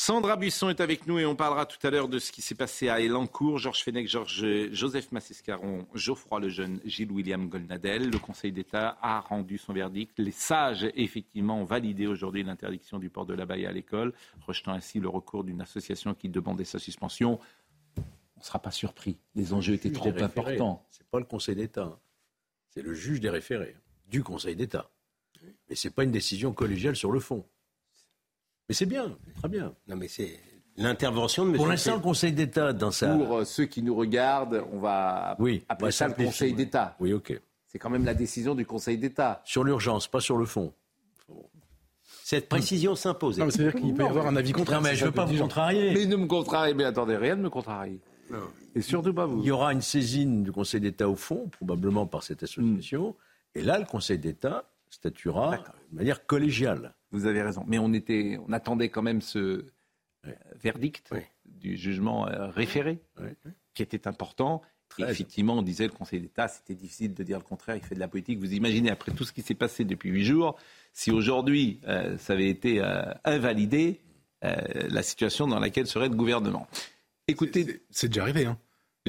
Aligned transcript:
Sandra 0.00 0.36
Buisson 0.36 0.68
est 0.68 0.80
avec 0.80 1.08
nous 1.08 1.18
et 1.18 1.26
on 1.26 1.34
parlera 1.34 1.66
tout 1.66 1.84
à 1.84 1.90
l'heure 1.90 2.08
de 2.08 2.20
ce 2.20 2.30
qui 2.30 2.40
s'est 2.40 2.54
passé 2.54 2.88
à 2.88 3.00
Elancourt. 3.00 3.58
Georges 3.58 3.82
Fenech, 3.82 4.06
Georges, 4.06 4.70
Joseph 4.70 5.10
Massescaron, 5.10 5.88
Geoffroy 5.92 6.38
Lejeune, 6.38 6.80
Gilles 6.84 7.10
William 7.10 7.48
Golnadel. 7.48 8.08
Le 8.08 8.18
Conseil 8.20 8.52
d'État 8.52 8.96
a 9.02 9.18
rendu 9.18 9.58
son 9.58 9.72
verdict. 9.72 10.16
Les 10.20 10.30
sages, 10.30 10.88
effectivement, 10.94 11.60
ont 11.60 11.64
validé 11.64 12.06
aujourd'hui 12.06 12.44
l'interdiction 12.44 13.00
du 13.00 13.10
port 13.10 13.26
de 13.26 13.34
la 13.34 13.44
baille 13.44 13.66
à 13.66 13.72
l'école, 13.72 14.12
rejetant 14.46 14.70
ainsi 14.70 15.00
le 15.00 15.08
recours 15.08 15.42
d'une 15.42 15.60
association 15.60 16.14
qui 16.14 16.28
demandait 16.28 16.64
sa 16.64 16.78
suspension. 16.78 17.40
On 17.96 18.40
ne 18.40 18.44
sera 18.44 18.60
pas 18.60 18.70
surpris. 18.70 19.18
Les 19.34 19.52
enjeux 19.52 19.74
étaient 19.74 19.90
trop 19.90 20.16
importants. 20.16 20.86
Ce 20.90 21.00
n'est 21.00 21.08
pas 21.10 21.18
le 21.18 21.24
Conseil 21.24 21.56
d'État. 21.56 21.82
Hein. 21.82 21.98
C'est 22.68 22.82
le 22.82 22.94
juge 22.94 23.18
des 23.18 23.30
référés 23.30 23.74
du 24.08 24.22
Conseil 24.22 24.54
d'État. 24.54 24.92
Mais 25.68 25.74
ce 25.74 25.88
n'est 25.88 25.92
pas 25.92 26.04
une 26.04 26.12
décision 26.12 26.52
collégiale 26.52 26.94
sur 26.94 27.10
le 27.10 27.18
fond. 27.18 27.44
Mais 28.68 28.74
c'est 28.74 28.86
bien, 28.86 29.16
très 29.36 29.48
bien. 29.48 29.72
Non, 29.88 29.96
mais 29.96 30.08
c'est 30.08 30.38
l'intervention 30.76 31.44
de 31.44 31.50
M. 31.50 31.56
Pour 31.56 31.66
l'instant, 31.66 31.94
le 31.94 32.00
Conseil 32.00 32.32
d'État, 32.32 32.72
dans 32.72 32.90
sa. 32.90 33.14
Pour 33.14 33.38
euh, 33.38 33.44
ceux 33.44 33.64
qui 33.64 33.82
nous 33.82 33.94
regardent, 33.94 34.64
on 34.72 34.78
va 34.78 35.36
oui, 35.38 35.64
appeler 35.68 35.90
ça 35.90 36.08
le 36.08 36.14
Conseil 36.14 36.52
d'État. 36.52 36.94
Oui, 37.00 37.12
ok. 37.12 37.40
C'est 37.66 37.78
quand 37.78 37.90
même 37.90 38.04
la 38.04 38.14
décision 38.14 38.54
du 38.54 38.66
Conseil 38.66 38.98
d'État. 38.98 39.42
Sur 39.44 39.64
l'urgence, 39.64 40.08
pas 40.08 40.20
sur 40.20 40.36
le 40.36 40.44
fond. 40.44 40.72
Cette 42.24 42.48
précision 42.48 42.94
s'impose. 42.94 43.36
C'est-à-dire 43.36 43.74
qu'il 43.74 43.94
peut 43.94 44.02
y 44.02 44.06
avoir 44.06 44.26
un 44.26 44.36
avis 44.36 44.52
contraire. 44.52 44.82
mais 44.82 44.96
je 44.96 45.04
ne 45.04 45.08
veux 45.08 45.14
pas 45.14 45.24
vous 45.24 45.38
contrarier. 45.38 45.94
Mais 45.94 46.04
ne 46.04 46.16
me 46.16 46.26
contrariez, 46.26 46.74
mais 46.74 46.84
attendez, 46.84 47.16
rien 47.16 47.36
ne 47.36 47.42
me 47.42 47.50
contrarie. 47.50 48.00
Et 48.74 48.82
surtout 48.82 49.14
pas 49.14 49.24
vous. 49.24 49.40
Il 49.40 49.46
y 49.46 49.50
aura 49.50 49.72
une 49.72 49.80
saisine 49.80 50.42
du 50.42 50.52
Conseil 50.52 50.80
d'État 50.80 51.08
au 51.08 51.16
fond, 51.16 51.48
probablement 51.48 52.06
par 52.06 52.22
cette 52.22 52.42
association. 52.42 53.16
Et 53.54 53.62
là, 53.62 53.78
le 53.78 53.86
Conseil 53.86 54.18
d'État 54.18 54.64
statuera 54.90 55.58
de 55.90 55.96
manière 55.96 56.26
collégiale. 56.26 56.94
Vous 57.10 57.26
avez 57.26 57.42
raison. 57.42 57.64
Mais 57.66 57.78
on, 57.78 57.92
était, 57.92 58.38
on 58.46 58.52
attendait 58.52 58.88
quand 58.88 59.02
même 59.02 59.20
ce 59.20 59.38
euh, 59.38 60.32
verdict 60.56 61.12
du 61.44 61.76
jugement 61.76 62.28
euh, 62.28 62.48
référé, 62.48 63.00
qui 63.74 63.82
était 63.82 64.06
important. 64.06 64.62
Et 64.98 65.02
effectivement, 65.02 65.58
on 65.58 65.62
disait 65.62 65.84
le 65.84 65.92
Conseil 65.92 66.20
d'État, 66.20 66.48
c'était 66.48 66.74
difficile 66.74 67.14
de 67.14 67.22
dire 67.22 67.38
le 67.38 67.44
contraire, 67.44 67.76
il 67.76 67.82
fait 67.82 67.94
de 67.94 68.00
la 68.00 68.08
politique. 68.08 68.38
Vous 68.38 68.54
imaginez, 68.54 68.90
après 68.90 69.12
tout 69.12 69.24
ce 69.24 69.32
qui 69.32 69.42
s'est 69.42 69.54
passé 69.54 69.84
depuis 69.84 70.10
huit 70.10 70.24
jours, 70.24 70.58
si 70.92 71.10
aujourd'hui 71.10 71.80
euh, 71.86 72.16
ça 72.18 72.32
avait 72.32 72.48
été 72.48 72.82
invalidé, 73.24 74.00
la 74.40 75.02
situation 75.02 75.48
dans 75.48 75.58
laquelle 75.58 75.88
serait 75.88 76.08
le 76.08 76.14
gouvernement. 76.14 76.68
Écoutez. 77.26 77.82
C'est 77.90 78.06
déjà 78.06 78.22
arrivé, 78.22 78.46
hein. 78.46 78.56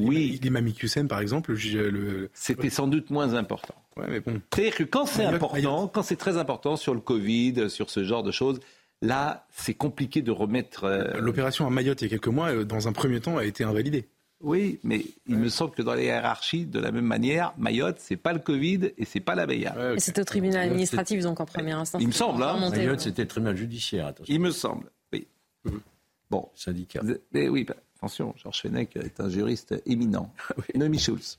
Oui. 0.02 0.40
L'imam 0.42 0.68
Hussein, 0.82 1.08
par 1.08 1.20
exemple, 1.20 1.54
le... 1.54 2.30
C'était 2.34 2.70
sans 2.70 2.88
doute 2.88 3.10
moins 3.10 3.34
important. 3.34 3.76
C'est-à-dire 3.96 4.76
que 4.76 4.84
quand 4.84 5.06
c'est 5.06 5.26
important, 5.26 5.88
quand 5.88 6.04
c'est 6.04 6.16
très 6.16 6.38
important 6.38 6.76
sur 6.76 6.94
le 6.94 7.02
Covid, 7.02 7.70
sur 7.70 7.90
ce 7.90 8.04
genre 8.04 8.24
de 8.24 8.32
choses, 8.32 8.60
là, 9.02 9.46
c'est 9.52 9.74
compliqué 9.74 10.22
de 10.22 10.32
remettre. 10.32 10.86
Euh, 10.86 11.20
L'opération 11.20 11.68
à 11.68 11.70
Mayotte, 11.70 12.02
il 12.02 12.06
y 12.06 12.08
a 12.08 12.10
quelques 12.10 12.28
mois, 12.28 12.50
euh, 12.50 12.64
dans 12.64 12.88
un 12.88 12.94
premier 12.94 13.20
temps, 13.20 13.38
a 13.38 13.46
été 13.46 13.64
invalidée. 13.64 14.08
Oui, 14.42 14.80
mais 14.84 15.04
il 15.28 15.36
me 15.36 15.50
semble 15.50 15.74
que 15.74 15.82
dans 15.82 15.94
les 15.94 16.06
hiérarchies, 16.06 16.66
de 16.66 16.80
la 16.80 16.92
même 16.92 17.06
manière, 17.06 17.54
Mayotte, 17.58 17.98
c'est 18.00 18.16
pas 18.16 18.32
le 18.32 18.40
Covid 18.40 18.92
et 18.98 19.04
c'est 19.04 19.20
pas 19.20 19.36
la 19.36 19.46
BIA. 19.46 19.76
C'est 19.98 20.18
au 20.18 20.24
tribunal 20.24 20.70
administratif, 20.70 21.22
donc 21.24 21.42
en 21.42 21.46
première 21.46 21.78
instance. 21.78 22.02
Il 22.02 22.08
me 22.08 22.14
semble, 22.14 22.42
hein. 22.44 22.70
Mayotte, 22.70 23.02
c'était 23.02 23.24
le 23.24 23.28
tribunal 23.28 23.58
judiciaire, 23.58 24.08
attention. 24.08 24.34
Il 24.34 24.40
me 24.40 24.52
semble, 24.52 24.90
oui. 25.12 25.28
Mhm. 25.66 25.82
Bon. 26.30 26.48
Syndicat. 26.56 27.02
Mais 27.34 27.50
oui, 27.50 27.66
bah, 27.66 27.76
attention, 28.00 28.34
Georges 28.38 28.62
Fenech 28.62 28.96
est 28.96 29.20
un 29.20 29.30
juriste 29.30 29.82
éminent. 29.86 30.34
oui. 30.58 30.64
Noémie 30.76 31.00
Schulz. 31.00 31.38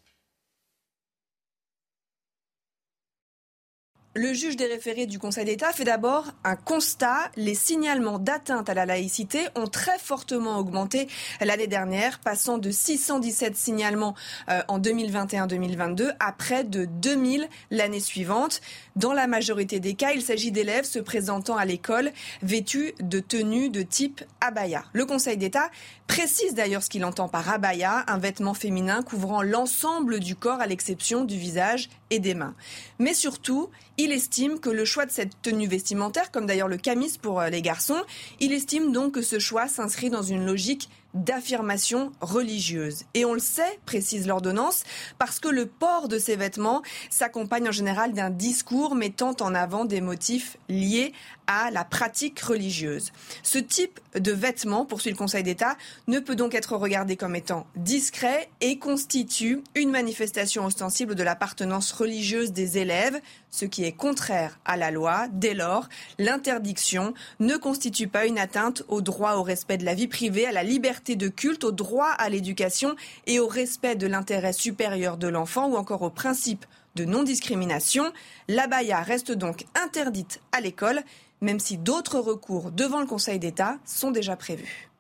Le 4.22 4.34
juge 4.34 4.56
des 4.56 4.66
référés 4.66 5.06
du 5.06 5.19
Conseil 5.19 5.47
d'État 5.47 5.72
fait 5.72 5.84
d'abord 5.84 6.26
un 6.44 6.54
constat. 6.54 7.31
Les 7.36 7.54
signalements 7.54 8.19
d'atteinte 8.19 8.69
à 8.69 8.75
la 8.75 8.84
laïcité 8.84 9.38
ont 9.54 9.66
très 9.66 9.98
fortement 9.98 10.58
augmenté 10.58 11.08
l'année 11.41 11.69
dernière, 11.69 12.19
passant 12.19 12.58
de 12.58 12.70
617 12.70 13.56
signalements 13.56 14.14
euh, 14.50 14.60
en 14.69 14.78
2021-2022 14.78 16.12
à 16.20 16.32
près 16.32 16.64
de 16.64 16.84
2000 16.84 17.48
l'année 17.70 17.98
suivante. 17.98 18.60
Dans 18.94 19.14
la 19.14 19.26
majorité 19.26 19.81
des 19.81 19.94
cas, 19.94 20.12
il 20.12 20.20
s'agit 20.20 20.52
d'élèves 20.52 20.84
se 20.84 20.98
présentant 20.98 21.56
à 21.56 21.64
l'école 21.64 22.12
vêtus 22.42 22.92
de 23.00 23.20
tenues 23.20 23.70
de 23.70 23.81
type 23.81 24.22
abaya. 24.42 24.84
Le 24.92 25.06
Conseil 25.06 25.38
d'État 25.38 25.70
précise 26.06 26.52
d'ailleurs 26.52 26.82
ce 26.82 26.91
qu'il 26.91 27.06
entend 27.06 27.28
par 27.28 27.48
abaya, 27.48 28.04
un 28.06 28.19
vêtement 28.19 28.52
féminin 28.52 29.02
couvrant 29.02 29.41
l'ensemble 29.41 30.20
du 30.20 30.37
corps 30.37 30.60
à 30.60 30.66
l'exception 30.66 31.25
du 31.25 31.38
visage 31.38 31.88
et 32.10 32.19
des 32.19 32.34
mains. 32.34 32.54
Mais 32.98 33.14
surtout, 33.14 33.70
il 34.03 34.12
estime 34.12 34.61
que 34.61 34.71
le 34.71 34.87
choix 34.87 35.05
de 35.05 35.11
cette 35.11 35.43
tenue 35.43 35.69
vestimentaire, 35.69 36.31
comme 36.31 36.47
d'ailleurs 36.47 36.69
le 36.69 36.78
camis 36.78 37.19
pour 37.21 37.38
euh, 37.38 37.50
les 37.50 37.61
garçons, 37.61 38.03
il 38.41 38.53
estime 38.53 38.93
donc 38.93 39.12
que 39.12 39.21
ce 39.21 39.38
choix 39.38 39.69
s'inscrit 39.69 40.09
dans 40.09 40.22
une 40.22 40.47
logique 40.47 40.88
d'affirmation 41.12 42.12
religieuse. 42.21 43.03
Et 43.12 43.27
on 43.27 43.34
le 43.34 43.41
sait, 43.41 43.78
précise 43.84 44.27
l'ordonnance, 44.27 44.84
parce 45.19 45.38
que 45.38 45.49
le 45.49 45.66
port 45.66 46.09
de 46.09 46.19
ces 46.19 46.37
vêtements 46.37 46.83
s'accompagne 47.11 47.69
en 47.69 47.72
général 47.72 48.15
d'un 48.15 48.31
discours 48.31 48.94
mettant 48.94 49.34
en 49.41 49.55
avant 49.55 49.84
des 49.84 50.00
motifs 50.00 50.56
liés 50.69 51.12
à 51.50 51.72
la 51.72 51.83
pratique 51.83 52.38
religieuse. 52.38 53.11
Ce 53.43 53.59
type 53.59 53.99
de 54.15 54.31
vêtements, 54.31 54.87
poursuit 54.87 55.11
le 55.11 55.16
Conseil 55.16 55.43
d'État, 55.43 55.77
ne 56.06 56.21
peut 56.21 56.37
donc 56.37 56.55
être 56.55 56.77
regardé 56.77 57.16
comme 57.16 57.34
étant 57.34 57.66
discret 57.75 58.49
et 58.61 58.78
constitue 58.78 59.61
une 59.75 59.91
manifestation 59.91 60.65
ostensible 60.65 61.16
de 61.16 61.25
l'appartenance 61.25 61.91
religieuse 61.91 62.53
des 62.53 62.78
élèves, 62.78 63.21
ce 63.50 63.65
qui 63.65 63.83
est 63.83 63.91
contraire 63.91 64.61
à 64.65 64.77
la 64.77 64.93
loi. 64.93 65.27
Dès 65.33 65.55
lors, 65.55 65.88
l'interdiction 66.19 67.15
ne 67.41 67.56
constitue 67.56 68.06
pas 68.06 68.27
une 68.27 68.38
atteinte 68.38 68.84
au 68.87 69.00
droit 69.00 69.34
au 69.34 69.43
respect 69.43 69.77
de 69.77 69.84
la 69.84 69.94
vie 69.94 70.06
privée, 70.06 70.47
à 70.47 70.53
la 70.53 70.62
liberté 70.62 71.17
de 71.17 71.27
culte, 71.27 71.65
au 71.65 71.72
droit 71.72 72.11
à 72.11 72.28
l'éducation 72.28 72.94
et 73.27 73.41
au 73.41 73.49
respect 73.49 73.97
de 73.97 74.06
l'intérêt 74.06 74.53
supérieur 74.53 75.17
de 75.17 75.27
l'enfant 75.27 75.67
ou 75.67 75.75
encore 75.75 76.03
au 76.03 76.11
principe 76.11 76.65
de 76.94 77.05
non-discrimination. 77.05 78.12
La 78.49 78.67
baya 78.67 79.00
reste 79.03 79.32
donc 79.32 79.65
interdite 79.75 80.41
à 80.53 80.61
l'école 80.61 81.03
même 81.41 81.61
si 81.61 81.78
d'autres 81.78 82.19
recours 82.19 82.71
devant 82.71 83.01
le 83.01 83.06
Conseil 83.06 83.39
d'État 83.39 83.78
sont 83.84 84.11
déjà 84.11 84.37
prévus. 84.37 84.91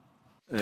Euh, 0.52 0.58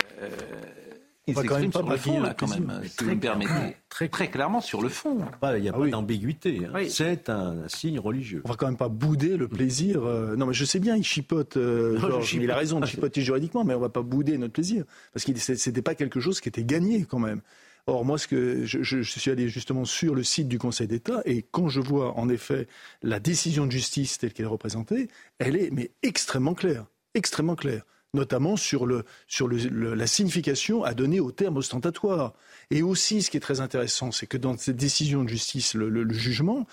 il 1.29 1.35
s'exprime 1.35 1.71
sur 1.71 1.89
le 1.89 1.97
fond, 1.97 2.19
là, 2.21 2.33
quand 2.33 2.47
même, 2.47 2.81
si 2.85 3.03
vous 3.03 3.11
me 3.11 3.19
permettez. 3.19 3.77
Très, 3.87 4.07
très 4.07 4.29
clairement 4.29 4.61
sur 4.61 4.81
le 4.81 4.89
fond. 4.89 5.19
Il 5.55 5.61
n'y 5.61 5.69
a 5.69 5.73
pas 5.73 5.83
ah 5.85 5.89
d'ambiguïté. 5.89 6.61
Hein. 6.65 6.79
C'est 6.89 7.29
un, 7.29 7.67
signe 7.67 7.99
religieux. 7.99 8.41
On 8.45 8.49
va 8.49 8.55
quand 8.55 8.67
même 8.67 8.77
pas 8.77 8.89
bouder 8.89 9.37
le 9.37 9.47
plaisir. 9.47 10.03
Euh, 10.03 10.35
non, 10.35 10.47
mais 10.47 10.53
je 10.53 10.65
sais 10.65 10.79
bien, 10.79 10.95
il 10.95 11.03
chipote. 11.03 11.57
Euh, 11.57 11.99
il 12.33 12.51
a 12.51 12.55
raison 12.55 12.79
de 12.79 12.85
chipoter 12.85 13.21
juridiquement, 13.21 13.63
mais 13.63 13.73
on 13.73 13.79
va 13.79 13.89
pas 13.89 14.01
bouder 14.01 14.37
notre 14.37 14.53
plaisir. 14.53 14.85
Parce 15.13 15.25
que 15.25 15.37
ce 15.37 15.69
n'était 15.69 15.81
pas 15.81 15.95
quelque 15.95 16.19
chose 16.19 16.39
qui 16.39 16.49
était 16.49 16.63
gagné, 16.63 17.05
quand 17.05 17.19
même. 17.19 17.41
Or, 17.87 18.05
moi, 18.05 18.17
je, 18.17 19.01
suis 19.03 19.31
allé 19.31 19.49
justement 19.49 19.85
sur 19.85 20.15
le 20.15 20.23
site 20.23 20.47
du 20.47 20.59
Conseil 20.59 20.87
d'État 20.87 21.21
et 21.25 21.43
quand 21.43 21.69
je 21.69 21.79
vois 21.79 22.17
en 22.17 22.29
effet 22.29 22.67
la 23.01 23.19
décision 23.19 23.65
de 23.65 23.71
justice 23.71 24.17
telle 24.17 24.33
qu'elle 24.33 24.45
est 24.45 24.49
représentée, 24.49 25.07
elle 25.39 25.55
est 25.55 25.71
mais 25.71 25.91
extrêmement 26.03 26.53
claire, 26.53 26.85
extrêmement 27.15 27.55
claire 27.55 27.83
notamment 28.13 28.57
sur, 28.57 28.87
la 28.87 30.07
signification 30.07 30.83
à 30.83 30.93
donner 30.93 31.19
au 31.19 31.31
terme 31.31 31.57
ostentatoire. 31.57 32.33
Et 32.71 32.81
aussi, 32.81 33.21
ce 33.21 33.29
qui 33.29 33.37
est 33.37 33.41
très 33.41 33.61
intéressant, 33.61 34.11
c'est 34.11 34.27
que 34.27 34.37
dans 34.37 34.57
cette 34.57 34.77
décision 34.77 35.23
de 35.23 35.29
justice, 35.29 35.73
le, 35.75 36.09
jugement, 36.11 36.65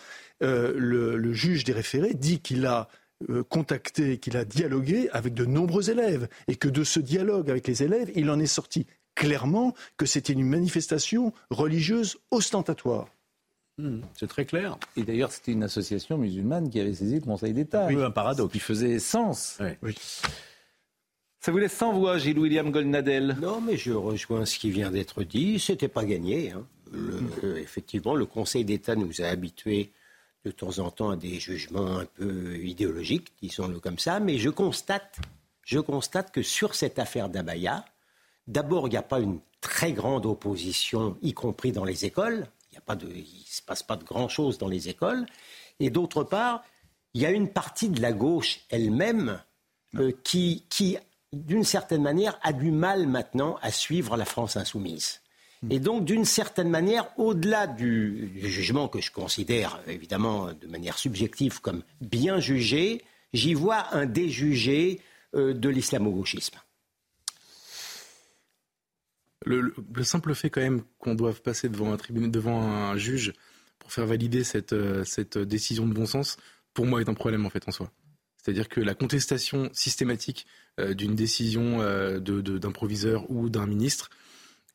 euh, 0.43 0.73
le, 0.77 1.33
juge 1.33 1.65
des 1.65 1.73
référés 1.73 2.15
dit 2.15 2.41
qu'il 2.41 2.67
a 2.67 2.89
euh, 3.31 3.43
contacté, 3.45 4.19
qu'il 4.19 4.37
a 4.37 4.45
dialogué 4.45 5.09
avec 5.13 5.35
de 5.35 5.45
nombreux 5.45 5.91
élèves, 5.91 6.29
et 6.49 6.57
que 6.57 6.69
de 6.69 6.85
ce 6.85 7.01
dialogue 7.01 7.51
avec 7.51 7.67
les 7.67 7.83
élèves, 7.83 8.11
il 8.15 8.31
en 8.31 8.39
est 8.39 8.47
sorti 8.47 8.87
clairement 9.17 9.75
que 9.97 10.07
c'était 10.07 10.33
une 10.33 10.47
manifestation 10.47 11.33
religieuse 11.51 12.19
ostentatoire. 12.31 13.09
Hmm, 13.79 14.01
c'est 14.15 14.29
très 14.29 14.47
clair. 14.47 14.79
Et 14.97 15.03
d'ailleurs, 15.03 15.33
c'était 15.33 15.53
une 15.53 15.65
association 15.65 16.17
musulmane 16.17 16.71
qui 16.71 16.81
avait 16.81 16.95
saisi 16.95 17.17
le 17.17 17.21
Conseil 17.23 17.53
d'État. 17.53 17.89
Oui, 17.89 18.01
un 18.01 18.13
paradoxe. 18.13 18.53
Qui 18.53 18.61
faisait 18.61 19.01
sens. 19.01 19.59
Ça 21.41 21.53
vous 21.53 21.59
laisse 21.59 21.75
sans 21.75 21.93
voix, 21.93 22.19
Gilles 22.19 22.39
William 22.39 22.71
Goldnadel 22.71 23.37
Non, 23.41 23.61
mais 23.61 23.77
je 23.77 23.93
rejoins 23.93 24.47
ce 24.47 24.59
qui 24.59 24.71
vient 24.71 24.91
d'être 24.91 25.25
dit. 25.25 25.59
C'était 25.59 25.89
pas 25.89 26.05
gagné. 26.05 26.53
Hein. 26.53 26.67
effectivement, 27.57 28.15
le 28.15 28.27
Conseil 28.27 28.65
d'État 28.65 28.95
nous 28.95 29.21
a 29.21 29.27
habitués 29.27 29.93
de 30.47 30.53
temps 30.53 30.79
en 30.79 30.91
temps 30.91 31.11
à 31.11 31.17
des 31.17 31.41
jugements 31.41 31.99
un 31.99 32.05
peu 32.05 32.57
idéologiques, 32.59 33.33
disons-le 33.43 33.81
comme 33.81 33.99
ça, 33.99 34.21
mais 34.21 34.39
je 34.39 34.49
constate, 34.49 35.17
je 35.65 35.81
constate 35.81 36.31
que 36.31 36.43
sur 36.43 36.77
cette 36.77 37.01
affaire 37.01 37.29
d'Abaya, 37.29 37.85
d'abord, 38.47 38.89
il 38.89 38.91
n'y 38.91 38.97
a 38.97 39.03
pas 39.03 39.21
une 39.21 39.41
très 39.61 39.93
grande 39.93 40.27
opposition, 40.27 41.17
y 41.23 41.33
compris 41.33 41.73
dans 41.73 41.85
les 41.85 42.05
écoles. 42.05 42.47
Il 42.73 43.19
ne 43.19 43.25
se 43.47 43.63
passe 43.63 43.83
pas 43.83 43.97
de 43.97 44.05
grand-chose 44.05 44.59
dans 44.59 44.69
les 44.69 44.89
écoles. 44.89 45.27
Et 45.81 45.91
d'autre 45.91 46.25
part, 46.25 46.63
il 47.15 47.23
y 47.23 47.27
a 47.27 47.31
une 47.31 47.49
partie 47.49 47.89
de 47.89 48.01
la 48.01 48.13
gauche 48.13 48.61
elle-même 48.69 49.41
euh, 49.97 50.13
qui, 50.23 50.67
qui, 50.69 50.99
d'une 51.33 51.65
certaine 51.65 52.03
manière, 52.03 52.39
a 52.43 52.53
du 52.53 52.71
mal 52.71 53.07
maintenant 53.07 53.59
à 53.63 53.71
suivre 53.71 54.17
la 54.17 54.25
France 54.25 54.57
insoumise. 54.57 55.21
Hmm. 55.63 55.73
Et 55.73 55.81
donc, 55.81 56.05
d'une 56.05 56.25
certaine 56.25 56.69
manière, 56.69 57.09
au-delà 57.19 57.67
du, 57.67 58.39
jugement 58.43 58.89
que 58.89 59.01
je 59.01 59.11
considère 59.11 59.81
évidemment 59.87 60.53
de 60.53 60.67
manière 60.67 60.99
subjective 60.99 61.61
comme 61.61 61.83
bien 62.01 62.39
jugé, 62.39 63.03
j'y 63.33 63.55
vois 63.55 63.95
un 63.95 64.07
déjugé 64.07 65.01
euh, 65.35 65.55
de 65.55 65.69
l'islamo-gauchisme. 65.69 66.59
Le, 69.47 69.73
simple 70.03 70.35
fait 70.35 70.51
quand 70.51 70.61
même 70.61 70.83
qu'on 70.99 71.15
doive 71.15 71.41
passer 71.41 71.69
devant 71.69 71.93
un 71.93 71.97
tribunal, 71.97 72.31
devant 72.31 72.63
un 72.63 72.97
juge 72.97 73.33
pour 73.79 73.93
faire 73.93 74.05
valider 74.05 74.43
cette, 74.43 74.73
euh, 74.73 75.05
cette 75.05 75.39
décision 75.39 75.87
de 75.87 75.95
bon 75.95 76.05
sens, 76.05 76.37
pour 76.75 76.85
moi, 76.85 77.01
est 77.01 77.09
un 77.09 77.15
problème 77.15 77.47
en 77.47 77.51
fait 77.51 77.67
en 77.69 77.71
soi. 77.71 77.93
C'est-à-dire 78.43 78.69
que 78.69 78.81
la 78.81 78.95
contestation 78.95 79.71
systématique 79.73 80.47
euh, 80.81 80.95
d'une 80.95 81.15
décision 81.15 81.79
d'un 82.19 82.73
proviseur 82.73 83.31
ou 83.31 83.49
d'un 83.49 83.67
ministre 83.67 84.11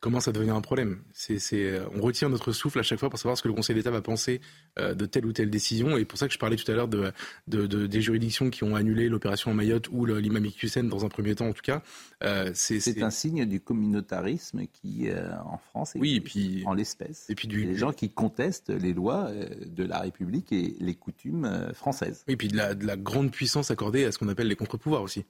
commence 0.02 0.28
à 0.28 0.32
devenir 0.32 0.56
un 0.56 0.62
problème. 0.62 1.00
Euh, 1.30 1.86
on 1.96 2.02
retient 2.02 2.28
notre 2.28 2.52
souffle 2.52 2.80
à 2.80 2.84
chaque 2.84 3.00
fois 3.00 3.10
pour 3.10 3.20
savoir 3.20 3.38
ce 3.38 3.44
que 3.44 3.48
le 3.48 3.54
Conseil 3.54 3.76
d'État 3.76 3.92
va 3.92 4.02
penser 4.02 4.42
euh, 4.80 4.96
de 4.96 5.06
telle 5.06 5.26
ou 5.26 5.32
telle 5.32 5.50
décision. 5.50 5.96
Et 5.96 6.06
pour 6.06 6.18
ça 6.18 6.28
que 6.28 6.34
je 6.34 6.40
parlais 6.40 6.58
tout 6.58 6.70
à 6.70 6.76
l'heure 6.76 6.88
de, 6.88 7.14
des 7.48 8.02
juridictions 8.02 8.50
qui 8.50 8.64
ont 8.64 8.76
annulé 8.76 9.08
l'opération 9.08 9.52
en 9.52 9.54
Mayotte 9.54 9.90
ou 9.92 10.06
l'imam 10.06 10.46
Hussein 10.62 10.84
dans 10.84 11.06
un 11.06 11.10
premier 11.10 11.36
temps 11.36 11.48
en 11.48 11.54
tout 11.54 11.62
cas. 11.62 11.84
Euh, 12.24 12.52
c'est, 12.54 13.02
un 13.02 13.12
signe 13.12 13.46
du 13.46 13.62
communautarisme 13.62 14.66
qui, 14.74 15.08
en 15.46 15.58
France, 15.58 15.96
est 15.96 16.00
oui, 16.00 16.16
et 16.16 16.22
puis, 16.22 16.64
en 16.66 16.74
l'espèce. 16.74 17.30
Et 17.30 17.36
puis 17.36 17.48
du... 17.48 17.64
Les 17.64 17.76
gens 17.76 17.94
qui 17.94 18.10
contestent 18.10 18.70
les 18.70 18.94
lois 18.94 19.30
de 19.66 19.84
la 19.84 20.00
République 20.00 20.52
et 20.52 20.76
les 20.80 20.96
coutumes 20.96 21.72
françaises. 21.74 22.24
Et 22.28 22.36
puis 22.36 22.48
de 22.48 22.58
la, 22.58 22.74
de 22.74 22.88
la 22.88 22.98
grande 22.98 23.32
puissance 23.32 23.70
accordée 23.70 24.06
à 24.06 24.12
ce 24.12 24.18
qu'on 24.18 24.30
appelle 24.30 24.48
les 24.48 24.56
contre-pouvoirs 24.56 25.04
aussi. 25.04 25.26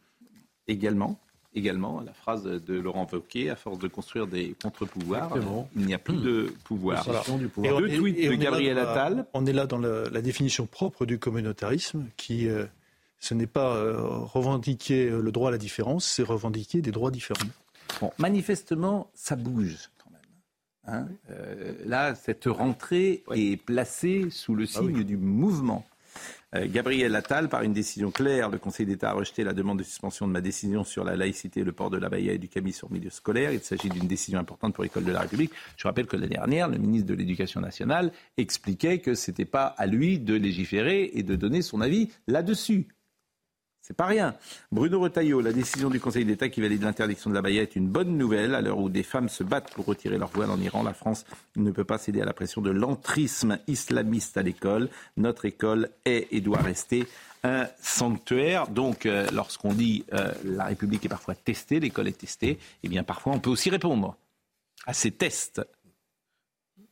Également 0.67 1.19
également 1.53 2.01
la 2.01 2.13
phrase 2.13 2.43
de 2.43 2.79
Laurent 2.79 3.07
Wauquiez, 3.11 3.49
à 3.49 3.55
force 3.55 3.79
de 3.79 3.87
construire 3.87 4.27
des 4.27 4.55
contre-pouvoirs, 4.61 5.31
il 5.75 5.85
n'y 5.85 5.93
a 5.93 5.99
plus 5.99 6.17
de 6.17 6.53
pouvoir. 6.63 7.05
Deux 7.05 7.97
tweets 7.97 8.29
de 8.29 8.35
Gabriel 8.35 8.77
Attal. 8.77 9.25
On 9.33 9.45
est 9.45 9.53
là 9.53 9.67
dans 9.67 9.79
la, 9.79 10.21
définition 10.21 10.65
propre 10.65 11.05
du 11.05 11.19
communautarisme, 11.19 12.05
qui 12.15 12.47
euh, 12.47 12.65
ce 13.19 13.33
n'est 13.33 13.47
pas 13.47 13.75
euh, 13.75 13.97
revendiquer 13.99 15.09
le 15.09 15.31
droit 15.31 15.49
à 15.49 15.51
la 15.51 15.57
différence, 15.57 16.05
c'est 16.05 16.23
revendiquer 16.23 16.81
des 16.81 16.91
droits 16.91 17.11
différents. 17.11 17.49
Bon, 17.99 18.11
manifestement, 18.17 19.09
ça 19.13 19.35
bouge 19.35 19.89
quand 19.97 20.11
même. 20.11 20.21
Hein. 20.87 21.07
Euh, 21.31 21.73
là, 21.85 22.15
cette 22.15 22.45
rentrée 22.45 23.23
est 23.33 23.61
placée 23.61 24.29
sous 24.29 24.55
le 24.55 24.63
ah 24.63 24.79
signe 24.79 25.03
du 25.03 25.17
mouvement. 25.17 25.85
Euh, 26.53 26.67
Gabriel 26.69 27.15
Attal, 27.15 27.47
par 27.47 27.63
une 27.63 27.71
décision 27.71 28.11
claire, 28.11 28.49
le 28.49 28.57
Conseil 28.57 28.85
d'État 28.85 29.11
a 29.11 29.13
rejeté 29.13 29.45
la 29.45 29.53
demande 29.53 29.79
de 29.79 29.83
suspension 29.83 30.27
de 30.27 30.33
ma 30.33 30.41
décision 30.41 30.83
sur 30.83 31.05
la 31.05 31.15
laïcité 31.15 31.61
et 31.61 31.63
le 31.63 31.71
port 31.71 31.89
de 31.89 31.97
la 31.97 32.09
baïa 32.09 32.33
et 32.33 32.37
du 32.37 32.49
camis 32.49 32.73
sur 32.73 32.91
milieu 32.91 33.09
scolaire. 33.09 33.53
Il 33.53 33.61
s'agit 33.61 33.87
d'une 33.87 34.07
décision 34.07 34.37
importante 34.37 34.73
pour 34.73 34.83
l'école 34.83 35.05
de 35.05 35.13
la 35.13 35.21
République. 35.21 35.51
Je 35.77 35.87
rappelle 35.87 36.07
que 36.07 36.17
l'année 36.17 36.35
dernière, 36.35 36.67
le 36.67 36.77
ministre 36.77 37.07
de 37.07 37.13
l'Éducation 37.13 37.61
nationale 37.61 38.11
expliquait 38.35 38.99
que 38.99 39.15
ce 39.15 39.31
n'était 39.31 39.45
pas 39.45 39.65
à 39.65 39.85
lui 39.85 40.19
de 40.19 40.33
légiférer 40.33 41.11
et 41.13 41.23
de 41.23 41.35
donner 41.37 41.61
son 41.61 41.79
avis 41.79 42.09
là-dessus. 42.27 42.87
C'est 43.81 43.97
pas 43.97 44.05
rien. 44.05 44.35
Bruno 44.71 44.99
Retailleau, 44.99 45.41
la 45.41 45.51
décision 45.51 45.89
du 45.89 45.99
Conseil 45.99 46.23
d'État 46.23 46.49
qui 46.49 46.61
valide 46.61 46.83
l'interdiction 46.83 47.31
de 47.31 47.35
la 47.35 47.41
baïa 47.41 47.63
est 47.63 47.75
une 47.75 47.87
bonne 47.87 48.15
nouvelle. 48.15 48.53
À 48.53 48.61
l'heure 48.61 48.77
où 48.77 48.89
des 48.89 49.01
femmes 49.01 49.27
se 49.27 49.43
battent 49.43 49.73
pour 49.73 49.85
retirer 49.85 50.19
leur 50.19 50.29
voile 50.29 50.51
en 50.51 50.59
Iran, 50.59 50.83
la 50.83 50.93
France 50.93 51.25
ne 51.55 51.71
peut 51.71 51.83
pas 51.83 51.97
céder 51.97 52.21
à 52.21 52.25
la 52.25 52.33
pression 52.33 52.61
de 52.61 52.69
l'entrisme 52.69 53.57
islamiste 53.67 54.37
à 54.37 54.43
l'école. 54.43 54.87
Notre 55.17 55.45
école 55.45 55.89
est 56.05 56.27
et 56.31 56.41
doit 56.41 56.61
rester 56.61 57.07
un 57.43 57.67
sanctuaire. 57.81 58.67
Donc, 58.67 59.07
euh, 59.07 59.27
lorsqu'on 59.33 59.73
dit 59.73 60.05
euh, 60.13 60.31
la 60.45 60.65
République 60.65 61.03
est 61.05 61.09
parfois 61.09 61.33
testée, 61.33 61.79
l'école 61.79 62.07
est 62.07 62.19
testée, 62.19 62.59
eh 62.83 62.87
bien, 62.87 63.03
parfois, 63.03 63.33
on 63.33 63.39
peut 63.39 63.49
aussi 63.49 63.71
répondre 63.71 64.15
à 64.85 64.93
ces 64.93 65.09
tests. 65.09 65.59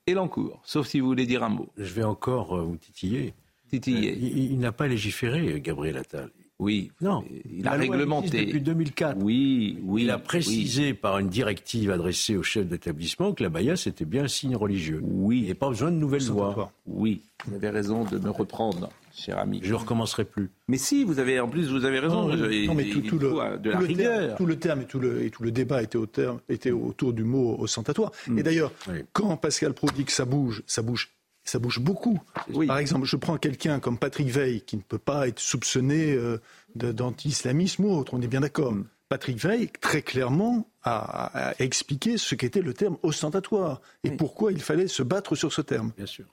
Et 0.07 0.15
l'encours, 0.15 0.59
sauf 0.63 0.87
si 0.87 0.99
vous 0.99 1.07
voulez 1.07 1.27
dire 1.27 1.43
un 1.43 1.49
mot. 1.49 1.69
Je 1.77 1.93
vais 1.93 2.03
encore 2.03 2.57
euh, 2.57 2.63
vous 2.63 2.77
titiller. 2.77 3.35
Titiller. 3.69 4.17
il 4.17 4.57
n'a 4.57 4.71
pas 4.71 4.87
légiféré, 4.87 5.61
Gabriel 5.61 5.97
Attal. 5.97 6.31
Oui, 6.59 6.91
non. 6.99 7.23
Il 7.49 7.65
a 7.67 7.71
réglementé. 7.71 8.45
Depuis 8.45 8.61
2004. 8.61 9.17
Oui, 9.21 9.79
oui. 9.83 10.03
Il 10.03 10.11
a 10.11 10.19
précisé 10.19 10.93
par 10.93 11.17
une 11.17 11.29
directive 11.29 11.89
adressée 11.89 12.35
au 12.35 12.43
chef 12.43 12.67
d'établissement 12.67 13.33
que 13.33 13.43
la 13.43 13.49
baya 13.49 13.77
c'était 13.77 14.03
bien 14.03 14.25
un 14.25 14.27
signe 14.27 14.57
religieux. 14.57 14.99
Oui. 15.01 15.45
Et 15.47 15.53
pas 15.53 15.69
besoin 15.69 15.89
de 15.89 15.95
nouvelles 15.95 16.27
lois. 16.27 16.73
Oui. 16.85 17.21
Vous 17.47 17.55
avez 17.55 17.69
raison 17.69 18.03
de 18.03 18.17
me 18.17 18.29
reprendre, 18.29 18.89
cher 19.13 19.39
ami. 19.39 19.61
Je 19.63 19.71
ne 19.71 19.75
recommencerai 19.75 20.25
plus. 20.25 20.49
Mais 20.67 20.77
si, 20.77 21.05
vous 21.05 21.19
avez, 21.19 21.39
en 21.39 21.47
plus, 21.47 21.69
vous 21.69 21.85
avez 21.85 21.99
raison. 21.99 22.27
Non, 22.27 22.73
mais 22.75 22.89
tout, 22.89 23.17
le, 23.17 23.57
de 23.57 23.69
la 23.69 23.79
rigueur. 23.79 24.35
tout 24.35 24.45
le 24.45 24.59
terme 24.59 24.81
et 24.81 24.85
tout 24.85 24.99
le, 24.99 25.23
et 25.23 25.29
tout 25.29 25.43
le 25.43 25.51
débat 25.51 25.81
était, 25.81 25.97
au 25.97 26.07
terme, 26.07 26.39
était 26.49 26.71
autour 26.71 27.13
du 27.13 27.23
mot 27.23 27.55
ostentatoire. 27.57 28.11
Mm. 28.27 28.39
Et 28.39 28.43
d'ailleurs, 28.43 28.73
quand 29.13 29.37
Pascal 29.37 29.73
Pro 29.73 29.87
dit 29.95 30.03
que 30.03 30.11
ça 30.11 30.25
bouge, 30.25 30.61
ça 30.67 30.81
bouge 30.81 31.09
ça 31.49 31.59
bouge 31.59 31.79
beaucoup. 31.79 32.19
Par 32.67 32.77
exemple, 32.77 33.05
je 33.05 33.15
prends 33.15 33.37
quelqu'un 33.37 33.79
comme 33.79 33.97
Patrick 33.97 34.29
Veil, 34.29 34.61
qui 34.61 34.77
ne 34.77 34.81
peut 34.81 34.99
pas 34.99 35.27
être 35.27 35.39
soupçonné 35.39 36.13
euh, 36.13 36.39
d'anti-islamisme 36.75 37.85
ou 37.85 37.91
autre, 37.91 38.13
on 38.13 38.21
est 38.21 38.27
bien 38.27 38.41
d'accord. 38.41 38.73
Mm. 38.73 38.85
Patrick 39.09 39.37
Veil, 39.37 39.69
très 39.81 40.03
clairement, 40.03 40.69
a, 40.83 41.53
expliqué 41.57 42.19
ce 42.19 42.35
qu'était 42.35 42.61
le 42.61 42.75
terme 42.75 42.97
ostentatoire 43.01 43.81
et 44.03 44.11
pourquoi 44.11 44.51
il 44.51 44.61
fallait 44.61 44.87
se 44.87 45.01
battre 45.01 45.33
sur 45.33 45.51
ce 45.51 45.61
terme. 45.61 45.91
Bien 45.97 46.05
sûr. 46.05 46.25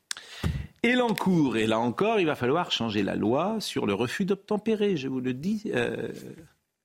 Et 0.83 0.93
l'encours, 0.93 1.57
et 1.57 1.67
là 1.67 1.79
encore, 1.79 2.21
il 2.21 2.27
va 2.27 2.35
falloir 2.35 2.71
changer 2.71 3.03
la 3.03 3.17
loi 3.17 3.57
sur 3.61 3.87
le 3.87 3.95
refus 3.95 4.27
d'obtempérer, 4.27 4.99
je 4.99 5.09
vous 5.09 5.21
le 5.21 5.33
dis. 5.33 5.63
Euh, 5.75 6.13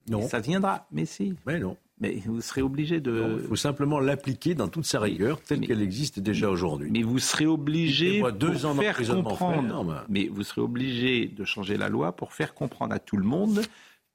non. 0.09 0.25
Ça 0.29 0.39
viendra, 0.39 0.87
mais 0.91 1.05
si. 1.05 1.35
Mais 1.45 1.59
non. 1.59 1.75
Mais 2.01 2.19
vous 2.25 2.41
serez 2.41 2.63
obligé 2.63 2.99
de. 2.99 3.37
Il 3.43 3.47
faut 3.47 3.55
simplement 3.55 3.99
l'appliquer 3.99 4.55
dans 4.55 4.67
toute 4.67 4.85
sa 4.85 4.99
rigueur, 4.99 5.39
telle 5.39 5.61
qu'elle 5.61 5.81
existe 5.81 6.19
déjà 6.19 6.49
aujourd'hui. 6.49 6.89
Mais 6.91 7.03
vous 7.03 7.19
serez 7.19 7.45
obligé 7.45 8.21
de 8.21 8.51
faire 8.79 8.97
comprendre. 8.97 10.05
mais 10.09 10.27
vous 10.27 10.43
serez 10.43 10.61
obligé 10.61 11.27
de 11.27 11.45
changer 11.45 11.77
la 11.77 11.89
loi 11.89 12.15
pour 12.15 12.33
faire 12.33 12.53
comprendre 12.55 12.93
à 12.93 12.99
tout 12.99 13.17
le 13.17 13.23
monde 13.23 13.61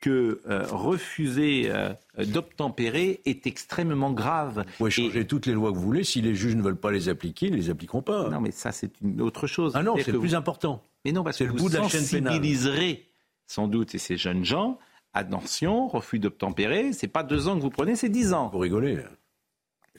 que 0.01 0.43
euh, 0.49 0.67
refuser 0.69 1.71
euh, 1.71 1.95
d'obtempérer 2.19 3.21
est 3.25 3.47
extrêmement 3.47 4.13
grave. 4.13 4.65
Vous 4.67 4.77
pouvez 4.79 4.91
changer 4.91 5.27
toutes 5.27 5.47
les 5.47 5.55
lois 5.55 5.71
que 5.71 5.77
vous 5.77 5.83
voulez. 5.83 6.05
Si 6.05 6.21
les 6.21 6.35
juges 6.35 6.57
ne 6.57 6.63
veulent 6.63 6.77
pas 6.77 6.91
les 6.91 7.09
appliquer, 7.09 7.47
ils 7.47 7.53
ne 7.53 7.57
les 7.57 7.71
appliqueront 7.71 8.03
pas. 8.03 8.29
Non, 8.29 8.41
mais 8.41 8.51
ça, 8.51 8.73
c'est 8.73 8.93
une 9.01 9.23
autre 9.23 9.47
chose. 9.47 9.73
Ah 9.75 9.83
non, 9.83 9.95
c'est 9.97 10.13
plus 10.13 10.35
important. 10.35 10.85
Mais 11.05 11.13
non, 11.13 11.25
parce 11.25 11.39
que 11.39 11.45
le 11.45 11.53
vous 11.53 11.57
bout 11.57 11.69
de 11.71 11.77
la 11.77 11.89
chaîne 11.89 12.01
sensibiliserez 12.01 13.07
sans 13.47 13.69
doute 13.69 13.95
et 13.95 13.99
ces 13.99 14.17
jeunes 14.17 14.45
gens 14.45 14.79
attention, 15.15 15.89
refus 15.89 16.19
d'obtempérer, 16.19 16.93
c'est 16.93 17.09
pas 17.09 17.23
deux 17.23 17.49
ans 17.49 17.57
que 17.57 17.63
vous 17.63 17.71
prenez, 17.71 17.97
c'est 17.97 18.09
dix 18.09 18.33
ans. 18.33 18.49
Vous 18.53 18.59
rigolez. 18.59 19.03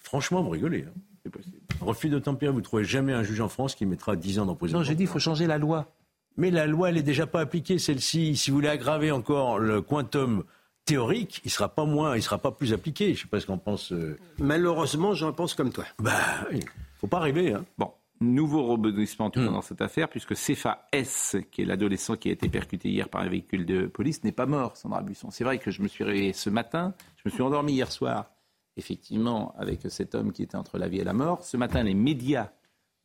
Franchement, 0.02 0.42
vous 0.42 0.52
rigolez. 0.52 0.86
Hein. 0.88 0.94
C'est 1.24 1.30
possible. 1.30 1.58
Refus 1.82 2.10
d'obtempérer, 2.10 2.52
vous 2.52 2.60
ne 2.60 2.64
trouvez 2.64 2.84
jamais 2.84 3.14
un 3.14 3.24
juge 3.24 3.42
en 3.42 3.50
France 3.50 3.76
qui 3.76 3.86
mettra 3.86 4.16
dix 4.16 4.40
ans 4.40 4.46
d'emprisonnement. 4.46 4.80
Non, 4.80 4.86
j'ai 4.86 4.96
dit 4.96 5.04
il 5.04 5.10
faut 5.10 5.20
changer 5.20 5.48
la 5.48 5.58
loi. 5.58 5.92
Mais 6.38 6.52
la 6.52 6.68
loi, 6.68 6.90
elle 6.90 6.96
n'est 6.96 7.02
déjà 7.02 7.26
pas 7.26 7.42
appliquée, 7.42 7.80
celle-ci. 7.80 8.36
Si 8.36 8.52
vous 8.52 8.58
voulez 8.58 8.70
aggraver 8.70 9.12
encore 9.12 9.58
le 9.58 9.82
quantum 9.82 10.44
théorique, 10.86 11.42
il 11.44 11.48
ne 11.48 11.52
sera 11.52 11.70
pas 11.70 11.86
moins, 11.86 12.16
il 12.16 12.22
sera 12.22 12.38
pas 12.38 12.52
plus 12.52 12.74
appliqué. 12.74 13.08
Je 13.08 13.12
ne 13.12 13.16
sais 13.16 13.28
pas 13.28 13.40
ce 13.40 13.48
qu'on 13.48 13.58
pense. 13.58 13.92
Euh. 13.92 14.18
Malheureusement, 14.38 15.14
j'en 15.14 15.34
pense 15.34 15.56
comme 15.56 15.72
toi. 15.72 15.84
Bah, 16.00 16.14
il 16.52 16.64
faut 16.96 17.08
pas 17.08 17.20
rêver. 17.20 17.54
Hein. 17.54 17.66
Bon, 17.78 17.92
Nouveau 18.20 18.64
rebondissement 18.64 19.30
hmm. 19.36 19.46
dans 19.46 19.62
cette 19.62 19.82
affaire, 19.82 20.10
puisque 20.10 20.36
Cefa 20.36 20.88
S, 20.92 21.36
qui 21.52 21.62
est 21.62 21.66
l'adolescent 21.66 22.16
qui 22.16 22.30
a 22.30 22.32
été 22.32 22.50
percuté 22.50 22.90
hier 22.90 23.10
par 23.10 23.22
un 23.22 23.30
véhicule 23.30 23.66
de 23.66 23.86
police, 23.86 24.24
n'est 24.24 24.32
pas 24.32 24.46
mort, 24.48 24.76
Sandra 24.76 25.02
Buisson. 25.02 25.30
C'est 25.30 25.44
vrai 25.44 25.60
que 25.60 25.70
je 25.70 25.82
me 25.82 25.88
suis 25.88 26.04
réveillé 26.04 26.34
ce 26.34 26.50
matin, 26.50 26.94
je 27.18 27.30
me 27.30 27.32
suis 27.32 27.44
endormi 27.44 27.74
hier 27.74 27.92
soir, 27.92 28.32
effectivement, 28.76 29.54
avec 29.58 29.82
cet 29.90 30.16
homme 30.16 30.32
qui 30.32 30.44
était 30.44 30.56
entre 30.56 30.78
la 30.78 30.88
vie 30.88 31.00
et 31.00 31.04
la 31.04 31.14
mort. 31.14 31.44
Ce 31.44 31.58
matin, 31.58 31.84
les 31.84 31.94
médias 31.94 32.50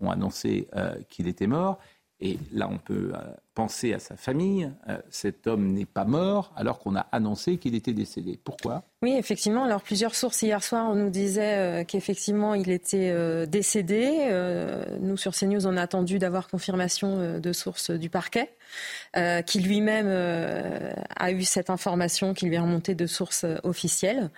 ont 0.00 0.11
annoncé 0.11 0.69
euh, 0.75 0.95
qu'il 1.09 1.28
était 1.28 1.47
mort. 1.47 1.78
Et 2.21 2.38
là, 2.52 2.69
on 2.71 2.78
peut 2.78 3.12
euh, 3.14 3.35
penser 3.54 3.92
à 3.92 3.99
sa 3.99 4.16
famille. 4.16 4.71
Euh, 4.88 4.99
cet 5.11 5.47
homme 5.47 5.73
n'est 5.73 5.87
pas 5.87 6.04
mort 6.04 6.52
alors 6.57 6.78
qu'on 6.78 6.97
a 6.97 7.07
annoncé 7.12 7.59
qu'il 7.59 7.75
était 7.75 7.92
décédé. 7.92 8.38
Pourquoi? 8.42 8.85
Oui, 9.02 9.14
effectivement. 9.19 9.64
Alors 9.64 9.83
plusieurs 9.83 10.14
sources 10.14 10.42
hier 10.42 10.62
soir 10.62 10.88
on 10.90 10.95
nous 10.95 11.11
disait 11.11 11.57
euh, 11.57 11.85
qu'effectivement 11.85 12.54
il 12.54 12.71
était 12.71 13.11
euh, 13.11 13.47
décédé. 13.47 14.28
Euh, 15.12 15.16
nous 15.16 15.16
sur 15.16 15.33
CNews 15.33 15.66
on 15.66 15.76
a 15.76 15.83
attendu 15.83 16.19
d'avoir 16.19 16.49
confirmation 16.49 17.38
de 17.38 17.52
sources 17.52 17.90
du 17.90 18.09
parquet, 18.09 18.50
qui 19.47 19.61
lui-même 19.61 20.09
a 21.16 21.33
eu 21.33 21.42
cette 21.42 21.71
information 21.71 22.35
qui 22.35 22.47
lui 22.47 22.54
est 22.54 22.59
remontée 22.59 22.95
de 22.95 23.07
sources 23.07 23.45
officielles. 23.62 24.31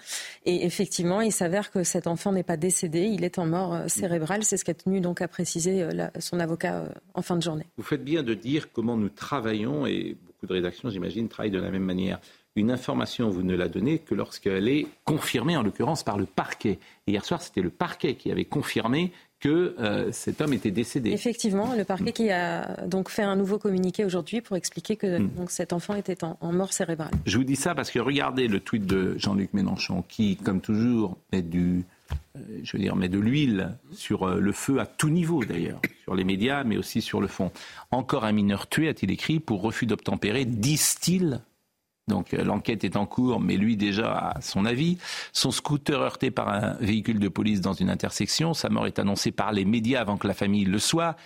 Et 0.44 0.66
effectivement, 0.66 1.20
il 1.20 1.32
s'avère 1.32 1.70
que 1.70 1.84
cet 1.84 2.06
enfant 2.06 2.32
n'est 2.32 2.42
pas 2.42 2.56
décédé, 2.56 3.02
il 3.02 3.24
est 3.24 3.38
en 3.38 3.46
mort 3.46 3.78
cérébrale. 3.88 4.42
C'est 4.42 4.56
ce 4.56 4.64
qu'a 4.64 4.74
tenu 4.74 5.00
donc 5.00 5.20
à 5.22 5.28
préciser 5.28 5.86
son 6.18 6.40
avocat 6.40 6.84
en 7.14 7.22
fin 7.22 7.36
de 7.36 7.42
journée. 7.42 7.66
Vous 7.76 7.84
faites 7.84 8.04
bien 8.04 8.22
de 8.22 8.34
dire 8.34 8.72
comment 8.72 8.96
nous 8.96 9.10
travaillons 9.10 9.86
et 9.86 10.16
beaucoup 10.26 10.46
de 10.46 10.52
rédactions, 10.52 10.90
j'imagine, 10.90 11.28
travaillent 11.28 11.52
de 11.52 11.60
la 11.60 11.70
même 11.70 11.84
manière 11.84 12.20
une 12.56 12.70
information, 12.70 13.30
vous 13.30 13.42
ne 13.42 13.56
la 13.56 13.68
donnez 13.68 13.98
que 13.98 14.14
lorsqu'elle 14.14 14.68
est 14.68 14.86
confirmée, 15.04 15.56
en 15.56 15.62
l'occurrence 15.62 16.04
par 16.04 16.18
le 16.18 16.26
parquet. 16.26 16.78
hier 17.06 17.24
soir, 17.24 17.42
c'était 17.42 17.62
le 17.62 17.70
parquet 17.70 18.14
qui 18.14 18.30
avait 18.30 18.44
confirmé 18.44 19.12
que 19.44 19.76
euh, 19.78 20.10
cet 20.10 20.40
homme 20.40 20.54
était 20.54 20.70
décédé. 20.70 21.10
Effectivement, 21.10 21.74
le 21.76 21.84
parquet 21.84 22.12
qui 22.12 22.30
a 22.30 22.86
donc 22.86 23.10
fait 23.10 23.22
un 23.22 23.36
nouveau 23.36 23.58
communiqué 23.58 24.02
aujourd'hui 24.02 24.40
pour 24.40 24.56
expliquer 24.56 24.96
que 24.96 25.18
hmm. 25.18 25.28
donc, 25.36 25.50
cet 25.50 25.74
enfant 25.74 25.94
était 25.94 26.24
en, 26.24 26.52
mort 26.52 26.72
cérébrale. 26.72 27.10
Je 27.26 27.36
vous 27.36 27.44
dis 27.44 27.56
ça 27.56 27.74
parce 27.74 27.90
que 27.90 27.98
regardez 27.98 28.48
le 28.48 28.60
tweet 28.60 28.86
de 28.86 29.18
Jean-Luc 29.18 29.52
Mélenchon 29.52 30.02
qui, 30.08 30.36
comme 30.36 30.62
toujours, 30.62 31.18
met 31.30 31.42
du, 31.42 31.84
euh, 32.36 32.40
je 32.62 32.74
veux 32.74 32.82
dire, 32.82 32.96
met 32.96 33.10
de 33.10 33.18
l'huile 33.18 33.76
sur 33.92 34.26
euh, 34.26 34.40
le 34.40 34.52
feu 34.52 34.80
à 34.80 34.86
tout 34.86 35.10
niveau 35.10 35.44
d'ailleurs, 35.44 35.82
sur 36.04 36.14
les 36.14 36.24
médias, 36.24 36.64
mais 36.64 36.78
aussi 36.78 37.02
sur 37.02 37.20
le 37.20 37.26
fond. 37.26 37.52
Encore 37.90 38.24
un 38.24 38.32
mineur 38.32 38.66
tué, 38.66 38.88
a-t-il 38.88 39.12
écrit, 39.12 39.40
pour 39.40 39.60
refus 39.60 39.84
d'obtempérer, 39.84 40.46
disent-ils 40.46 41.42
donc 42.08 42.34
euh, 42.34 42.44
l'enquête 42.44 42.84
est 42.84 42.96
en 42.96 43.06
cours, 43.06 43.40
mais 43.40 43.56
lui 43.56 43.76
déjà 43.76 44.12
a 44.12 44.40
son 44.40 44.64
avis. 44.64 44.98
Son 45.32 45.50
scooter 45.50 46.00
heurté 46.00 46.30
par 46.30 46.48
un 46.48 46.74
véhicule 46.74 47.18
de 47.18 47.28
police 47.28 47.60
dans 47.60 47.72
une 47.72 47.90
intersection. 47.90 48.54
Sa 48.54 48.68
mort 48.68 48.86
est 48.86 48.98
annoncée 48.98 49.30
par 49.30 49.52
les 49.52 49.64
médias 49.64 50.00
avant 50.00 50.16
que 50.16 50.26
la 50.26 50.34
famille 50.34 50.64
le 50.64 50.78
soit. 50.78 51.16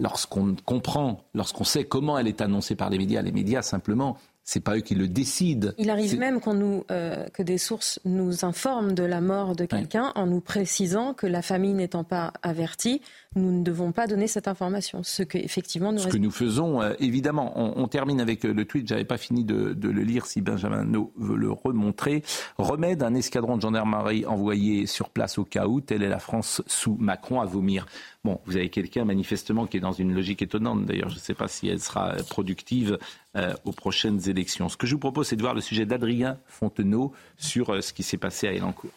Lorsqu'on 0.00 0.54
comprend, 0.64 1.24
lorsqu'on 1.34 1.64
sait 1.64 1.84
comment 1.84 2.18
elle 2.18 2.28
est 2.28 2.40
annoncée 2.40 2.76
par 2.76 2.88
les 2.88 2.98
médias, 2.98 3.20
les 3.20 3.32
médias 3.32 3.62
simplement 3.62 4.16
c'est 4.48 4.60
pas 4.60 4.78
eux 4.78 4.80
qui 4.80 4.94
le 4.94 5.08
décident. 5.08 5.72
Il 5.76 5.90
arrive 5.90 6.18
même 6.18 6.40
qu'on 6.40 6.54
nous, 6.54 6.82
euh, 6.90 7.26
que 7.34 7.42
des 7.42 7.58
sources 7.58 8.00
nous 8.06 8.46
informent 8.46 8.94
de 8.94 9.02
la 9.02 9.20
mort 9.20 9.54
de 9.54 9.66
quelqu'un 9.66 10.10
en 10.14 10.24
nous 10.24 10.40
précisant 10.40 11.12
que 11.12 11.26
la 11.26 11.42
famille 11.42 11.74
n'étant 11.74 12.02
pas 12.02 12.32
avertie, 12.40 13.02
nous 13.36 13.52
ne 13.52 13.62
devons 13.62 13.92
pas 13.92 14.06
donner 14.06 14.26
cette 14.26 14.48
information. 14.48 15.02
Ce 15.02 15.22
que 15.22 15.38
effectivement 15.38 15.92
nous. 15.92 15.98
Ce 15.98 16.08
que 16.08 16.16
nous 16.16 16.30
faisons, 16.30 16.82
euh, 16.82 16.94
évidemment. 16.98 17.52
On, 17.56 17.86
termine 17.88 18.20
avec 18.20 18.44
euh, 18.44 18.52
le 18.52 18.64
tweet. 18.64 18.88
J'avais 18.88 19.04
pas 19.04 19.18
fini 19.18 19.44
de, 19.44 19.76
le 19.80 20.02
lire. 20.02 20.26
Si 20.26 20.40
Benjamin 20.40 20.84
No 20.84 21.12
veut 21.16 21.36
le 21.36 21.50
remontrer. 21.50 22.22
Remède 22.56 23.02
un 23.02 23.14
escadron 23.14 23.56
de 23.56 23.62
gendarmerie 23.62 24.26
envoyé 24.26 24.86
sur 24.86 25.10
place 25.10 25.38
au 25.38 25.44
cas 25.44 25.66
où. 25.66 25.80
Telle 25.80 26.02
est 26.02 26.08
la 26.08 26.18
France 26.18 26.62
sous 26.66 26.96
Macron 26.98 27.40
à 27.40 27.44
vomir. 27.44 27.86
Bon, 28.24 28.40
vous 28.46 28.56
avez 28.56 28.68
quelqu'un 28.68 29.04
manifestement 29.04 29.66
qui 29.66 29.76
est 29.76 29.80
dans 29.80 29.92
une 29.92 30.14
logique 30.14 30.42
étonnante. 30.42 30.84
D'ailleurs, 30.84 31.08
je 31.08 31.14
ne 31.14 31.20
sais 31.20 31.34
pas 31.34 31.48
si 31.48 31.68
elle 31.68 31.80
sera 31.80 32.14
productive 32.28 32.98
euh, 33.36 33.54
aux 33.64 33.72
prochaines 33.72 34.28
élections. 34.28 34.68
Ce 34.68 34.76
que 34.76 34.86
je 34.86 34.94
vous 34.94 35.00
propose, 35.00 35.28
c'est 35.28 35.36
de 35.36 35.42
voir 35.42 35.54
le 35.54 35.60
sujet 35.60 35.86
d'Adrien 35.86 36.38
Fontenot 36.46 37.12
sur 37.36 37.74
euh, 37.74 37.80
ce 37.80 37.92
qui 37.92 38.02
s'est 38.02 38.16
passé 38.16 38.48
à 38.48 38.52
Elancourt. 38.52 38.90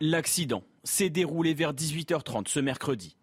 L'accident 0.00 0.62
s'est 0.84 1.10
déroulé 1.10 1.54
vers 1.54 1.74
18h30 1.74 2.48
ce 2.48 2.60
mercredi. 2.60 3.16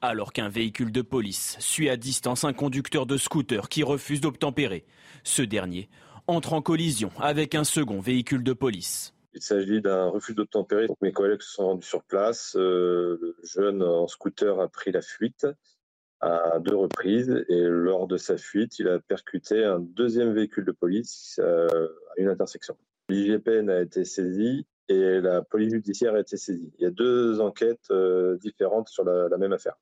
Alors 0.00 0.32
qu'un 0.32 0.48
véhicule 0.48 0.92
de 0.92 1.02
police 1.02 1.56
suit 1.58 1.88
à 1.88 1.96
distance 1.96 2.44
un 2.44 2.52
conducteur 2.52 3.06
de 3.06 3.16
scooter 3.16 3.68
qui 3.68 3.82
refuse 3.82 4.20
d'obtempérer, 4.20 4.84
ce 5.24 5.42
dernier 5.42 5.88
entre 6.28 6.52
en 6.52 6.62
collision 6.62 7.10
avec 7.18 7.54
un 7.54 7.64
second 7.64 8.00
véhicule 8.00 8.42
de 8.42 8.52
police. 8.52 9.14
Il 9.34 9.42
s'agit 9.42 9.80
d'un 9.80 10.08
refus 10.08 10.34
d'obtempérer. 10.34 10.86
Mes 11.02 11.12
collègues 11.12 11.42
se 11.42 11.52
sont 11.54 11.66
rendus 11.66 11.86
sur 11.86 12.02
place. 12.02 12.56
Euh, 12.56 13.18
le 13.20 13.36
jeune 13.44 13.82
en 13.82 14.06
scooter 14.06 14.60
a 14.60 14.68
pris 14.68 14.92
la 14.92 15.02
fuite 15.02 15.46
à 16.20 16.58
deux 16.60 16.74
reprises 16.74 17.44
et 17.48 17.62
lors 17.62 18.06
de 18.06 18.16
sa 18.16 18.38
fuite, 18.38 18.78
il 18.78 18.88
a 18.88 18.98
percuté 18.98 19.64
un 19.64 19.80
deuxième 19.80 20.32
véhicule 20.32 20.64
de 20.64 20.72
police 20.72 21.38
euh, 21.42 21.66
à 21.68 22.20
une 22.20 22.28
intersection. 22.28 22.76
L'IGPN 23.08 23.68
a 23.68 23.82
été 23.82 24.04
saisi 24.04 24.66
et 24.88 25.20
la 25.20 25.42
police 25.42 25.72
judiciaire 25.72 26.14
a 26.14 26.20
été 26.20 26.36
saisie. 26.36 26.72
Il 26.78 26.82
y 26.82 26.86
a 26.86 26.90
deux 26.90 27.40
enquêtes 27.40 27.90
euh, 27.90 28.36
différentes 28.38 28.88
sur 28.88 29.04
la, 29.04 29.36
même 29.38 29.52
affaire. 29.52 29.74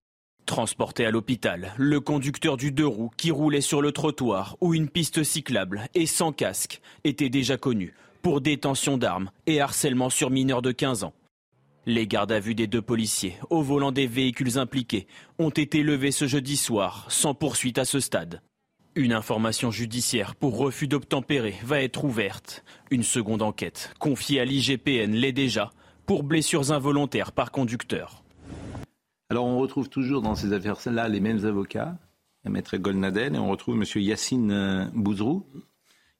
Transporté 0.46 1.06
à 1.06 1.10
l'hôpital, 1.10 1.72
le 1.78 2.00
conducteur 2.00 2.56
du 2.56 2.70
deux 2.70 2.86
roues 2.86 3.10
qui 3.16 3.30
roulait 3.30 3.60
sur 3.60 3.80
le 3.80 3.92
trottoir 3.92 4.56
ou 4.60 4.74
une 4.74 4.88
piste 4.88 5.22
cyclable 5.22 5.82
et 5.94 6.06
sans 6.06 6.32
casque 6.32 6.80
était 7.04 7.30
déjà 7.30 7.56
connu 7.56 7.94
pour 8.22 8.40
détention 8.40 8.98
d'armes 8.98 9.30
et 9.46 9.60
harcèlement 9.60 10.10
sur 10.10 10.30
mineurs 10.30 10.62
de 10.62 10.72
15 10.72 11.04
ans. 11.04 11.14
Les 11.86 12.06
gardes 12.06 12.32
à 12.32 12.40
vue 12.40 12.54
des 12.54 12.66
deux 12.66 12.80
policiers 12.80 13.36
au 13.50 13.62
volant 13.62 13.92
des 13.92 14.06
véhicules 14.06 14.58
impliqués 14.58 15.06
ont 15.38 15.50
été 15.50 15.82
levés 15.82 16.12
ce 16.12 16.26
jeudi 16.26 16.56
soir, 16.56 17.06
sans 17.10 17.34
poursuite 17.34 17.78
à 17.78 17.84
ce 17.84 18.00
stade. 18.00 18.40
Une 18.96 19.12
information 19.12 19.72
judiciaire 19.72 20.36
pour 20.36 20.56
refus 20.56 20.86
d'obtempérer 20.86 21.56
va 21.64 21.82
être 21.82 22.04
ouverte. 22.04 22.64
Une 22.92 23.02
seconde 23.02 23.42
enquête, 23.42 23.92
confiée 23.98 24.38
à 24.38 24.44
l'IGPN, 24.44 25.10
l'est 25.10 25.32
déjà, 25.32 25.72
pour 26.06 26.22
blessures 26.22 26.70
involontaires 26.70 27.32
par 27.32 27.50
conducteur. 27.50 28.22
Alors 29.30 29.46
on 29.46 29.58
retrouve 29.58 29.88
toujours 29.88 30.22
dans 30.22 30.36
ces 30.36 30.52
affaires-là 30.52 31.08
les 31.08 31.18
mêmes 31.18 31.44
avocats, 31.44 31.96
Maître 32.48 32.76
Golnadel, 32.76 33.34
et 33.34 33.38
on 33.38 33.50
retrouve 33.50 33.74
M. 33.74 33.84
Yacine 33.96 34.52
euh, 34.52 34.84
Bouzrou, 34.94 35.44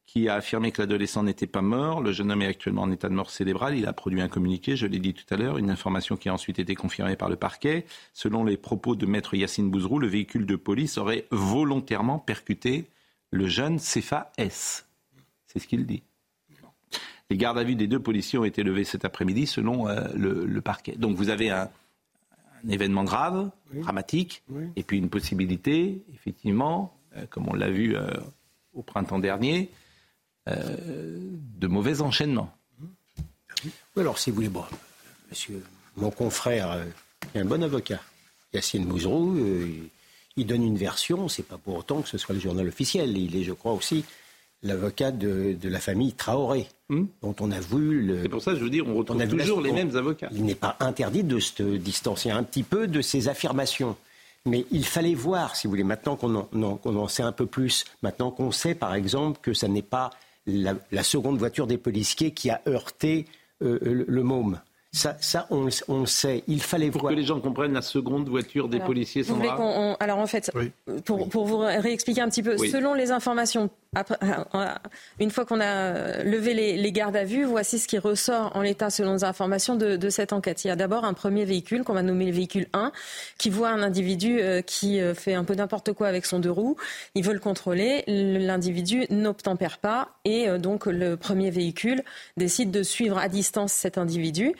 qui 0.06 0.28
a 0.28 0.34
affirmé 0.34 0.70
que 0.70 0.82
l'adolescent 0.82 1.22
n'était 1.22 1.46
pas 1.46 1.62
mort. 1.62 2.00
Le 2.00 2.12
jeune 2.12 2.30
homme 2.30 2.42
est 2.42 2.46
actuellement 2.46 2.82
en 2.82 2.92
état 2.92 3.08
de 3.08 3.14
mort 3.14 3.30
cérébrale. 3.30 3.76
Il 3.76 3.86
a 3.86 3.92
produit 3.92 4.20
un 4.20 4.28
communiqué, 4.28 4.76
je 4.76 4.86
l'ai 4.86 4.98
dit 4.98 5.14
tout 5.14 5.24
à 5.32 5.36
l'heure, 5.36 5.58
une 5.58 5.70
information 5.70 6.16
qui 6.16 6.28
a 6.28 6.34
ensuite 6.34 6.58
été 6.58 6.74
confirmée 6.74 7.16
par 7.16 7.28
le 7.28 7.36
parquet. 7.36 7.86
Selon 8.12 8.44
les 8.44 8.56
propos 8.56 8.96
de 8.96 9.06
maître 9.06 9.34
Yacine 9.34 9.70
Bouzrou, 9.70 9.98
le 9.98 10.06
véhicule 10.06 10.46
de 10.46 10.56
police 10.56 10.98
aurait 10.98 11.26
volontairement 11.30 12.18
percuté 12.18 12.86
le 13.30 13.48
jeune 13.48 13.78
Cefa 13.78 14.30
S. 14.36 14.86
C'est 15.46 15.58
ce 15.58 15.66
qu'il 15.66 15.86
dit. 15.86 16.02
Les 17.30 17.36
gardes 17.36 17.58
à 17.58 17.64
vue 17.64 17.74
des 17.74 17.86
deux 17.86 17.98
policiers 17.98 18.38
ont 18.38 18.44
été 18.44 18.62
levés 18.62 18.84
cet 18.84 19.04
après-midi 19.04 19.46
selon 19.46 19.88
euh, 19.88 20.06
le, 20.14 20.60
parquet. 20.60 20.94
Donc 20.96 21.16
vous 21.16 21.30
avez 21.30 21.50
un, 21.50 21.70
événement 22.68 23.04
grave, 23.04 23.50
dramatique, 23.74 24.42
et 24.76 24.82
puis 24.82 24.98
une 24.98 25.10
possibilité, 25.10 26.02
effectivement, 26.14 26.96
euh, 27.16 27.26
comme 27.28 27.48
on 27.48 27.54
l'a 27.54 27.70
vu 27.70 27.94
euh, 27.94 28.08
au 28.72 28.82
printemps 28.82 29.18
dernier, 29.18 29.70
de 30.46 31.66
mauvais 31.66 32.00
enchaînements. 32.00 32.54
Oui, 33.64 33.72
alors 34.02 34.18
si 34.18 34.30
vous 34.30 34.36
voulez, 34.36 34.48
bon, 34.48 34.64
monsieur, 35.30 35.62
mon 35.96 36.10
confrère 36.10 36.70
euh, 36.72 36.84
est 37.34 37.40
un 37.40 37.44
bon 37.44 37.62
avocat, 37.62 38.00
Yacine 38.52 38.84
Mouzrou, 38.84 39.36
euh, 39.38 39.68
il 40.36 40.46
donne 40.46 40.64
une 40.64 40.76
version, 40.76 41.28
c'est 41.28 41.44
pas 41.44 41.58
pour 41.58 41.76
autant 41.76 42.02
que 42.02 42.08
ce 42.08 42.18
soit 42.18 42.34
le 42.34 42.40
journal 42.40 42.66
officiel, 42.66 43.16
il 43.16 43.36
est, 43.36 43.44
je 43.44 43.52
crois 43.52 43.72
aussi, 43.72 44.04
l'avocat 44.62 45.12
de, 45.12 45.56
la 45.62 45.78
famille 45.78 46.12
Traoré, 46.12 46.66
hmm. 46.88 47.04
dont 47.22 47.36
on 47.40 47.50
a 47.52 47.60
vu 47.60 48.02
le. 48.02 48.22
C'est 48.22 48.28
pour 48.28 48.42
ça 48.42 48.52
que 48.52 48.58
je 48.58 48.64
veux 48.64 48.70
dire, 48.70 48.86
on 48.88 48.94
retrouve 48.94 49.26
toujours 49.28 49.60
les 49.60 49.72
mêmes 49.72 49.94
avocats. 49.96 50.28
Il 50.32 50.44
n'est 50.44 50.54
pas 50.54 50.76
interdit 50.80 51.22
de 51.22 51.38
se 51.38 51.62
distancer 51.76 52.30
un 52.30 52.42
petit 52.42 52.62
peu 52.62 52.86
de 52.86 53.00
ces 53.00 53.28
affirmations. 53.28 53.96
Mais 54.46 54.66
il 54.70 54.84
fallait 54.84 55.14
voir, 55.14 55.56
si 55.56 55.66
vous 55.66 55.70
voulez, 55.70 55.84
maintenant 55.84 56.16
qu'on 56.16 56.34
en, 56.34 56.48
en, 56.84 57.08
sait 57.08 57.22
un 57.22 57.32
peu 57.32 57.46
plus, 57.46 57.84
maintenant 58.02 58.30
qu'on 58.30 58.50
sait, 58.50 58.74
par 58.74 58.94
exemple, 58.94 59.38
que 59.40 59.54
ça 59.54 59.68
n'est 59.68 59.80
pas 59.80 60.10
la, 60.46 61.02
seconde 61.02 61.38
voiture 61.38 61.66
des 61.66 61.78
policiers 61.78 62.32
qui 62.32 62.50
a 62.50 62.60
heurté 62.66 63.26
euh, 63.62 63.78
le, 64.06 64.22
môme. 64.22 64.60
Ça, 64.92 65.16
ça 65.20 65.46
on, 65.50 65.64
le 65.64 66.06
sait. 66.06 66.44
Il 66.46 66.62
fallait 66.62 66.90
pour 66.90 67.02
voir. 67.02 67.12
que 67.12 67.18
les 67.18 67.24
gens 67.24 67.40
comprennent 67.40 67.72
la 67.72 67.82
seconde 67.82 68.28
voiture 68.28 68.68
des 68.68 68.78
policiers. 68.78 69.22
Vous 69.22 69.42
alors 70.00 70.18
en 70.18 70.26
fait, 70.26 70.52
pour, 71.04 71.28
pour, 71.28 71.46
vous 71.46 71.58
réexpliquer 71.58 72.20
un 72.20 72.28
petit 72.28 72.42
peu, 72.42 72.56
selon 72.58 72.94
les 72.94 73.10
informations 73.10 73.70
euh, 73.96 74.66
une 75.20 75.30
fois 75.30 75.44
qu'on 75.44 75.60
a 75.60 76.22
levé 76.22 76.54
les, 76.54 76.92
gardes 76.92 77.16
à 77.16 77.24
vue, 77.24 77.44
voici 77.44 77.78
ce 77.78 77.88
qui 77.88 77.98
ressort 77.98 78.52
en 78.54 78.62
l'état 78.62 78.90
selon 78.90 79.14
les 79.14 79.24
informations 79.24 79.76
de, 79.76 80.10
cette 80.10 80.32
enquête. 80.32 80.64
Il 80.64 80.68
y 80.68 80.70
a 80.70 80.76
d'abord 80.76 81.04
un 81.04 81.14
premier 81.14 81.44
véhicule 81.44 81.82
qu'on 81.84 81.94
va 81.94 82.02
nommer 82.02 82.26
le 82.26 82.32
véhicule 82.32 82.66
1 82.72 82.92
qui 83.38 83.50
voit 83.50 83.70
un 83.70 83.82
individu 83.82 84.40
euh, 84.40 84.62
qui 84.62 85.00
euh, 85.00 85.14
fait 85.14 85.34
un 85.34 85.44
peu 85.44 85.54
n'importe 85.54 85.92
quoi 85.92 86.08
avec 86.08 86.26
son 86.26 86.38
deux 86.38 86.50
roues. 86.50 86.76
Il 87.14 87.24
veut 87.24 87.32
le 87.32 87.40
contrôler. 87.40 88.04
L'individu 88.06 89.06
n'obtempère 89.10 89.78
pas 89.78 90.10
et 90.24 90.48
donc 90.58 90.86
le 90.86 91.16
premier 91.16 91.50
véhicule 91.50 92.02
décide 92.36 92.70
de 92.70 92.82
suivre 92.82 93.18
à 93.18 93.28
distance 93.28 93.72
cet 93.72 93.98
individu. 93.98 94.54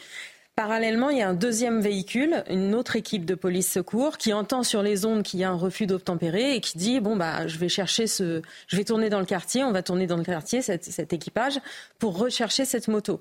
Parallèlement, 0.56 1.10
il 1.10 1.18
y 1.18 1.22
a 1.22 1.28
un 1.28 1.34
deuxième 1.34 1.80
véhicule, 1.80 2.44
une 2.48 2.76
autre 2.76 2.94
équipe 2.94 3.24
de 3.24 3.34
police 3.34 3.68
secours 3.68 4.18
qui 4.18 4.32
entend 4.32 4.62
sur 4.62 4.84
les 4.84 5.04
ondes 5.04 5.24
qu'il 5.24 5.40
y 5.40 5.44
a 5.44 5.50
un 5.50 5.56
refus 5.56 5.86
d'obtempérer 5.86 6.54
et 6.54 6.60
qui 6.60 6.78
dit 6.78 7.00
bon 7.00 7.16
bah 7.16 7.48
je 7.48 7.58
vais 7.58 7.68
chercher 7.68 8.06
ce, 8.06 8.40
je 8.68 8.76
vais 8.76 8.84
tourner 8.84 9.10
dans 9.10 9.18
le 9.18 9.26
quartier, 9.26 9.64
on 9.64 9.72
va 9.72 9.82
tourner 9.82 10.06
dans 10.06 10.16
le 10.16 10.22
quartier 10.22 10.62
cet, 10.62 11.12
équipage 11.12 11.58
pour 11.98 12.16
rechercher 12.16 12.64
cette 12.64 12.86
moto. 12.86 13.20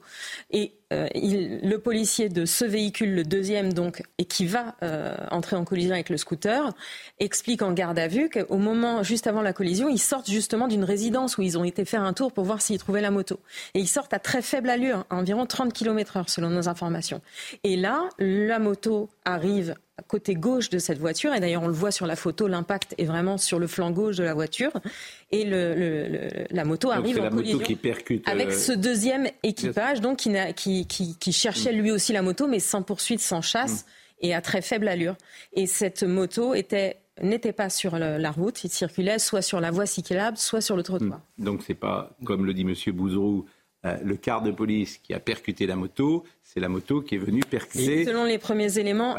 Euh, 0.94 1.08
le 1.16 1.78
policier 1.78 2.30
de 2.30 2.46
ce 2.46 2.66
véhicule, 2.66 3.16
le 3.16 3.24
deuxième 3.24 3.74
donc, 3.74 4.04
et 4.18 4.26
qui 4.26 4.46
va 4.46 4.76
euh, 4.84 5.16
entrer 5.32 5.56
en 5.56 5.66
collision 5.66 5.94
avec 5.94 6.10
le 6.10 6.18
scooter, 6.18 6.74
explique 7.20 7.62
en 7.62 7.72
garde 7.74 7.98
à 7.98 8.08
vue 8.08 8.30
qu'au 8.30 8.58
moment, 8.58 9.04
juste 9.04 9.28
avant 9.28 9.42
la 9.42 9.54
collision, 9.54 9.90
ils 9.90 10.00
sortent 10.00 10.30
justement 10.30 10.68
d'une 10.68 10.84
résidence 10.84 11.38
où 11.38 11.42
ils 11.42 11.58
ont 11.58 11.64
été 11.64 11.86
faire 11.86 12.04
un 12.04 12.14
tour 12.14 12.32
pour 12.32 12.44
voir 12.46 12.62
s'ils 12.62 12.78
trouvaient 12.78 13.02
la 13.02 13.12
moto. 13.12 13.40
Et 13.74 13.80
ils 13.80 13.88
sortent 13.88 14.14
à 14.14 14.20
très 14.20 14.42
faible 14.42 14.70
allure, 14.70 15.06
à 15.10 15.16
environ 15.16 15.46
30 15.46 15.74
km 15.74 16.18
heure 16.18 16.30
selon 16.30 16.50
nos 16.50 16.70
informations. 16.70 17.22
Et 17.64 17.76
là, 17.76 18.10
la 18.20 18.60
moto 18.60 19.10
arrive 19.26 19.76
côté 20.08 20.34
gauche 20.34 20.70
de 20.70 20.80
cette 20.80 20.98
voiture. 20.98 21.34
Et 21.34 21.40
d'ailleurs, 21.40 21.64
on 21.64 21.68
le 21.68 21.74
voit 21.74 21.92
sur 21.92 22.08
la 22.08 22.16
photo, 22.16 22.48
l'impact 22.48 22.96
est 22.98 23.06
vraiment 23.06 23.38
sur 23.38 23.60
le 23.60 23.68
flanc 23.68 23.92
gauche 23.92 24.18
de 24.18 24.24
la 24.24 24.34
voiture. 24.34 24.72
Et 25.32 25.46
le, 25.46 26.46
la 26.50 26.66
moto 26.66 26.92
arrive 26.92 27.20
en 27.20 27.30
collision 27.30 27.60
avec 28.26 28.48
euh, 28.50 28.52
ce 28.52 28.72
deuxième 28.72 29.28
équipage, 29.44 30.02
donc 30.02 30.18
qui, 30.56 30.88
qui, 30.88 31.18
qui, 31.18 31.34
cherchait 31.34 31.74
lui 31.74 31.92
aussi 31.92 32.14
la 32.14 32.22
moto, 32.22 32.48
mais 32.48 32.60
sans 32.60 32.82
poursuite, 32.82 33.20
sans 33.20 33.42
chasse. 33.42 33.84
Mm. 33.84 33.88
Et 34.26 34.34
à 34.34 34.42
très 34.42 34.62
faible 34.62 34.88
allure. 34.88 35.16
Et 35.52 35.68
cette 35.68 36.04
moto 36.04 36.54
était 36.54 36.98
n'était 37.22 37.54
pas 37.54 37.70
sur 37.70 38.00
la 38.00 38.32
route, 38.32 38.64
il 38.64 38.72
circulait 38.72 39.20
soit 39.20 39.44
sur 39.44 39.60
la 39.60 39.70
voie 39.70 39.86
cyclable, 39.86 40.38
soit 40.38 40.62
sur 40.62 40.76
le 40.76 40.82
trottoir. 40.82 41.20
Mm. 41.38 41.44
Donc 41.44 41.64
c'est 41.66 41.76
pas, 41.76 42.16
comme 42.24 42.46
le 42.46 42.54
dit 42.54 42.62
M. 42.62 42.74
Bouzrou, 42.96 43.46
euh, 43.86 43.98
le 44.04 44.16
quart 44.16 44.42
de 44.42 44.52
police 44.52 44.98
qui 44.98 45.14
a 45.14 45.20
percuté 45.20 45.66
la 45.66 45.76
moto, 45.76 46.24
c'est 46.44 46.60
la 46.60 46.70
moto 46.70 47.02
qui 47.02 47.16
est 47.16 47.18
venue 47.18 47.42
percuter. 47.42 48.06
Selon 48.06 48.24
les 48.24 48.38
premiers 48.38 48.78
éléments, 48.78 49.16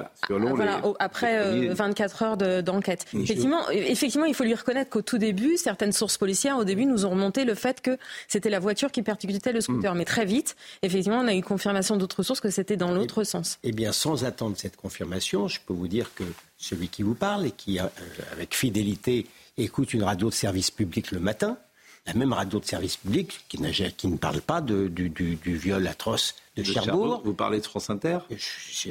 après 0.99 1.69
24 1.69 2.23
euh, 2.23 2.27
heures 2.27 2.63
d'enquête. 2.63 3.05
effectivement, 3.13 3.69
effectivement, 3.71 4.25
il 4.25 4.35
faut 4.35 4.45
lui 4.45 4.55
reconnaître 4.55 4.91
qu'au 4.91 5.03
tout 5.03 5.19
début, 5.19 5.57
certaines 5.57 5.93
sources 5.93 6.17
policières, 6.17 6.57
au 6.57 6.65
début, 6.65 6.87
nous 6.87 7.05
ont 7.05 7.11
remonté 7.11 7.45
le 7.45 7.55
fait 7.55 7.81
que 7.81 7.99
c'était 8.29 8.51
la 8.51 8.61
voiture 8.61 8.93
qui 8.93 9.03
percutait 9.03 9.53
le 9.53 9.61
scooter. 9.61 9.95
Mm. 9.95 9.99
Mais 9.99 10.05
très 10.05 10.25
vite, 10.25 10.57
effectivement, 10.83 11.19
on 11.19 11.27
a 11.27 11.35
eu 11.35 11.43
confirmation 11.43 11.97
d'autres 11.97 12.23
sources 12.23 12.41
que 12.41 12.51
c'était 12.51 12.77
dans 12.77 12.93
l'autre 12.93 13.25
sens. 13.25 13.59
Eh 13.65 13.73
bien, 13.73 13.93
sans 13.93 14.25
attendre 14.25 14.57
cette 14.57 14.77
confirmation, 14.77 15.49
je 15.49 15.61
peux 15.67 15.75
vous 15.75 15.89
dire 15.89 16.15
que 16.15 16.25
celui 16.57 16.89
qui 16.89 17.03
vous 17.03 17.15
parle 17.15 17.47
et 17.47 17.51
qui, 17.51 17.81
euh, 17.81 17.85
avec 18.33 18.55
fidélité, 18.55 19.27
écoute 19.59 19.93
une 19.93 20.05
radio 20.05 20.29
de 20.29 20.35
service 20.35 20.71
public 20.71 21.11
le 21.11 21.21
matin, 21.21 21.59
la 22.07 22.13
même 22.15 22.33
radio 22.33 22.61
de 22.61 22.65
service 22.65 22.97
public 22.97 23.45
qui, 23.49 23.59
qui 23.97 24.09
ne 24.09 24.17
parle 24.17 24.41
pas 24.43 24.61
de, 24.61 24.89
du, 24.89 25.09
du, 25.09 25.57
viol 25.57 25.87
atroce 25.87 26.35
de, 26.57 26.63
Cherbourg. 26.63 27.23
Vous 27.25 27.33
parlez 27.33 27.61
de 27.61 27.65
France 27.65 27.89
Inter? 27.89 28.19
Je, 28.31 28.91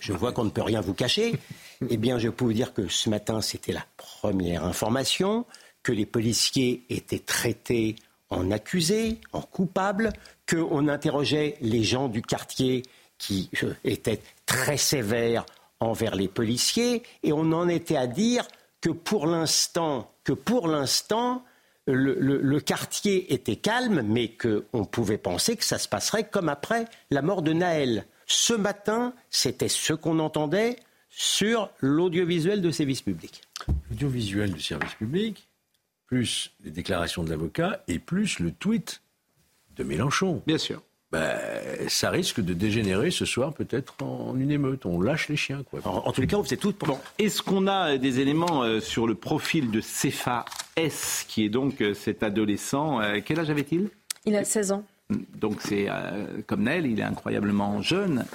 je, 0.00 0.12
vois 0.12 0.32
qu'on 0.32 0.44
ne 0.44 0.50
peut 0.50 0.62
rien 0.62 0.80
vous 0.80 0.94
cacher. 0.94 1.34
eh 1.88 1.96
bien, 1.98 2.18
je 2.18 2.28
peux 2.28 2.44
vous 2.44 2.54
dire 2.54 2.72
que 2.72 2.88
ce 2.88 3.10
matin, 3.10 3.42
c'était 3.42 3.72
la 3.72 3.84
première 3.96 4.64
information, 4.64 5.44
que 5.82 5.92
les 5.92 6.06
policiers 6.06 6.84
étaient 6.88 7.18
traités 7.18 7.96
en 8.30 8.50
accusés, 8.50 9.18
en 9.32 9.42
coupables, 9.42 10.12
qu'on 10.48 10.88
interrogeait 10.88 11.56
les 11.60 11.82
gens 11.82 12.08
du 12.08 12.22
quartier 12.22 12.82
qui 13.18 13.50
euh, 13.62 13.74
étaient 13.84 14.20
très 14.46 14.76
sévères 14.76 15.44
envers 15.80 16.14
les 16.14 16.28
policiers, 16.28 17.02
et 17.22 17.32
on 17.32 17.52
en 17.52 17.68
était 17.68 17.96
à 17.96 18.06
dire 18.06 18.46
que 18.80 18.90
pour 18.90 19.26
l'instant, 19.26 20.10
que 20.24 20.32
pour 20.32 20.68
l'instant, 20.68 21.44
le, 21.92 22.60
quartier 22.60 23.32
était 23.32 23.56
calme, 23.56 24.02
mais 24.02 24.28
qu'on 24.36 24.84
pouvait 24.84 25.18
penser 25.18 25.56
que 25.56 25.64
ça 25.64 25.78
se 25.78 25.88
passerait 25.88 26.28
comme 26.28 26.48
après 26.48 26.84
la 27.10 27.22
mort 27.22 27.42
de 27.42 27.52
Naël. 27.52 28.06
Ce 28.26 28.52
matin, 28.52 29.14
c'était 29.30 29.68
ce 29.68 29.94
qu'on 29.94 30.18
entendait 30.18 30.76
sur 31.08 31.70
l'audiovisuel 31.80 32.60
de 32.60 32.70
service 32.70 33.02
public. 33.02 33.42
L'audiovisuel 33.90 34.52
du 34.52 34.60
service 34.60 34.94
public, 34.94 35.48
plus 36.06 36.52
les 36.62 36.70
déclarations 36.70 37.24
de 37.24 37.30
l'avocat 37.30 37.82
et 37.88 37.98
plus 37.98 38.38
le 38.38 38.52
tweet 38.52 39.02
de 39.76 39.84
Mélenchon. 39.84 40.42
Bien 40.46 40.58
sûr. 40.58 40.82
Ben, 41.10 41.88
ça 41.88 42.10
risque 42.10 42.40
de 42.40 42.52
dégénérer 42.52 43.10
ce 43.10 43.24
soir 43.24 43.54
peut-être 43.54 43.94
en 44.02 44.36
une 44.36 44.50
émeute. 44.50 44.84
On 44.84 45.00
lâche 45.00 45.28
les 45.28 45.36
chiens. 45.36 45.62
Quoi. 45.70 45.80
En, 45.84 46.12
tous 46.12 46.20
les 46.20 46.26
cas, 46.26 46.36
on 46.36 46.42
tout 46.42 46.72
pour... 46.72 47.00
Est-ce 47.18 47.40
qu'on 47.40 47.66
a 47.66 47.94
euh, 47.94 47.98
des 47.98 48.20
éléments 48.20 48.62
euh, 48.62 48.80
sur 48.80 49.06
le 49.06 49.14
profil 49.14 49.70
de 49.70 49.80
Cefa 49.80 50.44
S, 50.76 51.24
qui 51.26 51.46
est 51.46 51.48
donc 51.48 51.80
euh, 51.80 51.94
cet 51.94 52.22
adolescent 52.22 53.00
Quel 53.24 53.40
âge 53.40 53.48
avait-il? 53.48 53.88
Il 54.26 54.36
a 54.36 54.44
16 54.44 54.72
ans. 54.72 54.84
Donc 55.40 55.62
c'est 55.62 55.88
comme 56.46 56.64
Nel, 56.64 56.84
il 56.84 57.00
est 57.00 57.04
incroyablement 57.04 57.80
jeune. 57.80 58.26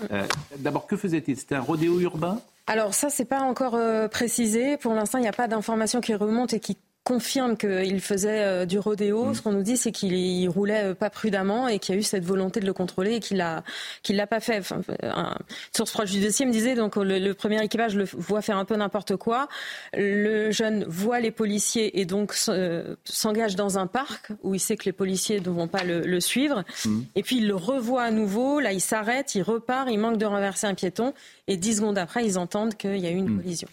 D'abord, 0.58 0.88
que 0.88 0.98
faisait-il? 0.98 1.38
C'était 1.38 1.53
un 1.53 1.62
rodéo 1.62 2.00
urbain? 2.00 2.39
Alors 2.65 2.96
ça, 2.96 3.12
c'est 3.12 3.25
pas 3.25 3.42
encore 3.42 3.77
précisé. 4.10 4.77
Pour 4.77 4.96
l'instant, 4.96 5.20
il 5.20 5.22
n'y 5.22 5.27
a 5.27 5.34
pas 5.34 5.48
d'informations 5.48 6.01
qui 6.01 6.15
remontent 6.15 6.56
et 6.56 6.60
qui 6.60 6.75
confirme 7.04 7.58
qu'il 7.58 8.00
faisait 8.00 8.44
euh, 8.44 8.66
du 8.66 8.80
rodéo. 8.80 9.26
Mm. 9.26 9.34
Ce 9.34 9.42
qu'on 9.42 9.52
nous 9.52 9.64
dit, 9.64 9.78
c'est 9.78 9.92
qu'il 9.92 10.48
roulait 10.50 10.92
euh, 10.92 10.96
pas 10.96 11.10
prudemment 11.10 11.68
et 11.68 11.80
qu'il 11.80 11.96
y 11.96 11.98
a 11.98 12.00
eu 12.00 12.04
cette 12.04 12.24
volonté 12.24 12.60
de 12.60 12.66
le 12.66 12.74
contrôler 12.74 13.16
et 13.16 13.20
qu'il 13.20 13.38
l'a 13.38 13.64
qu'il 14.04 14.16
l'a 14.16 14.28
pas 14.28 14.40
fait. 14.40 14.60
Enfin, 14.60 14.82
une 14.88 15.36
source 15.76 15.92
proche 15.92 16.12
du 16.12 16.22
dossier 16.22 16.46
me 16.46 16.52
disait 16.52 16.76
donc 16.76 16.96
le, 16.96 17.34
premier 17.34 17.64
équipage 17.64 17.96
le 17.96 18.06
voit 18.06 18.42
faire 18.42 18.58
un 18.58 18.66
peu 18.66 18.76
n'importe 18.76 19.18
quoi. 19.18 19.48
Le 19.94 20.52
jeune 20.52 20.86
voit 20.86 21.20
les 21.20 21.32
policiers 21.32 22.00
et 22.00 22.06
donc 22.06 22.34
euh, 22.48 22.96
s'engage 23.04 23.56
dans 23.56 23.78
un 23.78 23.88
parc 23.88 24.32
où 24.44 24.56
il 24.56 24.60
sait 24.60 24.78
que 24.78 24.86
les 24.86 24.94
policiers 24.94 25.40
ne 25.42 25.50
vont 25.50 25.68
pas 25.68 25.84
le, 25.84 26.20
suivre. 26.20 26.64
Mm. 26.86 27.02
Et 27.16 27.24
puis 27.24 27.38
il 27.38 27.48
le 27.48 27.56
revoit 27.56 28.04
à 28.04 28.12
nouveau. 28.12 28.60
Là, 28.62 28.72
il 28.72 28.82
s'arrête, 28.82 29.36
il 29.36 29.42
repart, 29.42 29.89
il 29.92 30.00
manque 30.00 30.18
de 30.18 30.26
renverser 30.26 30.68
un 30.68 30.74
piéton 30.74 31.13
et 31.48 31.58
dix 31.58 31.78
secondes 31.78 31.98
après, 31.98 32.26
ils 32.26 32.38
entendent 32.38 32.76
qu'il 32.76 32.98
y 32.98 33.08
a 33.08 33.12
eu 33.12 33.16
une 33.16 33.30
mm. 33.30 33.42
collision. 33.42 33.68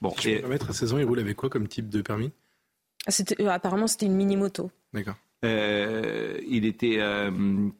Bon, 0.00 0.14
je 0.20 0.28
et... 0.28 0.44
à 0.44 0.72
16 0.72 0.92
ans, 0.92 0.98
il 0.98 1.04
roule 1.04 1.18
avec 1.18 1.36
quoi 1.36 1.48
comme 1.48 1.66
type 1.66 1.88
de 1.88 2.02
permis? 2.02 2.30
Euh, 3.40 3.48
apparemment, 3.48 3.86
c'était 3.86 4.06
une 4.06 4.14
mini-moto. 4.14 4.70
D'accord. 4.92 5.14
Euh, 5.44 6.38
il 6.48 6.64
était 6.64 6.96
euh, 6.98 7.30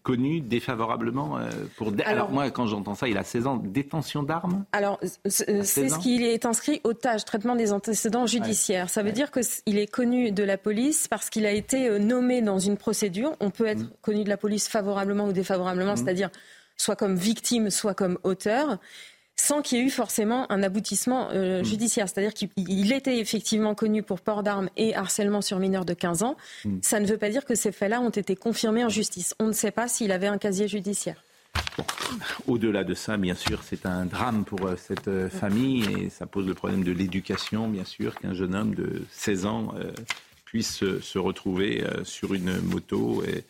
connu 0.03 0.41
défavorablement 0.41 1.39
pour. 1.77 1.93
Alors, 2.05 2.31
moi, 2.31 2.51
quand 2.51 2.67
j'entends 2.67 2.95
ça, 2.95 3.09
il 3.09 3.17
a 3.17 3.25
16 3.25 3.47
ans. 3.47 3.57
Détention 3.57 4.23
d'armes? 4.23 4.65
Alors, 4.73 5.01
c'est 5.25 5.65
ce 5.65 5.99
qu'il 5.99 6.23
est 6.23 6.45
inscrit 6.45 6.81
au 6.85 6.93
TAGE, 6.93 7.25
traitement 7.25 7.57
des 7.57 7.73
antécédents 7.73 8.27
judiciaires. 8.27 8.91
Ça 8.91 9.03
veut 9.03 9.13
dire 9.13 9.31
qu'il 9.31 9.79
est 9.79 9.91
connu 9.91 10.33
de 10.33 10.43
la 10.43 10.59
police 10.59 11.09
parce 11.09 11.31
qu'il 11.31 11.47
a 11.47 11.53
été 11.53 11.99
nommé 11.99 12.43
dans 12.43 12.59
une 12.59 12.77
procédure. 12.77 13.35
On 13.41 13.51
peut 13.51 13.67
être 13.67 13.85
mm. 13.85 13.91
connu 14.03 14.25
de 14.25 14.29
la 14.29 14.37
police 14.37 14.69
favorablement 14.69 15.25
ou 15.25 15.33
défavorablement, 15.33 15.95
mm. 15.95 15.97
c'est-à-dire 15.97 16.31
soit 16.77 16.97
comme 16.97 17.17
victime, 17.17 17.71
soit 17.71 17.95
comme 17.95 18.19
auteur 18.23 18.79
sans 19.37 19.63
qu'il 19.63 19.79
y 19.79 19.81
ait 19.81 19.85
eu 19.85 19.91
forcément 19.91 20.51
un 20.51 20.63
aboutissement 20.63 21.29
euh, 21.33 21.61
hmm. 21.61 21.65
judiciaire. 21.65 22.09
C'est-à-dire 22.09 22.35
qu'il 22.35 22.93
était 22.93 23.19
effectivement 23.19 23.75
connu 23.75 24.03
pour 24.03 24.21
port 24.21 24.43
d'armes 24.43 24.71
et 24.77 24.95
harcèlement 24.97 25.43
sur 25.43 25.59
mineurs 25.59 25.85
de 25.85 25.95
15 25.95 26.23
ans. 26.23 26.37
Hmm. 26.65 26.79
Ça 26.83 27.01
ne 27.01 27.07
veut 27.07 27.19
pas 27.19 27.29
dire 27.29 27.45
que 27.45 27.55
ces 27.55 27.73
faits-là 27.73 28.01
ont 28.01 28.11
été 28.11 28.35
confirmés 28.35 28.85
en 28.85 28.89
justice. 28.89 29.35
On 29.39 29.47
ne 29.47 29.53
sait 29.53 29.71
pas 29.71 29.89
s'il 29.89 30.11
avait 30.11 30.27
un 30.27 30.39
casier 30.39 30.69
judiciaire. 30.69 31.23
Au-delà 32.47 32.85
de 32.85 32.95
ça, 32.95 33.17
bien 33.17 33.35
sûr, 33.35 33.63
c'est 33.63 33.87
un 33.87 34.07
drame 34.07 34.45
pour 34.45 34.67
euh, 34.67 34.77
cette 34.77 35.09
euh, 35.09 35.29
famille 35.29 35.85
et 35.99 36.11
ça 36.11 36.27
pose 36.27 36.47
le 36.47 36.55
problème 36.55 36.85
de 36.85 36.93
l'éducation, 36.93 37.69
bien 37.69 37.85
sûr, 37.85 38.15
qu'un 38.19 38.35
jeune 38.35 38.55
homme 38.55 38.75
de 38.75 39.05
16 39.13 39.47
ans 39.47 39.75
puisse 40.45 40.77
se 41.01 41.19
retrouver 41.19 41.85
sur 42.05 42.33
une 42.33 42.61
moto 42.63 43.23
et, 43.25 43.45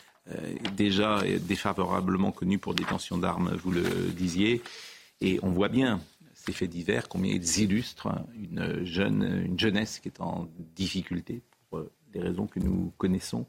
déjà 0.76 1.22
défavorablement 1.40 2.32
connu 2.32 2.58
pour 2.58 2.74
détention 2.74 3.16
d'armes, 3.16 3.56
vous 3.62 3.70
le 3.70 3.84
disiez. 4.16 4.60
Et 5.20 5.38
on 5.42 5.50
voit 5.50 5.68
bien 5.68 6.00
ces 6.34 6.52
faits 6.52 6.70
divers, 6.70 7.08
combien 7.08 7.32
ils 7.32 7.60
illustrent 7.60 8.08
une, 8.34 8.84
jeune, 8.84 9.42
une 9.44 9.58
jeunesse 9.58 10.00
qui 10.00 10.08
est 10.08 10.20
en 10.20 10.48
difficulté 10.74 11.42
pour 11.70 11.82
les 12.14 12.20
raisons 12.20 12.46
que 12.46 12.60
nous 12.60 12.92
connaissons 12.98 13.46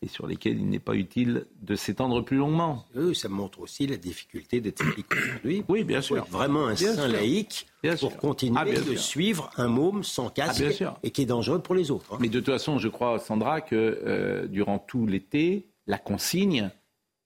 et 0.00 0.08
sur 0.08 0.26
lesquelles 0.26 0.58
il 0.58 0.68
n'est 0.68 0.78
pas 0.78 0.94
utile 0.94 1.46
de 1.60 1.74
s'étendre 1.74 2.22
plus 2.24 2.36
longuement. 2.36 2.84
Oui, 2.94 3.14
ça 3.16 3.28
montre 3.28 3.60
aussi 3.60 3.86
la 3.86 3.96
difficulté 3.96 4.60
d'être 4.60 4.84
laïque 4.84 5.12
aujourd'hui. 5.12 5.64
Oui, 5.68 5.84
bien 5.84 6.00
sûr. 6.00 6.24
Vraiment 6.26 6.68
un 6.68 6.76
saint 6.76 7.08
laïque 7.08 7.66
pour 7.98 8.16
continuer 8.16 8.60
ah, 8.60 8.64
de 8.64 8.94
suivre 8.94 9.50
un 9.56 9.66
môme 9.66 10.04
sans 10.04 10.30
casque 10.30 10.82
ah, 10.82 10.98
et 11.02 11.10
qui 11.10 11.22
est 11.22 11.26
dangereux 11.26 11.60
pour 11.60 11.74
les 11.74 11.90
autres. 11.90 12.14
Hein. 12.14 12.18
Mais 12.20 12.28
de 12.28 12.38
toute 12.38 12.52
façon, 12.52 12.78
je 12.78 12.88
crois, 12.88 13.18
Sandra, 13.18 13.60
que 13.60 13.74
euh, 13.74 14.46
durant 14.46 14.78
tout 14.78 15.06
l'été, 15.06 15.66
la 15.86 15.98
consigne 15.98 16.70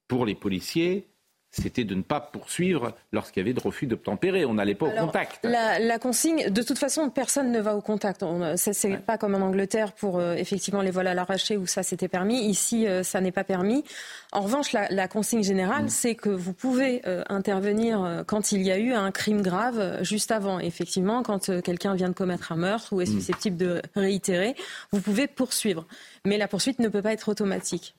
pour 0.08 0.24
les 0.24 0.34
policiers, 0.34 1.08
c'était 1.52 1.84
de 1.84 1.94
ne 1.94 2.02
pas 2.02 2.18
poursuivre 2.18 2.94
lorsqu'il 3.12 3.42
y 3.42 3.44
avait 3.44 3.52
de 3.52 3.60
refus 3.60 3.86
d'obtempérer. 3.86 4.46
On 4.46 4.54
n'allait 4.54 4.74
pas 4.74 4.86
au 4.86 4.90
contact. 4.90 5.44
La, 5.44 5.98
consigne, 5.98 6.48
de 6.48 6.62
toute 6.62 6.78
façon, 6.78 7.10
personne 7.10 7.52
ne 7.52 7.60
va 7.60 7.76
au 7.76 7.82
contact. 7.82 8.20
Ce 8.56 8.86
n'est 8.86 8.96
pas 8.96 9.18
comme 9.18 9.34
en 9.34 9.46
Angleterre 9.46 9.92
pour 9.92 10.18
euh, 10.18 10.34
effectivement 10.34 10.80
les 10.80 10.90
vols 10.90 11.06
à 11.06 11.14
l'arraché 11.14 11.58
où 11.58 11.66
ça 11.66 11.82
s'était 11.82 12.08
permis. 12.08 12.46
Ici, 12.46 12.86
euh, 12.86 13.02
ça 13.02 13.20
n'est 13.20 13.32
pas 13.32 13.44
permis. 13.44 13.84
En 14.32 14.40
revanche, 14.40 14.72
la, 14.72 15.08
consigne 15.08 15.42
générale, 15.42 15.84
mm. 15.84 15.88
c'est 15.88 16.14
que 16.14 16.30
vous 16.30 16.54
pouvez 16.54 17.02
euh, 17.06 17.22
intervenir 17.28 18.24
quand 18.26 18.52
il 18.52 18.62
y 18.62 18.70
a 18.70 18.78
eu 18.78 18.94
un 18.94 19.10
crime 19.10 19.42
grave 19.42 20.02
juste 20.02 20.30
avant. 20.30 20.58
Effectivement, 20.58 21.22
quand 21.22 21.60
quelqu'un 21.60 21.94
vient 21.94 22.08
de 22.08 22.14
commettre 22.14 22.52
un 22.52 22.56
meurtre 22.56 22.94
ou 22.94 23.02
est 23.02 23.10
mm. 23.10 23.12
susceptible 23.12 23.56
de 23.58 23.82
réitérer, 23.94 24.54
vous 24.90 25.02
pouvez 25.02 25.26
poursuivre. 25.26 25.86
Mais 26.24 26.38
la 26.38 26.48
poursuite 26.48 26.78
ne 26.78 26.88
peut 26.88 27.02
pas 27.02 27.12
être 27.12 27.28
automatique. 27.28 27.94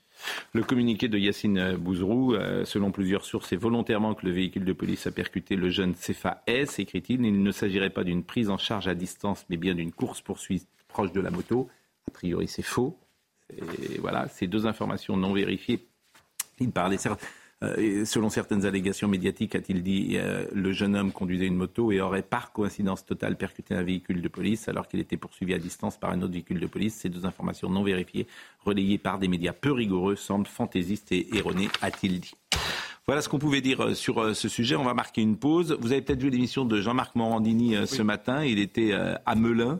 Le 0.53 0.63
communiqué 0.63 1.07
de 1.07 1.17
Yacine 1.17 1.75
Bouzrou, 1.75 2.33
euh, 2.33 2.65
selon 2.65 2.91
plusieurs 2.91 3.25
sources, 3.25 3.49
c'est 3.49 3.55
volontairement 3.55 4.13
que 4.13 4.25
le 4.25 4.31
véhicule 4.31 4.65
de 4.65 4.73
police 4.73 5.07
a 5.07 5.11
percuté 5.11 5.55
le 5.55 5.69
jeune 5.69 5.95
Cefa 5.95 6.43
S, 6.47 6.79
écrit-il. 6.79 7.25
Il 7.25 7.43
ne 7.43 7.51
s'agirait 7.51 7.89
pas 7.89 8.03
d'une 8.03 8.23
prise 8.23 8.49
en 8.49 8.57
charge 8.57 8.87
à 8.87 8.95
distance, 8.95 9.45
mais 9.49 9.57
bien 9.57 9.75
d'une 9.75 9.91
course-poursuite 9.91 10.67
proche 10.87 11.11
de 11.11 11.21
la 11.21 11.31
moto. 11.31 11.69
A 12.07 12.11
priori, 12.11 12.47
c'est 12.47 12.61
faux. 12.61 12.97
Voilà, 13.99 14.27
ces 14.29 14.47
deux 14.47 14.65
informations 14.65 15.17
non 15.17 15.33
vérifiées. 15.33 15.85
Il 16.59 16.71
parlait 16.71 16.97
certes 16.97 17.23
euh, 17.63 18.05
selon 18.05 18.29
certaines 18.29 18.65
allégations 18.65 19.07
médiatiques, 19.07 19.55
a-t-il 19.55 19.83
dit, 19.83 20.13
euh, 20.15 20.45
le 20.53 20.71
jeune 20.71 20.95
homme 20.95 21.11
conduisait 21.11 21.47
une 21.47 21.55
moto 21.55 21.91
et 21.91 22.01
aurait 22.01 22.21
par 22.21 22.51
coïncidence 22.51 23.05
totale 23.05 23.37
percuté 23.37 23.75
un 23.75 23.83
véhicule 23.83 24.21
de 24.21 24.27
police 24.27 24.67
alors 24.67 24.87
qu'il 24.87 24.99
était 24.99 25.17
poursuivi 25.17 25.53
à 25.53 25.57
distance 25.57 25.97
par 25.97 26.11
un 26.11 26.21
autre 26.21 26.33
véhicule 26.33 26.59
de 26.59 26.67
police. 26.67 26.95
Ces 26.95 27.09
deux 27.09 27.25
informations 27.25 27.69
non 27.69 27.83
vérifiées, 27.83 28.27
relayées 28.65 28.97
par 28.97 29.19
des 29.19 29.27
médias 29.27 29.53
peu 29.53 29.71
rigoureux, 29.71 30.15
semblent 30.15 30.47
fantaisistes 30.47 31.11
et 31.11 31.27
erronées, 31.35 31.69
a-t-il 31.81 32.19
dit. 32.19 32.33
Voilà 33.05 33.21
ce 33.21 33.29
qu'on 33.29 33.39
pouvait 33.39 33.61
dire 33.61 33.81
euh, 33.81 33.93
sur 33.93 34.35
ce 34.35 34.49
sujet. 34.49 34.75
On 34.75 34.83
va 34.83 34.93
marquer 34.93 35.21
une 35.21 35.37
pause. 35.37 35.77
Vous 35.79 35.91
avez 35.91 36.01
peut-être 36.01 36.21
vu 36.21 36.29
l'émission 36.29 36.65
de 36.65 36.81
Jean-Marc 36.81 37.15
Morandini 37.15 37.75
ce 37.85 38.01
matin. 38.01 38.43
Il 38.43 38.59
était 38.59 38.93
à 38.93 39.35
Melun. 39.35 39.79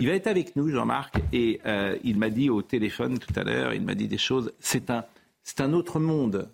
Il 0.00 0.08
va 0.08 0.14
être 0.14 0.26
avec 0.26 0.56
nous, 0.56 0.70
Jean-Marc, 0.70 1.14
et 1.32 1.60
il 2.02 2.18
m'a 2.18 2.30
dit 2.30 2.50
au 2.50 2.62
téléphone 2.62 3.18
tout 3.18 3.32
à 3.36 3.44
l'heure, 3.44 3.74
il 3.74 3.82
m'a 3.82 3.94
dit 3.94 4.08
des 4.08 4.18
choses. 4.18 4.52
C'est 4.58 4.90
un, 4.90 5.04
c'est 5.44 5.60
un 5.60 5.72
autre 5.72 6.00
monde. 6.00 6.48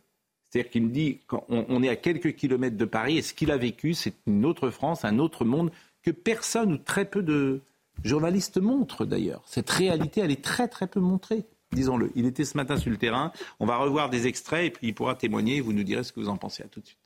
C'est-à-dire 0.51 0.71
qu'il 0.71 0.83
me 0.83 0.91
dit, 0.91 1.21
quand 1.29 1.45
on, 1.49 1.83
est 1.83 1.89
à 1.89 1.95
quelques 1.95 2.35
kilomètres 2.35 2.77
de 2.77 2.85
Paris, 2.85 3.19
et 3.19 3.23
ce 3.23 3.35
qu'il 3.35 3.53
a 3.53 3.57
vécu, 3.57 3.95
c'est 3.95 4.15
une 4.27 4.45
autre 4.45 4.71
France, 4.71 5.05
un 5.05 5.21
autre 5.21 5.45
monde 5.45 5.71
que 6.03 6.11
personne 6.11 6.73
ou 6.73 6.77
très 6.77 7.05
peu 7.05 7.23
de 7.23 7.61
journalistes 8.03 8.59
montrent 8.59 9.05
d'ailleurs. 9.05 9.43
Cette 9.47 9.71
réalité, 9.71 10.21
elle 10.23 10.33
est 10.33 10.43
très 10.43 10.67
très 10.67 10.89
peu 10.89 10.99
montrée, 10.99 11.45
disons-le. 11.71 12.11
Il 12.17 12.27
était 12.27 12.45
ce 12.45 12.57
matin 12.57 12.77
sur 12.77 12.91
le 12.91 12.97
terrain. 12.97 13.33
On 13.61 13.67
va 13.67 13.77
revoir 13.77 14.11
des 14.11 14.27
extraits 14.27 14.67
et 14.67 14.71
puis 14.71 14.89
il 14.89 14.95
pourra 14.95 15.15
témoigner 15.15 15.61
vous 15.61 15.73
nous 15.73 15.85
direz 15.85 16.03
ce 16.03 16.13
que 16.13 16.19
vous 16.19 16.29
en 16.29 16.37
pensez. 16.37 16.65
À 16.65 16.67
tout 16.67 16.81
de 16.81 16.87
suite. 16.87 16.99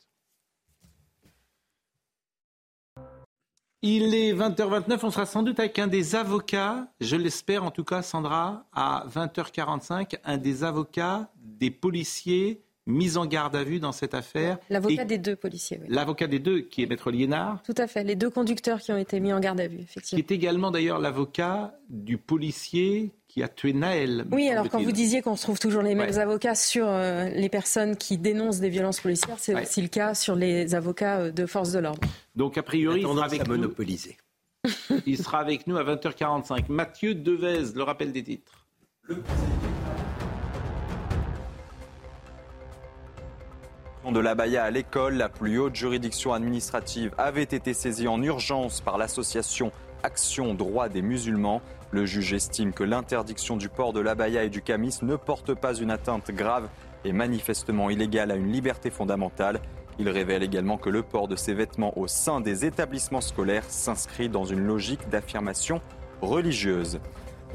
Il 3.83 4.15
est 4.15 4.33
20h29, 4.33 4.99
on 5.03 5.11
sera 5.11 5.27
sans 5.27 5.43
doute 5.43 5.59
avec 5.59 5.77
un 5.77 5.85
des 5.85 6.15
avocats, 6.15 6.87
je 6.99 7.15
l'espère 7.15 7.63
en 7.63 7.69
tout 7.69 7.83
cas 7.83 8.01
Sandra, 8.01 8.65
à 8.73 9.05
20h45, 9.13 10.17
un 10.23 10.37
des 10.39 10.63
avocats 10.63 11.29
des 11.35 11.69
policiers 11.69 12.64
mis 12.87 13.17
en 13.17 13.25
garde 13.25 13.55
à 13.55 13.63
vue 13.63 13.79
dans 13.79 13.91
cette 13.91 14.13
affaire. 14.13 14.57
L'avocat 14.69 15.05
des 15.05 15.17
deux 15.17 15.35
policiers, 15.35 15.79
oui. 15.81 15.87
L'avocat 15.89 16.27
des 16.27 16.39
deux, 16.39 16.61
qui 16.61 16.83
est 16.83 16.85
Maître 16.85 17.11
Liénard. 17.11 17.61
Tout 17.63 17.75
à 17.77 17.87
fait, 17.87 18.03
les 18.03 18.15
deux 18.15 18.29
conducteurs 18.29 18.79
qui 18.79 18.91
ont 18.91 18.97
été 18.97 19.19
mis 19.19 19.33
en 19.33 19.39
garde 19.39 19.59
à 19.59 19.67
vue, 19.67 19.79
effectivement. 19.79 20.23
Qui 20.23 20.33
est 20.33 20.35
également 20.35 20.71
d'ailleurs 20.71 20.99
l'avocat 20.99 21.73
du 21.89 22.17
policier 22.17 23.11
qui 23.27 23.43
a 23.43 23.49
tué 23.49 23.73
Naël. 23.73 24.25
Oui, 24.31 24.49
alors 24.49 24.69
quand 24.69 24.81
vous 24.81 24.91
disiez 24.91 25.21
qu'on 25.21 25.35
se 25.35 25.43
trouve 25.43 25.59
toujours 25.59 25.81
les 25.81 25.95
mêmes 25.95 26.17
avocats 26.17 26.55
sur 26.55 26.87
euh, 26.87 27.27
les 27.29 27.49
personnes 27.49 27.97
qui 27.97 28.17
dénoncent 28.17 28.59
des 28.59 28.69
violences 28.69 29.01
policières, 29.01 29.37
c'est 29.39 29.61
aussi 29.61 29.81
le 29.81 29.89
cas 29.89 30.13
sur 30.13 30.35
les 30.35 30.73
avocats 30.73 31.17
euh, 31.17 31.31
de 31.31 31.45
force 31.45 31.71
de 31.71 31.79
l'ordre. 31.79 31.99
Donc 32.35 32.57
a 32.57 32.63
priori, 32.63 33.01
il 33.01 33.07
sera 33.07 33.25
avec 33.25 33.47
monopoliser. 33.47 34.17
il 35.05 35.17
sera 35.17 35.39
avec 35.39 35.67
nous 35.67 35.75
à 35.77 35.83
20h45. 35.83 36.65
Mathieu 36.69 37.13
Devez, 37.13 37.73
le 37.75 37.83
rappel 37.83 38.11
des 38.11 38.23
titres. 38.23 38.65
Le 39.03 39.21
de 44.11 44.19
l'abaya 44.19 44.63
à 44.63 44.71
l'école, 44.71 45.15
la 45.15 45.29
plus 45.29 45.57
haute 45.59 45.75
juridiction 45.75 46.33
administrative 46.33 47.11
avait 47.17 47.43
été 47.43 47.73
saisie 47.73 48.07
en 48.07 48.21
urgence 48.21 48.81
par 48.81 48.97
l'association 48.97 49.71
Action 50.03 50.53
Droit 50.53 50.89
des 50.89 51.01
musulmans. 51.01 51.61
Le 51.91 52.05
juge 52.05 52.33
estime 52.33 52.71
que 52.71 52.83
l'interdiction 52.83 53.57
du 53.57 53.69
port 53.69 53.93
de 53.93 53.99
l'abaya 53.99 54.43
et 54.43 54.49
du 54.49 54.61
camis 54.61 54.99
ne 55.01 55.15
porte 55.15 55.53
pas 55.53 55.73
une 55.73 55.91
atteinte 55.91 56.31
grave 56.31 56.69
et 57.03 57.13
manifestement 57.13 57.89
illégale 57.89 58.31
à 58.31 58.35
une 58.35 58.51
liberté 58.51 58.91
fondamentale. 58.91 59.59
Il 59.97 60.09
révèle 60.09 60.43
également 60.43 60.77
que 60.77 60.89
le 60.89 61.01
port 61.01 61.27
de 61.27 61.35
ces 61.35 61.53
vêtements 61.53 61.97
au 61.97 62.07
sein 62.07 62.41
des 62.41 62.65
établissements 62.65 63.21
scolaires 63.21 63.65
s'inscrit 63.69 64.29
dans 64.29 64.45
une 64.45 64.65
logique 64.65 65.09
d'affirmation 65.09 65.81
religieuse. 66.21 66.99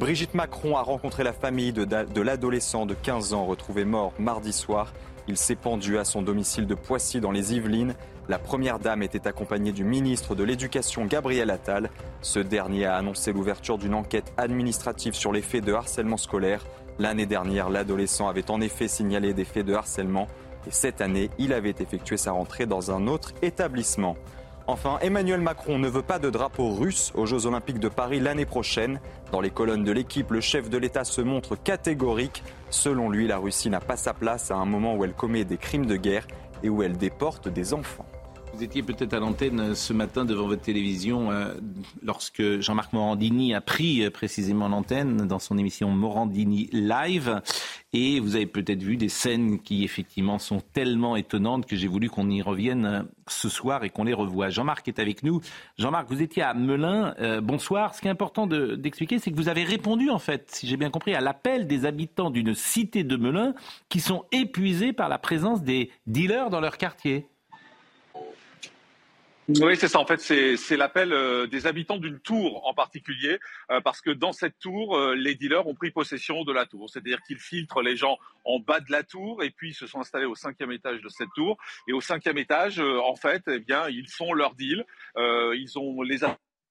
Brigitte 0.01 0.33
Macron 0.33 0.79
a 0.79 0.83
rencontré 0.83 1.25
la 1.25 1.35
famille 1.35 1.75
de, 1.75 2.21
l'adolescent 2.23 2.87
de 2.87 2.95
15 2.95 3.35
ans 3.35 3.45
retrouvé 3.45 3.85
mort 3.85 4.15
mardi 4.19 4.51
soir. 4.51 4.95
Il 5.29 5.37
s'est 5.37 5.57
pendu 5.57 5.99
à 5.99 6.07
son 6.07 6.23
domicile 6.23 6.67
de 6.67 6.75
Poissy 6.75 7.21
dans 7.21 7.33
les 7.33 7.53
Yvelines. 7.55 7.95
La 8.27 8.39
première 8.39 8.79
dame 8.79 9.03
était 9.03 9.29
accompagnée 9.29 9.73
du 9.73 9.85
ministre 9.85 10.35
de 10.35 10.43
l'Éducation 10.43 11.05
Gabriel 11.05 11.51
Attal. 11.51 11.91
Ce 12.23 12.39
dernier 12.39 12.87
a 12.87 12.97
annoncé 12.97 13.35
l'ouverture 13.35 13.77
d'une 13.77 13.93
enquête 13.93 14.33
administrative 14.39 15.13
sur 15.13 15.33
les 15.33 15.43
faits 15.43 15.67
de 15.67 15.75
harcèlement 15.75 16.17
scolaire. 16.17 16.65
L'année 16.99 17.27
dernière, 17.27 17.69
l'adolescent 17.69 18.27
avait 18.27 18.51
en 18.51 18.63
effet 18.63 18.89
signalé 18.89 19.35
des 19.35 19.45
faits 19.45 19.67
de 19.67 19.75
harcèlement 19.75 20.29
et 20.67 20.71
cette 20.71 21.03
année, 21.03 21.29
il 21.39 21.53
avait 21.53 21.75
effectué 21.79 22.17
sa 22.17 22.33
rentrée 22.33 22.65
dans 22.65 22.91
un 22.91 23.07
autre 23.07 23.33
établissement. 23.43 24.17
Enfin, 24.73 25.01
Emmanuel 25.03 25.41
Macron 25.41 25.81
ne 25.81 25.89
veut 25.89 26.01
pas 26.01 26.21
de 26.21 26.31
drapeau 26.31 26.71
russe 26.71 27.11
aux 27.17 27.27
Jeux 27.27 27.45
Olympiques 27.47 27.81
de 27.81 27.89
Paris 27.89 28.21
l'année 28.21 28.47
prochaine. 28.47 29.01
Dans 29.33 29.41
les 29.41 29.51
colonnes 29.51 29.83
de 29.83 29.91
l'équipe, 29.91 30.31
le 30.31 30.41
chef 30.41 30.71
de 30.71 30.79
l'État 30.79 31.03
se 31.03 31.21
montre 31.21 31.57
catégorique. 31.57 32.45
Selon 32.71 33.11
lui, 33.11 33.27
la 33.27 33.39
Russie 33.39 33.69
n'a 33.69 33.81
pas 33.81 33.97
sa 33.97 34.15
place 34.15 34.53
à 34.53 34.55
un 34.55 34.67
moment 34.67 34.95
où 34.95 35.05
elle 35.05 35.13
commet 35.13 35.45
des 35.45 35.57
crimes 35.57 35.87
de 35.87 35.97
guerre 35.97 36.25
et 36.63 36.69
où 36.69 36.85
elle 36.85 36.97
déporte 36.97 37.49
des 37.49 37.75
enfants. 37.75 38.07
Vous 38.53 38.65
étiez 38.65 38.83
peut-être 38.83 39.15
à 39.15 39.21
l'antenne 39.21 39.75
ce 39.75 39.93
matin 39.93 40.25
devant 40.25 40.47
votre 40.47 40.63
télévision 40.63 41.31
euh, 41.31 41.55
lorsque 42.03 42.61
Jean-Marc 42.61 42.93
Morandini 42.93 43.55
a 43.55 43.61
pris 43.61 44.05
euh, 44.05 44.11
précisément 44.11 44.69
l'antenne 44.69 45.29
dans 45.29 45.39
son 45.39 45.57
émission 45.57 45.89
Morandini 45.91 46.69
Live. 46.73 47.41
Et 47.93 48.21
vous 48.21 48.37
avez 48.37 48.47
peut-être 48.47 48.83
vu 48.83 48.97
des 48.97 49.09
scènes 49.09 49.61
qui 49.61 49.85
effectivement 49.85 50.39
sont 50.39 50.61
tellement 50.73 51.17
étonnantes 51.17 51.65
que 51.65 51.77
j'ai 51.77 51.89
voulu 51.89 52.11
qu'on 52.11 52.29
y 52.29 52.43
revienne 52.43 52.85
euh, 52.85 53.03
ce 53.29 53.49
soir 53.49 53.85
et 53.85 53.91
qu'on 53.91 54.05
les 54.05 54.15
revoie. 54.15 54.51
Jean-Marc 54.51 54.89
est 54.89 54.99
avec 54.99 55.23
nous. 55.23 55.41
Jean-Marc, 55.79 56.09
vous 56.09 56.21
étiez 56.21 56.43
à 56.43 56.53
Melun. 56.53 57.15
bonsoir. 57.41 57.95
Ce 57.95 58.01
qui 58.01 58.09
est 58.09 58.11
important 58.11 58.47
d'expliquer, 58.47 59.21
c'est 59.21 59.31
que 59.31 59.37
vous 59.37 59.49
avez 59.49 59.63
répondu 59.63 60.11
en 60.11 60.19
fait, 60.19 60.51
si 60.51 60.67
j'ai 60.67 60.77
bien 60.77 60.91
compris, 60.91 61.15
à 61.15 61.21
l'appel 61.21 61.69
des 61.69 61.85
habitants 61.85 62.31
d'une 62.31 62.55
cité 62.55 63.05
de 63.05 63.17
Melun 63.17 63.55
qui 63.89 64.01
sont 64.01 64.25
épuisés 64.33 64.93
par 64.93 65.09
la 65.09 65.19
présence 65.19 65.63
des 65.63 65.91
dealers 66.07 66.51
dans 66.51 66.61
leur 66.61 66.77
quartier. 66.77 67.30
Oui, 69.59 69.77
c'est 69.77 69.89
ça. 69.89 69.99
En 69.99 70.07
fait, 70.07 70.21
c'est 70.21 70.77
l'appel 70.77 71.13
euh, 71.13 71.47
des 71.47 71.67
habitants 71.67 71.97
d'une 71.97 72.21
tour 72.21 72.67
en 72.67 72.75
particulier, 72.75 73.39
euh, 73.71 73.81
parce 73.81 74.01
que 74.01 74.11
dans 74.11 74.33
cette 74.33 74.59
tour, 74.59 74.97
euh, 74.97 75.15
les 75.15 75.35
dealers 75.35 75.67
ont 75.67 75.75
pris 75.75 75.91
possession 75.91 76.45
de 76.45 76.53
la 76.53 76.67
tour. 76.67 76.89
C'est-à-dire 76.89 77.21
qu'ils 77.27 77.39
filtrent 77.39 77.83
les 77.83 77.97
gens 77.97 78.17
en 78.45 78.61
bas 78.61 78.81
de 78.81 78.93
la 78.93 79.03
tour 79.03 79.43
et 79.43 79.51
puis 79.51 79.71
ils 79.71 79.75
se 79.75 79.87
sont 79.87 80.01
installés 80.01 80.27
au 80.27 80.37
cinquième 80.37 80.71
étage 80.71 81.01
de 81.03 81.09
cette 81.09 81.31
tour. 81.35 81.57
Et 81.89 81.93
au 81.93 82.01
cinquième 82.01 82.39
étage, 82.39 82.81
en 82.81 83.17
fait, 83.17 83.43
eh 83.49 83.59
bien, 83.59 83.89
ils 83.89 84.09
font 84.09 84.33
leur 84.33 84.55
deal. 84.55 84.85
ils 85.17 85.73
ont 85.77 86.03
les 86.03 86.23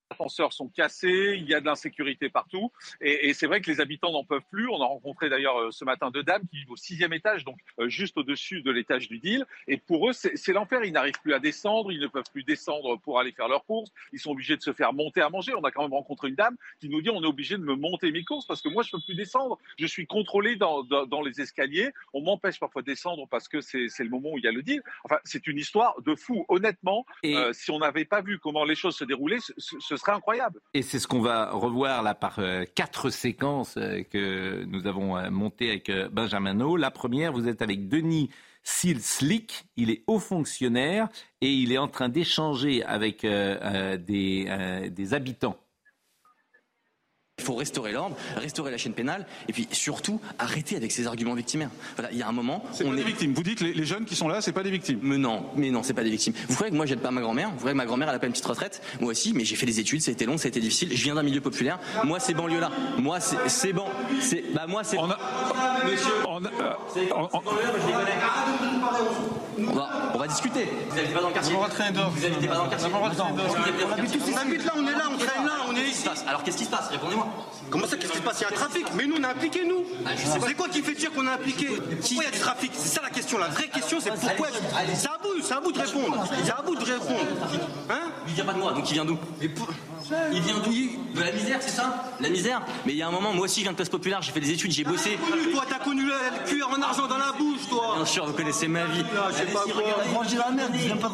ascenseurs 0.10 0.54
sont 0.54 0.67
cassés, 0.67 1.36
il 1.38 1.48
y 1.48 1.54
a 1.54 1.62
de 1.62 1.65
l'insécurité 1.65 2.30
partout. 2.30 2.72
Et, 3.02 3.34
c'est 3.34 3.48
vrai 3.48 3.62
que 3.62 3.69
les 3.69 3.80
habitants 3.80 4.12
n'en 4.12 4.24
peuvent 4.24 4.43
plus. 4.52 4.67
On 4.69 4.82
a 4.82 4.86
rencontré 4.86 5.30
d'ailleurs 5.30 5.58
euh, 5.58 5.72
ce 5.72 5.86
matin 5.86 6.12
deux 6.12 6.24
dames 6.24 6.41
qui 6.50 6.58
vivent 6.58 6.72
au 6.72 6.76
sixième 6.76 7.13
étage, 7.13 7.45
donc 7.45 7.58
euh, 7.80 7.88
juste 7.88 8.17
au-dessus 8.17 8.62
de 8.62 8.72
l'étage 8.72 9.08
du 9.08 9.19
deal. 9.19 9.45
Et 9.67 9.78
pour 9.78 10.10
eux, 10.10 10.13
c'est 10.13 10.54
l'enfer. 10.54 10.84
Ils 10.84 10.91
n'arrivent 10.91 11.19
plus 11.22 11.34
à 11.34 11.39
descendre, 11.39 11.91
ils 11.91 12.00
ne 12.00 12.08
peuvent 12.08 12.30
plus 12.32 12.43
descendre 12.43 12.98
pour 12.98 13.19
aller 13.19 13.32
faire 13.32 13.48
leurs 13.48 13.65
courses. 13.65 13.91
Ils 14.12 14.19
sont 14.19 14.32
obligés 14.32 14.58
de 14.58 14.62
se 14.62 14.74
faire 14.74 14.93
monter 14.93 15.22
à 15.22 15.30
manger. 15.30 15.54
On 15.56 15.63
a 15.63 15.72
quand 15.72 15.84
même 15.84 15.93
rencontré 15.93 16.30
une 16.30 16.36
dame 16.36 16.58
qui 16.80 16.89
nous 16.89 17.02
dit 17.02 17.10
on 17.10 17.24
est 17.24 17.28
obligé 17.28 17.58
de 17.58 17.63
me 17.63 17.76
monter 17.76 18.12
mes 18.12 18.24
courses 18.24 18.45
parce 18.45 18.62
que 18.62 18.69
moi, 18.69 18.84
je 18.84 18.91
peux 18.91 19.00
plus 19.06 19.15
descendre. 19.15 19.58
Je 19.78 19.86
suis 19.86 20.08
contrôlé 20.08 20.56
dans, 20.56 20.84
dans, 20.84 21.22
les 21.22 21.41
escaliers. 21.41 21.91
On 22.13 22.22
m'empêche 22.22 22.60
parfois 22.60 22.82
de 22.82 22.88
descendre 22.88 23.28
parce 23.30 23.48
que 23.48 23.62
c'est 23.62 23.89
le 24.00 24.10
moment 24.10 24.32
où 24.32 24.38
il 24.38 24.43
y 24.43 24.48
a 24.48 24.52
le 24.52 24.63
deal. 24.63 24.82
Enfin, 25.04 25.17
c'est 25.24 25.48
une 25.48 25.58
histoire 25.58 26.02
de 26.02 26.15
fou. 26.15 26.45
Honnêtement, 26.48 27.06
euh, 27.26 27.54
si 27.54 27.72
on 27.72 27.80
n'avait 27.80 28.06
pas 28.06 28.22
vu 28.22 28.39
comment 28.39 28.63
les 28.63 28.76
choses 28.76 28.95
se 28.95 29.04
déroulaient, 29.04 29.39
ce, 29.39 29.80
ce 29.80 29.95
serait 29.99 30.13
incroyable. 30.13 30.59
Et 30.73 30.81
c'est 30.81 30.99
ce 30.99 31.07
qu'on 31.07 31.21
va 31.21 31.51
revoir 31.51 32.03
là 32.03 32.15
par 32.15 32.39
euh, 32.39 32.63
quatre 32.75 33.09
séquences 33.09 33.75
euh, 33.77 34.03
que 34.03 34.63
nous 34.65 34.88
avons 34.88 35.17
euh, 35.17 35.29
montées 35.29 35.69
avec 35.69 35.91
Benjamin 36.12 36.59
O. 36.62 36.77
La 36.77 36.91
première, 36.91 37.31
vous 37.33 37.47
êtes 37.47 37.62
avec 37.62 37.88
Denis 37.88 38.29
Silslick, 38.63 39.65
il 39.77 39.89
est 39.89 40.03
haut 40.07 40.19
fonctionnaire 40.19 41.07
et 41.41 41.51
il 41.51 41.71
est 41.71 41.77
en 41.77 41.88
train 41.88 42.09
d'échanger 42.09 42.83
avec 42.83 43.25
des 43.25 45.13
habitants 45.13 45.57
il 47.39 47.43
faut 47.43 47.56
restaurer 47.56 47.91
l'ordre, 47.91 48.15
restaurer 48.36 48.71
la 48.71 48.78
chaîne 48.78 48.93
pénale, 48.93 49.25
et 49.47 49.54
puis 49.54 49.67
surtout 49.71 50.19
arrêter 50.38 50.75
avec 50.75 50.91
ces 50.91 51.08
arguments 51.08 51.34
victimaires. 51.34 51.69
Voilà, 51.95 52.12
il 52.12 52.17
y 52.17 52.21
a 52.21 52.28
un 52.28 52.32
moment. 52.32 52.63
C'est 52.73 52.84
pas 52.84 52.95
des 52.95 53.04
victimes. 53.04 53.34
Vous 53.34 53.43
dites 53.43 53.62
les, 53.62 53.73
les 53.73 53.86
jeunes 53.86 54.06
qui 54.06 54.15
sont 54.15 54.28
là, 54.28 54.41
c'est 54.41 54.52
pas 54.52 54.63
des 54.63 54.71
victimes. 54.71 54.99
Mais 55.02 55.17
non, 55.17 55.45
mais 55.56 55.71
non, 55.71 55.84
c'est 55.84 55.93
pas 55.93 56.04
des 56.04 56.10
victimes. 56.10 56.34
Vous 56.47 56.56
croyez 56.56 56.71
que 56.71 56.78
moi 56.78 56.86
j'aide 56.86 56.99
pas 56.99 57.12
ma 57.12 57.21
grand-mère? 57.21 57.49
Vous 57.49 57.58
croyez 57.58 57.73
que 57.73 57.78
ma 57.78 57.86
grand-mère 57.86 58.10
elle 58.10 58.15
a 58.15 58.19
pas 58.19 58.28
une 58.28 58.34
petite 58.34 58.45
retraite? 58.45 58.82
Moi 58.99 59.12
aussi, 59.12 59.34
mais 59.34 59.45
j'ai 59.45 59.56
fait 59.56 59.65
des 59.65 59.80
études, 59.80 60.02
ça 60.02 60.12
a 60.12 60.13
été 60.13 60.25
long, 60.25 60.38
ça 60.38 60.47
a 60.47 60.49
été 60.49 60.60
difficile. 60.60 60.89
Je 60.91 61.04
viens 61.04 61.15
d'un 61.15 61.23
milieu 61.23 61.41
populaire. 61.41 61.80
Moi, 62.04 62.19
ces 62.19 62.34
banlieues 62.34 62.60
là, 62.60 62.71
moi 62.97 63.19
c'est 63.19 63.73
bon, 63.73 63.86
c'est 64.19 64.43
bah 64.54 64.65
moi 64.67 64.84
c'est. 64.84 64.97
On 64.97 65.10
a... 65.10 65.17
Monsieur, 65.86 66.12
on 66.28 66.43
a... 66.43 66.49
on, 67.15 67.30
on... 67.34 67.41
On 69.62 69.73
va, 69.73 69.89
on 70.13 70.17
va 70.17 70.28
discuter. 70.28 70.65
Vous 70.89 70.95
n'habitez 70.95 71.13
pas 71.13 71.21
dans 71.21 71.28
le 71.28 71.34
quartier? 71.34 71.54
Vous 71.54 72.21
n'habitez 72.21 72.47
pas 72.47 72.56
dans 72.56 72.63
le 72.63 72.69
quartier? 72.69 72.89
On 72.93 73.06
habite 73.97 74.12
tous. 74.12 74.32
On 74.34 74.38
habite 74.38 74.65
là, 74.65 74.73
on 74.78 74.88
est 74.88 74.91
là, 74.91 75.10
on 75.12 75.17
traîne 75.17 75.45
là, 75.45 75.52
on 75.69 75.75
est 75.75 75.88
ici. 75.88 76.08
Alors 76.28 76.43
qu'est-ce 76.43 76.58
qui 76.58 76.65
se 76.65 76.69
passe? 76.69 76.89
Répondez-moi. 76.89 77.28
Comment 77.69 77.87
ça, 77.87 77.97
qu'est-ce 77.97 78.11
qui 78.11 78.17
se 78.17 78.23
passe? 78.23 78.39
Il 78.39 78.43
y 78.43 78.45
a 78.45 78.49
un 78.49 78.51
trafic. 78.51 78.85
Mais 78.95 79.05
nous, 79.05 79.15
on 79.19 79.23
est 79.23 79.27
impliqués, 79.27 79.65
nous. 79.65 79.83
Ah, 80.05 80.09
c'est 80.15 80.53
quoi 80.55 80.69
qui 80.69 80.81
fait 80.81 80.95
dire 80.95 81.11
qu'on 81.11 81.25
est 81.27 81.31
impliqués 81.31 81.67
Pourquoi 81.67 82.23
il 82.23 82.23
y 82.23 82.25
a 82.25 82.31
du 82.31 82.39
trafic? 82.39 82.71
C'est 82.73 82.95
ça 82.95 83.01
la 83.01 83.09
question. 83.09 83.37
La 83.37 83.47
vraie 83.47 83.67
question, 83.67 83.99
c'est 84.01 84.11
pourquoi. 84.11 84.47
C'est 84.93 85.07
à 85.07 85.17
bout, 85.21 85.41
c'est 85.41 85.53
à 85.53 85.59
bout 85.59 85.71
de 85.71 85.79
répondre. 85.79 86.27
C'est 86.43 86.51
à 86.51 86.61
bout 86.61 86.75
de 86.75 86.83
répondre. 86.83 87.25
Hein? 87.89 88.11
Il 88.27 88.33
vient 88.33 88.45
pas 88.45 88.53
de 88.53 88.59
moi, 88.59 88.73
donc 88.73 88.89
il 88.89 88.93
vient 88.93 89.05
d'où? 89.05 89.17
Il 89.41 90.41
vient 90.41 90.59
d'où? 90.63 90.71
De 91.15 91.21
la 91.21 91.31
misère, 91.31 91.57
c'est 91.61 91.69
ça? 91.69 92.11
La 92.19 92.29
misère? 92.29 92.61
Mais 92.85 92.93
il 92.93 92.97
y 92.97 93.01
a 93.01 93.07
un 93.07 93.11
moment, 93.11 93.33
moi 93.33 93.45
aussi, 93.45 93.59
je 93.59 93.65
viens 93.65 93.71
de 93.71 93.77
classe 93.77 93.89
populaire, 93.89 94.21
j'ai 94.21 94.31
fait 94.31 94.39
des 94.39 94.51
études, 94.51 94.71
j'ai 94.71 94.83
bossé. 94.83 95.17
Toi, 95.51 95.63
t'as 95.67 95.79
connu 95.83 96.03
le 96.05 96.47
cuir 96.47 96.69
en 96.69 96.81
argent 96.81 97.07
dans 97.07 97.17
la 97.17 97.31
bouche, 97.37 97.67
toi 97.69 97.93
Bien 97.95 98.05
sûr, 98.05 98.25
vous 98.25 98.33
connaissez 98.33 98.67
ma 98.67 98.85
vie. 98.85 99.03
Ah, 99.17 99.27
je 99.31 99.37
sais 99.37 99.45
pas 99.45 99.63
quoi. 99.63 99.81
la 100.47 100.51
merde, 100.51 100.99
pas 100.99 101.09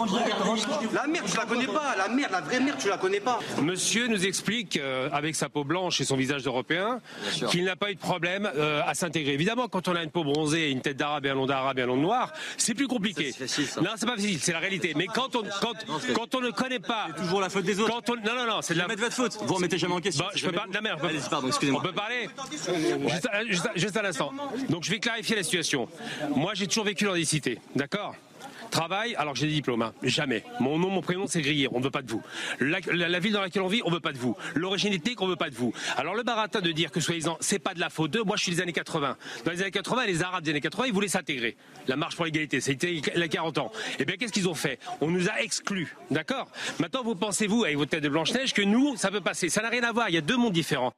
la 0.94 1.08
merde, 1.08 1.26
tu 1.30 1.38
la 1.38 1.46
connais 1.46 1.68
pas. 1.68 1.96
La 1.98 2.08
merde, 2.08 2.32
la 2.32 2.42
vraie 2.42 2.60
merde, 2.60 2.78
tu 2.80 2.90
la 2.90 2.98
connais 2.98 3.20
pas. 3.20 3.40
Monsieur 3.62 4.08
nous 4.08 4.26
explique, 4.26 4.78
euh, 4.78 5.10
avec 5.12 5.36
sa 5.36 5.50
peau 5.50 5.64
blanche 5.64 6.02
son 6.06 6.16
visage 6.16 6.44
d'Européen, 6.44 7.02
qu'il 7.50 7.66
n'a 7.66 7.76
pas 7.76 7.92
eu 7.92 7.96
de 7.96 8.00
problème 8.00 8.50
euh, 8.56 8.82
à 8.86 8.94
s'intégrer. 8.94 9.34
Évidemment, 9.34 9.68
quand 9.68 9.88
on 9.88 9.96
a 9.96 10.04
une 10.04 10.12
peau 10.12 10.24
bronzée 10.24 10.72
une 10.72 10.82
tête 10.82 10.98
d'arabe 10.98 11.26
et 11.26 11.30
un 11.30 11.36
nom 11.36 11.46
d'arabe 11.46 11.80
et 11.80 11.82
un 11.82 11.88
de 11.88 11.94
noir, 11.94 12.32
c'est 12.58 12.74
plus 12.74 12.88
compliqué. 12.88 13.34
Non, 13.82 13.92
c'est 13.96 14.06
pas 14.06 14.16
facile, 14.16 14.40
c'est 14.40 14.54
la 14.54 14.60
réalité. 14.60 14.94
Mais 14.96 15.08
quand 15.08 15.36
on, 15.36 15.44
quand, 15.62 15.74
quand 16.14 16.36
on 16.36 16.42
ne 16.42 16.52
connaît 16.52 16.80
pas. 16.80 17.08
C'est 17.16 17.24
toujours 17.24 17.42
la 17.42 17.50
faute 17.50 17.66
des 17.66 17.80
autres. 17.80 17.92
Quand 17.92 18.10
on, 18.10 18.16
non, 18.16 18.36
non, 18.36 18.48
non, 18.48 18.62
c'est 18.62 18.74
de 18.74 18.80
la. 18.80 18.88
Mettre 18.88 19.02
votre 19.02 19.16
faute. 19.16 19.38
Vous 19.42 19.56
remettez 19.56 19.78
jamais 19.78 19.96
en 19.96 20.02
question. 20.02 20.26
Bon, 20.26 20.32
je 20.36 20.46
peux 20.46 20.52
pas. 20.52 20.66
La 20.72 20.82
merde. 20.82 21.00
Pardon, 21.30 21.48
excusez-moi. 21.48 21.82
On 21.84 21.88
peut 21.88 21.94
parler 21.94 22.30
juste, 23.10 23.30
juste, 23.48 23.70
juste 23.76 23.98
un 23.98 24.06
instant. 24.06 24.32
Donc 24.70 24.84
je 24.84 24.92
vais 24.92 25.00
clarifier 25.00 25.36
la 25.36 25.44
situation. 25.44 25.88
Moi, 26.36 26.54
j'ai 26.54 26.68
toujours 26.68 26.86
vécu 26.86 27.06
dans 27.06 27.14
des 27.14 27.26
cités, 27.26 27.60
d'accord? 27.76 28.16
Travail, 28.76 29.16
alors 29.16 29.38
j'ai 29.38 29.48
des 29.48 29.54
diplômes, 29.54 29.84
hein. 29.84 29.94
jamais. 30.04 30.44
Mon 30.60 30.78
nom, 30.78 30.90
mon 30.90 31.00
prénom, 31.00 31.28
c'est 31.28 31.42
grillé, 31.42 31.70
on 31.72 31.80
ne 31.80 31.84
veut 31.86 31.92
pas 31.92 32.02
de 32.02 32.12
vous. 32.12 32.22
La, 32.60 33.20
ville 33.20 33.32
dans 33.32 33.40
laquelle 33.40 33.62
on 33.62 33.70
vit, 33.70 33.82
on 33.86 33.90
ne 33.90 33.94
veut 33.94 34.02
pas 34.02 34.12
de 34.12 34.18
vous. 34.18 34.36
L'origine 34.54 34.92
ethnique, 34.92 35.22
on 35.22 35.28
ne 35.28 35.30
veut 35.30 35.38
pas 35.38 35.50
de 35.50 35.56
vous. 35.56 35.74
Alors 35.96 36.14
le 36.14 36.24
baratin 36.24 36.60
de 36.60 36.74
dire 36.74 36.92
que 36.92 37.00
soi-disant, 37.00 37.38
c'est 37.40 37.58
pas 37.58 37.74
de 37.74 37.80
la 37.80 37.90
faute 37.90 38.12
d'eux, 38.12 38.24
moi 38.24 38.36
je 38.36 38.44
suis 38.44 38.52
des 38.52 38.60
années 38.60 38.74
80. 38.74 39.16
Dans 39.46 39.52
les 39.52 39.62
années 39.62 39.72
80, 39.72 40.06
les 40.08 40.24
Arabes 40.24 40.44
des 40.44 40.52
années 40.52 40.60
80, 40.60 40.88
ils 40.88 40.94
voulaient 40.94 41.08
s'intégrer. 41.08 41.56
La 41.88 41.96
marche 41.96 42.18
pour 42.18 42.26
l'égalité, 42.26 42.60
c'était 42.60 42.94
il 42.94 43.18
y 43.18 43.24
a 43.24 43.28
40 43.30 43.60
ans. 43.60 43.72
Eh 43.98 44.04
bien, 44.04 44.18
qu'est-ce 44.18 44.34
qu'ils 44.34 44.50
ont 44.50 44.56
fait? 44.56 44.78
On 45.00 45.10
nous 45.10 45.30
a 45.30 45.40
exclus, 45.42 45.96
d'accord? 46.12 46.50
Maintenant, 46.80 47.04
vous 47.04 47.16
pensez-vous, 47.16 47.64
avec 47.64 47.78
votre 47.78 47.92
tête 47.92 48.04
de 48.04 48.10
Blanche-Neige, 48.10 48.54
que 48.54 48.62
nous, 48.62 48.98
ça 48.98 49.10
peut 49.10 49.22
passer 49.22 49.48
Ça 49.48 49.62
n'a 49.62 49.70
rien 49.70 49.84
à 49.84 49.94
voir, 49.94 50.10
il 50.10 50.16
y 50.16 50.18
a 50.18 50.22
deux 50.22 50.36
mondes 50.36 50.52
différents. 50.52 50.92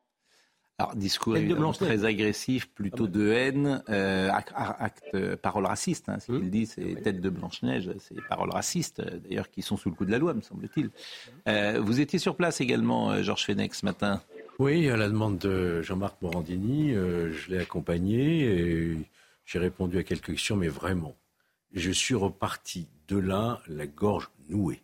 Alors, 0.79 0.95
discours 0.95 1.35
très 1.73 2.05
agressif, 2.05 2.69
plutôt 2.69 3.07
de 3.07 3.31
haine, 3.31 3.81
euh, 3.89 4.29
acte, 4.31 5.03
euh, 5.15 5.35
parole 5.35 5.65
raciste. 5.65 6.07
Hein, 6.07 6.19
ce 6.19 6.31
qu'il 6.31 6.51
dit, 6.51 6.67
c'est 6.67 7.01
tête 7.01 7.19
de 7.19 7.31
Blanche-Neige, 7.31 7.89
c'est 7.97 8.21
paroles 8.29 8.51
racistes, 8.51 8.99
euh, 8.99 9.17
d'ailleurs, 9.17 9.49
qui 9.49 9.63
sont 9.63 9.75
sous 9.75 9.89
le 9.89 9.95
coup 9.95 10.05
de 10.05 10.11
la 10.11 10.19
loi, 10.19 10.35
me 10.35 10.41
semble-t-il. 10.41 10.91
Euh, 11.47 11.81
vous 11.81 11.99
étiez 11.99 12.19
sur 12.19 12.35
place 12.35 12.61
également, 12.61 13.09
euh, 13.09 13.23
Georges 13.23 13.45
Fenech, 13.45 13.73
ce 13.73 13.85
matin 13.85 14.21
Oui, 14.59 14.87
à 14.87 14.97
la 14.97 15.07
demande 15.07 15.39
de 15.39 15.81
Jean-Marc 15.81 16.21
Morandini, 16.21 16.93
je 16.93 17.49
l'ai 17.49 17.57
accompagné 17.57 18.43
et 18.43 18.97
j'ai 19.45 19.57
répondu 19.57 19.97
à 19.97 20.03
quelques 20.03 20.27
questions, 20.27 20.57
mais 20.57 20.67
vraiment, 20.67 21.15
je 21.73 21.89
suis 21.89 22.13
reparti 22.13 22.87
de 23.07 23.17
là, 23.17 23.61
la 23.67 23.87
gorge 23.87 24.29
nouée. 24.47 24.83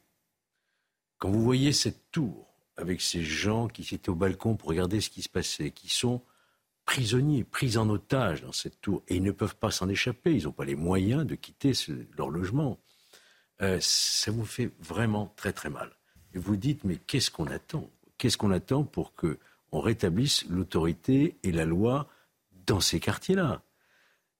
Quand 1.19 1.29
vous 1.29 1.43
voyez 1.43 1.71
cette 1.71 2.09
tour, 2.11 2.52
avec 2.77 3.01
ces 3.01 3.23
gens 3.23 3.67
qui 3.67 3.81
étaient 3.93 4.09
au 4.09 4.15
balcon 4.15 4.55
pour 4.55 4.69
regarder 4.69 5.01
ce 5.01 5.09
qui 5.09 5.21
se 5.21 5.29
passait, 5.29 5.71
qui 5.71 5.89
sont 5.89 6.21
prisonniers, 6.85 7.43
pris 7.43 7.77
en 7.77 7.89
otage 7.89 8.41
dans 8.41 8.51
cette 8.51 8.81
tour, 8.81 9.03
et 9.07 9.15
ils 9.15 9.23
ne 9.23 9.31
peuvent 9.31 9.55
pas 9.55 9.71
s'en 9.71 9.89
échapper, 9.89 10.35
ils 10.35 10.43
n'ont 10.43 10.51
pas 10.51 10.65
les 10.65 10.75
moyens 10.75 11.25
de 11.25 11.35
quitter 11.35 11.71
leur 12.17 12.29
logement. 12.29 12.79
Euh, 13.61 13.77
ça 13.81 14.31
vous 14.31 14.45
fait 14.45 14.71
vraiment 14.79 15.33
très 15.35 15.53
très 15.53 15.69
mal. 15.69 15.91
Et 16.33 16.39
vous 16.39 16.57
dites, 16.57 16.83
mais 16.83 16.97
qu'est-ce 16.97 17.31
qu'on 17.31 17.47
attend? 17.47 17.89
Qu'est-ce 18.17 18.37
qu'on 18.37 18.51
attend 18.51 18.83
pour 18.83 19.15
que 19.15 19.37
on 19.71 19.79
rétablisse 19.79 20.45
l'autorité 20.49 21.35
et 21.43 21.51
la 21.51 21.65
loi 21.65 22.07
dans 22.65 22.79
ces 22.79 22.99
quartiers-là? 22.99 23.61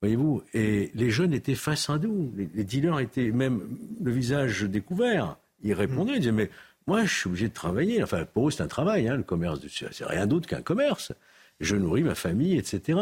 Voyez-vous 0.01 0.43
Et 0.53 0.91
les 0.95 1.09
jeunes 1.11 1.33
étaient 1.33 1.55
face 1.55 1.89
à 1.89 1.97
nous. 1.97 2.33
Les, 2.35 2.49
les, 2.53 2.63
dealers 2.65 2.99
étaient 2.99 3.31
même 3.31 3.77
le 4.01 4.11
visage 4.11 4.63
découvert. 4.63 5.37
Ils 5.63 5.73
répondaient, 5.73 6.15
ils 6.15 6.19
disaient, 6.19 6.33
mais 6.33 6.49
moi, 6.87 7.05
je 7.05 7.13
suis 7.13 7.27
obligé 7.27 7.47
de 7.47 7.53
travailler. 7.53 8.03
Enfin, 8.03 8.25
pour 8.25 8.47
eux, 8.47 8.51
c'est 8.51 8.63
un 8.63 8.67
travail, 8.67 9.07
hein, 9.07 9.15
le 9.15 9.23
commerce. 9.23 9.59
C'est 9.91 10.05
rien 10.05 10.27
d'autre 10.27 10.47
qu'un 10.47 10.61
commerce. 10.61 11.13
Je 11.59 11.75
nourris 11.75 12.03
ma 12.03 12.15
famille, 12.15 12.57
etc. 12.57 12.99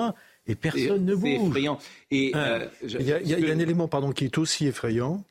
Et 0.47 0.55
personne 0.55 1.05
ne 1.05 1.15
bouge. 1.15 1.29
C'est 1.29 1.47
effrayant. 1.47 1.79
Et 2.11 2.31
euh, 2.35 2.67
il, 2.83 3.01
y 3.01 3.13
a, 3.13 3.53
un 3.53 3.59
élément, 3.59 3.87
pardon, 3.87 4.11
qui 4.11 4.25
est 4.25 4.37
aussi 4.37 4.67
effrayant 4.67 5.23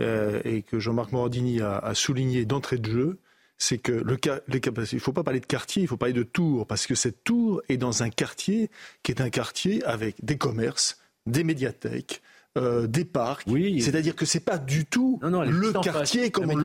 euh, 0.00 0.40
et 0.44 0.62
que 0.62 0.78
Jean-Marc 0.78 1.12
Morandini 1.12 1.60
a, 1.60 1.92
souligné 1.94 2.44
d'entrée 2.44 2.78
de 2.78 2.90
jeu. 2.90 3.18
C'est 3.58 3.76
que 3.76 3.92
le, 3.92 4.16
les, 4.48 4.60
il 4.64 4.94
ne 4.94 5.00
faut 5.00 5.12
pas 5.12 5.22
parler 5.22 5.40
de 5.40 5.46
quartier, 5.46 5.82
il 5.82 5.88
faut 5.88 5.98
parler 5.98 6.14
de 6.14 6.22
tour, 6.22 6.66
parce 6.66 6.86
que 6.86 6.94
cette 6.94 7.24
tour 7.24 7.60
est 7.68 7.76
dans 7.76 8.02
un 8.02 8.08
quartier 8.08 8.70
qui 9.02 9.12
est 9.12 9.20
un 9.20 9.28
quartier 9.28 9.84
avec 9.84 10.24
des 10.24 10.38
commerces, 10.38 10.98
des 11.26 11.44
médiathèques, 11.44 12.22
euh, 12.56 12.86
des 12.86 13.04
parcs. 13.04 13.46
Oui, 13.46 13.82
C'est-à-dire 13.82 14.16
que 14.16 14.24
c'est 14.24 14.40
pas 14.40 14.56
du 14.56 14.86
tout 14.86 15.20
le 15.22 15.72
quartier 15.82 16.30
comme 16.30 16.50
on 16.50 16.62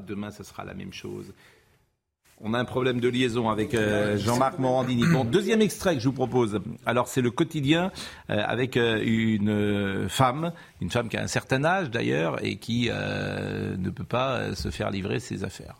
Demain, 0.00 0.30
ce 0.30 0.42
sera 0.42 0.64
la 0.64 0.74
même 0.74 0.92
chose. 0.92 1.32
On 2.44 2.54
a 2.54 2.58
un 2.58 2.64
problème 2.64 2.98
de 2.98 3.08
liaison 3.08 3.50
avec 3.50 3.72
euh, 3.72 4.18
Jean-Marc 4.18 4.58
Morandini. 4.58 5.04
Bon, 5.06 5.24
deuxième 5.24 5.60
extrait 5.62 5.94
que 5.94 6.00
je 6.00 6.08
vous 6.08 6.14
propose. 6.14 6.60
Alors, 6.84 7.06
c'est 7.06 7.20
le 7.20 7.30
quotidien 7.30 7.92
euh, 8.30 8.42
avec 8.44 8.76
euh, 8.76 9.00
une 9.04 10.08
femme, 10.08 10.52
une 10.80 10.90
femme 10.90 11.08
qui 11.08 11.16
a 11.16 11.22
un 11.22 11.28
certain 11.28 11.64
âge 11.64 11.90
d'ailleurs 11.90 12.44
et 12.44 12.56
qui 12.56 12.88
ne 12.88 13.90
peut 13.90 14.04
pas 14.04 14.56
se 14.56 14.70
faire 14.70 14.90
livrer 14.90 15.20
ses 15.20 15.44
affaires. 15.44 15.76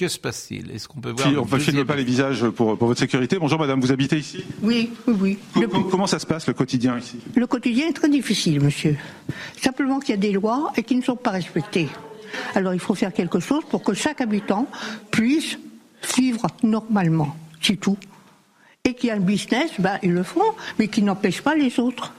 Que 0.00 0.08
se 0.08 0.18
passe-t-il? 0.18 0.70
Est-ce 0.70 0.88
qu'on 0.88 0.98
peut 0.98 1.10
voir 1.10 1.28
si, 1.28 1.36
On 1.36 1.44
ne 1.44 1.60
filmer 1.60 1.84
pas 1.84 1.94
les 1.94 2.04
visages 2.04 2.48
pour, 2.48 2.78
pour, 2.78 2.88
votre 2.88 2.98
sécurité. 2.98 3.38
Bonjour 3.38 3.58
madame, 3.58 3.82
vous 3.82 3.92
habitez 3.92 4.16
ici? 4.16 4.42
Oui, 4.62 4.88
oui, 5.06 5.38
oui. 5.56 5.66
Comment 5.90 6.06
ça 6.06 6.18
se 6.18 6.24
passe 6.24 6.46
le 6.46 6.54
quotidien 6.54 6.96
ici? 6.96 7.18
Le 7.34 7.46
quotidien 7.46 7.88
est 7.88 7.92
très 7.92 8.08
difficile, 8.08 8.62
monsieur. 8.62 8.96
Simplement 9.60 10.00
qu'il 10.00 10.14
y 10.14 10.16
a 10.16 10.16
des 10.16 10.32
lois 10.32 10.72
et 10.78 10.84
qui 10.84 10.96
ne 10.96 11.02
sont 11.02 11.16
pas 11.16 11.28
respectées. 11.28 11.90
Alors 12.54 12.72
il 12.72 12.80
faut 12.80 12.94
faire 12.94 13.12
quelque 13.12 13.40
chose 13.40 13.62
pour 13.68 13.82
que 13.82 13.92
chaque 13.92 14.22
habitant 14.22 14.68
puisse 15.10 15.58
vivre 16.16 16.46
normalement, 16.62 17.36
c'est 17.60 17.76
tout. 17.76 17.98
Et 18.84 18.94
qu'il 18.94 19.08
y 19.08 19.10
a 19.10 19.16
un 19.16 19.20
business, 19.20 19.70
ben, 19.78 19.98
ils 20.02 20.14
le 20.14 20.22
font, 20.22 20.54
mais 20.78 20.88
qui 20.88 21.02
n'empêche 21.02 21.42
pas 21.42 21.54
les 21.54 21.78
autres. 21.78 22.14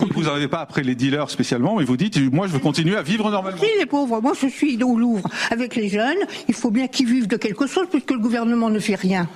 Vous 0.00 0.24
n'arrivez 0.24 0.48
pas 0.48 0.60
après 0.60 0.82
les 0.82 0.96
dealers 0.96 1.30
spécialement, 1.30 1.76
mais 1.76 1.84
vous 1.84 1.96
dites, 1.96 2.18
moi 2.32 2.48
je 2.48 2.52
veux 2.52 2.58
continuer 2.58 2.96
à 2.96 3.02
vivre 3.02 3.30
normalement. 3.30 3.60
Si 3.60 3.78
les 3.78 3.86
pauvres, 3.86 4.20
moi 4.20 4.32
je 4.40 4.48
suis 4.48 4.82
au 4.82 4.98
Louvre 4.98 5.28
avec 5.50 5.76
les 5.76 5.88
jeunes, 5.88 6.18
il 6.48 6.54
faut 6.54 6.72
bien 6.72 6.88
qu'ils 6.88 7.06
vivent 7.06 7.28
de 7.28 7.36
quelque 7.36 7.68
chose 7.68 7.86
puisque 7.88 8.10
le 8.10 8.18
gouvernement 8.18 8.70
ne 8.70 8.80
fait 8.80 8.96
rien. 8.96 9.28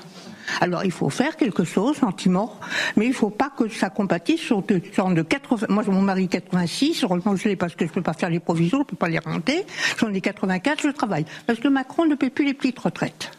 Alors 0.61 0.85
il 0.85 0.90
faut 0.90 1.11
faire 1.11 1.37
quelque 1.37 1.62
chose 1.62 1.99
gentiment, 2.01 2.59
mais 2.97 3.05
il 3.05 3.11
ne 3.11 3.14
faut 3.14 3.31
pas 3.31 3.51
que 3.57 3.68
ça 3.68 3.88
compatisse 3.88 4.40
sur 4.40 4.62
de, 4.62 4.79
de 4.79 5.23
80. 5.23 5.66
Moi, 5.68 5.85
mon 5.87 6.03
mari 6.03 6.27
86, 6.27 7.05
heureusement 7.05 7.37
je 7.37 7.49
l'ai 7.49 7.57
parce 7.57 7.75
que 7.77 7.85
je 7.85 7.90
ne 7.90 7.94
peux 7.94 8.03
pas 8.03 8.14
faire 8.14 8.31
les 8.31 8.40
provisions, 8.40 8.79
je 8.79 8.83
ne 8.83 8.88
peux 8.88 8.97
pas 8.97 9.09
les 9.09 9.21
renter. 9.21 9.64
J'en 9.99 10.12
ai 10.12 10.21
84, 10.21 10.83
je 10.83 10.88
travaille 10.88 11.25
parce 11.47 11.61
que 11.61 11.68
Macron 11.68 12.07
ne 12.07 12.16
paie 12.16 12.31
plus 12.31 12.44
les 12.44 12.55
petites 12.55 12.79
retraites. 12.81 13.31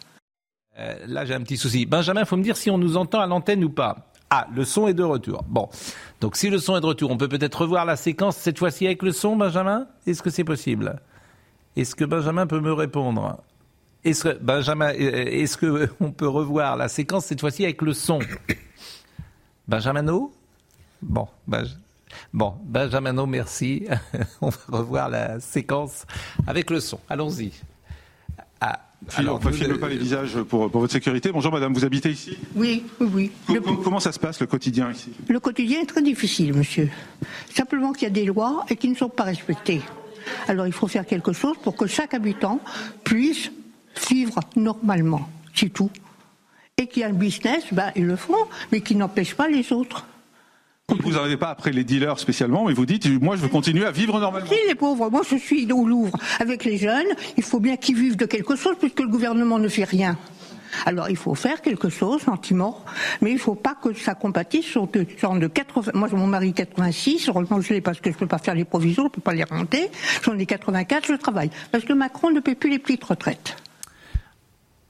Euh, 0.77 0.93
là, 1.07 1.25
j'ai 1.25 1.33
un 1.33 1.41
petit 1.41 1.57
souci. 1.57 1.85
Benjamin, 1.85 2.21
il 2.21 2.25
faut 2.25 2.37
me 2.37 2.43
dire 2.43 2.55
si 2.55 2.69
on 2.69 2.77
nous 2.77 2.95
entend 2.95 3.19
à 3.19 3.27
l'antenne 3.27 3.63
ou 3.65 3.69
pas. 3.69 4.08
Ah, 4.29 4.47
le 4.53 4.63
son 4.63 4.87
est 4.87 4.93
de 4.93 5.03
retour. 5.03 5.43
Bon. 5.47 5.69
Donc 6.21 6.35
si 6.35 6.49
le 6.49 6.59
son 6.59 6.77
est 6.77 6.81
de 6.81 6.85
retour, 6.85 7.09
on 7.09 7.17
peut 7.17 7.27
peut-être 7.27 7.61
revoir 7.61 7.85
la 7.85 7.95
séquence 7.95 8.37
cette 8.37 8.59
fois-ci 8.59 8.85
avec 8.85 9.01
le 9.01 9.11
son, 9.11 9.35
Benjamin? 9.35 9.87
Est-ce 10.05 10.21
que 10.21 10.29
c'est 10.29 10.43
possible? 10.43 11.01
Est-ce 11.75 11.95
que 11.95 12.05
Benjamin 12.05 12.45
peut 12.45 12.59
me 12.59 12.73
répondre? 12.73 13.41
Est-ce 14.03 14.37
Benjamin, 14.39 14.93
euh, 14.93 15.25
est-ce 15.25 15.57
que 15.57 15.89
on 15.99 16.11
peut 16.11 16.27
revoir 16.27 16.77
la 16.77 16.87
séquence 16.87 17.25
cette 17.25 17.39
fois-ci 17.39 17.63
avec 17.63 17.81
le 17.81 17.93
son? 17.93 18.19
Benjamin 19.67 20.05
Bon, 21.01 21.27
bon, 22.33 22.53
Benjamin 22.63 23.25
merci. 23.25 23.87
on 24.41 24.49
va 24.49 24.77
revoir 24.77 25.09
la 25.09 25.39
séquence 25.39 26.05
avec 26.45 26.69
le 26.69 26.79
son. 26.79 26.99
Allons-y. 27.09 27.53
Ah, 28.61 28.79
alors, 29.15 29.39
on 29.43 29.47
ne 29.47 29.53
filme 29.53 29.77
pas 29.77 29.89
les 29.89 29.97
visages 29.97 30.41
pour, 30.43 30.69
pour, 30.69 30.81
votre 30.81 30.93
sécurité. 30.93 31.31
Bonjour 31.31 31.51
madame, 31.51 31.73
vous 31.73 31.85
habitez 31.85 32.11
ici? 32.11 32.37
Oui, 32.55 32.83
oui, 32.99 33.31
oui. 33.47 33.59
Comment, 33.83 33.99
ça 33.99 34.11
se 34.11 34.19
passe 34.19 34.39
le 34.39 34.47
quotidien 34.47 34.91
ici? 34.91 35.11
Le 35.27 35.39
quotidien 35.39 35.81
est 35.81 35.85
très 35.85 36.01
difficile, 36.01 36.53
monsieur. 36.53 36.89
Simplement 37.53 37.93
qu'il 37.93 38.03
y 38.03 38.11
a 38.11 38.13
des 38.13 38.25
lois 38.25 38.65
et 38.69 38.75
qui 38.75 38.89
ne 38.89 38.95
sont 38.95 39.09
pas 39.09 39.23
respectées. 39.23 39.81
Alors 40.47 40.67
il 40.67 40.73
faut 40.73 40.87
faire 40.87 41.05
quelque 41.05 41.33
chose 41.33 41.57
pour 41.63 41.75
que 41.75 41.87
chaque 41.87 42.13
habitant 42.13 42.59
puisse 43.03 43.51
vivre 44.09 44.39
normalement, 44.55 45.29
c'est 45.55 45.69
tout. 45.69 45.89
Et 46.77 46.87
qu'il 46.87 47.01
y 47.01 47.03
a 47.03 47.07
un 47.07 47.13
business, 47.13 47.63
ben, 47.71 47.91
ils 47.95 48.05
le 48.05 48.15
font, 48.15 48.47
mais 48.71 48.81
qui 48.81 48.95
n'empêche 48.95 49.33
pas 49.33 49.47
les 49.47 49.71
autres. 49.73 50.05
Vous 51.03 51.11
n'arrivez 51.11 51.37
pas 51.37 51.49
après 51.49 51.71
les 51.71 51.83
dealers 51.83 52.19
spécialement, 52.19 52.65
mais 52.65 52.73
vous 52.73 52.85
dites, 52.85 53.07
moi 53.21 53.35
je 53.35 53.41
veux 53.41 53.47
continuer 53.47 53.85
à 53.85 53.91
vivre 53.91 54.19
normalement. 54.19 54.49
Si, 54.49 54.57
les 54.67 54.75
pauvres, 54.75 55.09
moi 55.09 55.21
je 55.29 55.37
suis 55.37 55.71
au 55.71 55.85
Louvre 55.85 56.17
avec 56.39 56.65
les 56.65 56.77
jeunes, 56.77 57.07
il 57.37 57.43
faut 57.43 57.59
bien 57.59 57.77
qu'ils 57.77 57.95
vivent 57.95 58.17
de 58.17 58.25
quelque 58.25 58.55
chose 58.55 58.75
puisque 58.79 58.99
le 58.99 59.07
gouvernement 59.07 59.59
ne 59.59 59.67
fait 59.67 59.83
rien. 59.83 60.17
Alors 60.85 61.09
il 61.09 61.15
faut 61.15 61.35
faire 61.35 61.61
quelque 61.61 61.89
chose, 61.89 62.21
sentiment, 62.21 62.83
mais 63.21 63.31
il 63.31 63.35
ne 63.35 63.39
faut 63.39 63.55
pas 63.55 63.75
que 63.75 63.93
ça 63.93 64.15
compatisse 64.15 64.65
sur 64.65 64.87
de, 64.87 65.03
de 65.03 65.47
80. 65.47 65.91
Moi, 65.95 66.09
mon 66.11 66.27
mari 66.27 66.53
86, 66.53 67.29
heureusement 67.29 67.59
je 67.61 67.73
l'ai 67.73 67.81
parce 67.81 67.99
que 67.99 68.09
je 68.09 68.15
ne 68.15 68.19
peux 68.19 68.27
pas 68.27 68.37
faire 68.37 68.55
les 68.55 68.65
provisions, 68.65 69.03
je 69.03 69.07
ne 69.07 69.13
peux 69.13 69.21
pas 69.21 69.33
les 69.33 69.43
remonter. 69.43 69.89
J'en 70.23 70.37
ai 70.37 70.45
84, 70.45 71.07
je 71.07 71.13
travaille. 71.13 71.49
Parce 71.71 71.85
que 71.85 71.93
Macron 71.93 72.31
ne 72.31 72.39
paie 72.39 72.55
plus 72.55 72.69
les 72.69 72.79
petites 72.79 73.03
retraites. 73.03 73.55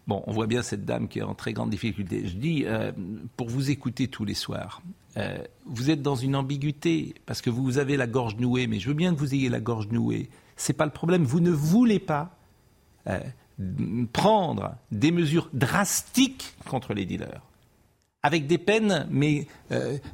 Bon, 0.07 0.23
on 0.25 0.31
voit 0.31 0.47
bien 0.47 0.63
cette 0.63 0.85
dame 0.85 1.07
qui 1.07 1.19
est 1.19 1.23
en 1.23 1.35
très 1.35 1.53
grande 1.53 1.69
difficulté. 1.69 2.23
Je 2.25 2.33
dis, 2.33 2.63
euh, 2.65 2.91
pour 3.37 3.47
vous 3.47 3.69
écouter 3.69 4.07
tous 4.07 4.25
les 4.25 4.33
soirs, 4.33 4.81
euh, 5.19 5.37
vous 5.65 5.89
êtes 5.89 6.01
dans 6.01 6.15
une 6.15 6.35
ambiguïté 6.35 7.15
parce 7.25 7.41
que 7.41 7.49
vous 7.49 7.77
avez 7.77 7.97
la 7.97 8.07
gorge 8.07 8.35
nouée, 8.37 8.67
mais 8.67 8.79
je 8.79 8.87
veux 8.87 8.93
bien 8.93 9.13
que 9.13 9.19
vous 9.19 9.33
ayez 9.33 9.49
la 9.49 9.59
gorge 9.59 9.87
nouée. 9.87 10.29
C'est 10.55 10.73
pas 10.73 10.85
le 10.85 10.91
problème. 10.91 11.23
Vous 11.23 11.39
ne 11.39 11.51
voulez 11.51 11.99
pas 11.99 12.37
euh, 13.07 13.19
prendre 14.13 14.75
des 14.91 15.11
mesures 15.11 15.49
drastiques 15.53 16.55
contre 16.65 16.93
les 16.93 17.05
dealers, 17.05 17.41
avec 18.23 18.47
des 18.47 18.57
peines, 18.57 19.07
mais 19.09 19.47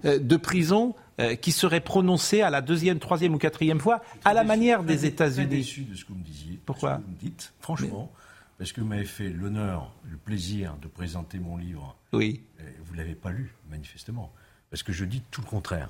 de 0.03 0.35
prison 0.35 0.95
qui 1.41 1.51
seraient 1.51 1.81
prononcées 1.81 2.41
à 2.41 2.49
la 2.49 2.61
deuxième, 2.61 2.99
troisième 2.99 3.35
ou 3.35 3.37
quatrième 3.37 3.79
fois, 3.79 4.01
à 4.23 4.33
la 4.33 4.43
manière 4.43 4.83
des 4.83 5.05
États-Unis. 5.05 5.57
Je 5.57 5.63
suis 5.63 5.83
déçu 5.83 5.91
de 5.91 5.95
ce 5.95 6.05
que 6.05 6.13
vous 6.13 6.19
me 6.19 6.23
disiez. 6.23 6.59
Pourquoi 6.65 6.97
Vous 6.97 7.11
me 7.11 7.17
dites, 7.17 7.53
franchement 7.59 8.11
parce 8.57 8.71
que 8.71 8.81
vous 8.81 8.87
m'avez 8.87 9.05
fait 9.05 9.29
l'honneur, 9.29 9.91
le 10.09 10.17
plaisir 10.17 10.77
de 10.81 10.87
présenter 10.87 11.39
mon 11.39 11.57
livre. 11.57 11.97
Oui. 12.13 12.41
vous 12.85 12.93
ne 12.93 12.97
l'avez 12.97 13.15
pas 13.15 13.31
lu, 13.31 13.53
manifestement. 13.69 14.31
Parce 14.69 14.83
que 14.83 14.93
je 14.93 15.05
dis 15.05 15.21
tout 15.31 15.41
le 15.41 15.47
contraire. 15.47 15.89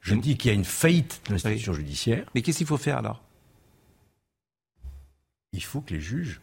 Je 0.00 0.14
dis 0.14 0.36
qu'il 0.36 0.50
y 0.50 0.52
a 0.52 0.54
une 0.54 0.64
faillite 0.64 1.20
de 1.26 1.32
l'institution 1.32 1.72
judiciaire. 1.72 2.24
Mais 2.34 2.42
qu'est-ce 2.42 2.58
qu'il 2.58 2.66
faut 2.66 2.78
faire 2.78 2.98
alors? 2.98 3.22
Il 5.52 5.62
faut 5.62 5.80
que 5.80 5.92
les 5.92 6.00
juges 6.00 6.40